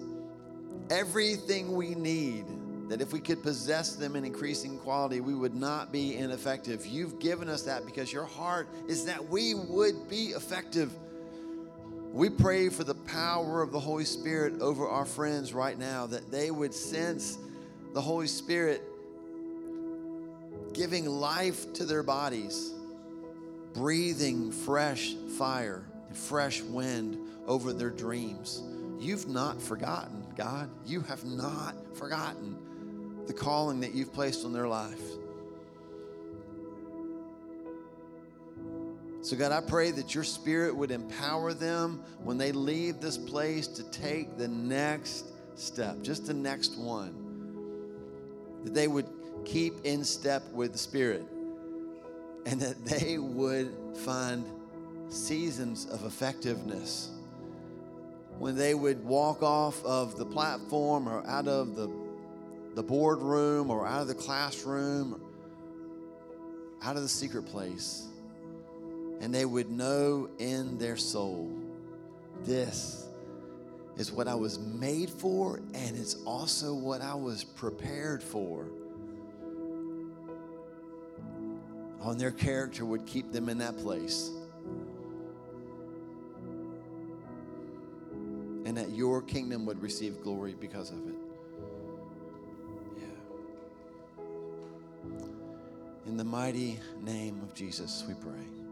everything 0.90 1.72
we 1.72 1.94
need, 1.94 2.44
that 2.88 3.00
if 3.00 3.12
we 3.12 3.20
could 3.20 3.42
possess 3.42 3.96
them 3.96 4.14
in 4.14 4.24
increasing 4.24 4.78
quality, 4.78 5.20
we 5.20 5.34
would 5.34 5.54
not 5.54 5.90
be 5.90 6.16
ineffective. 6.16 6.86
You've 6.86 7.18
given 7.18 7.48
us 7.48 7.62
that 7.62 7.86
because 7.86 8.12
your 8.12 8.24
heart 8.24 8.68
is 8.88 9.06
that 9.06 9.28
we 9.28 9.54
would 9.54 10.08
be 10.08 10.26
effective. 10.26 10.92
We 12.12 12.28
pray 12.28 12.68
for 12.68 12.84
the 12.84 12.94
power 12.94 13.62
of 13.62 13.72
the 13.72 13.80
Holy 13.80 14.04
Spirit 14.04 14.60
over 14.60 14.86
our 14.86 15.06
friends 15.06 15.52
right 15.52 15.78
now, 15.78 16.06
that 16.06 16.30
they 16.30 16.50
would 16.50 16.74
sense 16.74 17.38
the 17.94 18.00
Holy 18.00 18.26
Spirit 18.26 18.82
giving 20.74 21.06
life 21.06 21.72
to 21.74 21.84
their 21.84 22.02
bodies, 22.02 22.72
breathing 23.72 24.52
fresh 24.52 25.14
fire 25.38 25.84
and 26.08 26.16
fresh 26.16 26.60
wind 26.62 27.16
over 27.46 27.72
their 27.72 27.90
dreams. 27.90 28.62
You've 28.98 29.28
not 29.28 29.60
forgotten, 29.60 30.26
God. 30.36 30.70
You 30.86 31.00
have 31.02 31.24
not 31.24 31.74
forgotten 31.96 32.56
the 33.26 33.32
calling 33.32 33.80
that 33.80 33.94
you've 33.94 34.12
placed 34.12 34.44
on 34.44 34.52
their 34.52 34.68
life. 34.68 35.00
So, 39.22 39.36
God, 39.36 39.52
I 39.52 39.62
pray 39.62 39.90
that 39.90 40.14
your 40.14 40.24
spirit 40.24 40.76
would 40.76 40.90
empower 40.90 41.54
them 41.54 42.02
when 42.22 42.36
they 42.36 42.52
leave 42.52 43.00
this 43.00 43.16
place 43.16 43.66
to 43.68 43.82
take 43.90 44.36
the 44.36 44.48
next 44.48 45.32
step, 45.56 46.02
just 46.02 46.26
the 46.26 46.34
next 46.34 46.76
one 46.76 47.24
that 48.64 48.74
they 48.74 48.88
would 48.88 49.06
keep 49.44 49.74
in 49.84 50.04
step 50.04 50.42
with 50.52 50.72
the 50.72 50.78
Spirit 50.78 51.24
and 52.46 52.60
that 52.60 52.84
they 52.84 53.18
would 53.18 53.72
find 54.04 54.44
seasons 55.08 55.86
of 55.86 56.04
effectiveness. 56.04 57.10
When 58.38 58.56
they 58.56 58.74
would 58.74 59.04
walk 59.04 59.42
off 59.42 59.82
of 59.84 60.16
the 60.16 60.26
platform 60.26 61.08
or 61.08 61.26
out 61.26 61.48
of 61.48 61.76
the, 61.76 61.88
the 62.74 62.82
boardroom 62.82 63.70
or 63.70 63.86
out 63.86 64.02
of 64.02 64.08
the 64.08 64.14
classroom, 64.14 65.14
or 65.14 65.20
out 66.82 66.96
of 66.96 67.02
the 67.02 67.08
secret 67.08 67.44
place, 67.44 68.06
and 69.20 69.34
they 69.34 69.44
would 69.44 69.70
know 69.70 70.28
in 70.38 70.76
their 70.78 70.96
soul 70.96 71.50
this 72.42 73.06
is 73.96 74.10
what 74.10 74.28
I 74.28 74.34
was 74.34 74.58
made 74.58 75.08
for, 75.08 75.60
and 75.72 75.96
it's 75.96 76.16
also 76.26 76.74
what 76.74 77.00
I 77.00 77.14
was 77.14 77.44
prepared 77.44 78.22
for. 78.22 78.66
Oh, 82.02 82.10
and 82.10 82.20
their 82.20 82.32
character 82.32 82.84
would 82.84 83.06
keep 83.06 83.32
them 83.32 83.48
in 83.48 83.58
that 83.58 83.78
place. 83.78 84.30
And 88.64 88.76
that 88.76 88.90
your 88.90 89.20
kingdom 89.20 89.66
would 89.66 89.82
receive 89.82 90.22
glory 90.22 90.54
because 90.58 90.90
of 90.90 90.98
it. 91.06 91.14
Yeah. 92.98 93.04
In 96.06 96.16
the 96.16 96.24
mighty 96.24 96.80
name 97.02 97.40
of 97.42 97.54
Jesus, 97.54 98.04
we 98.08 98.14
pray. 98.14 98.63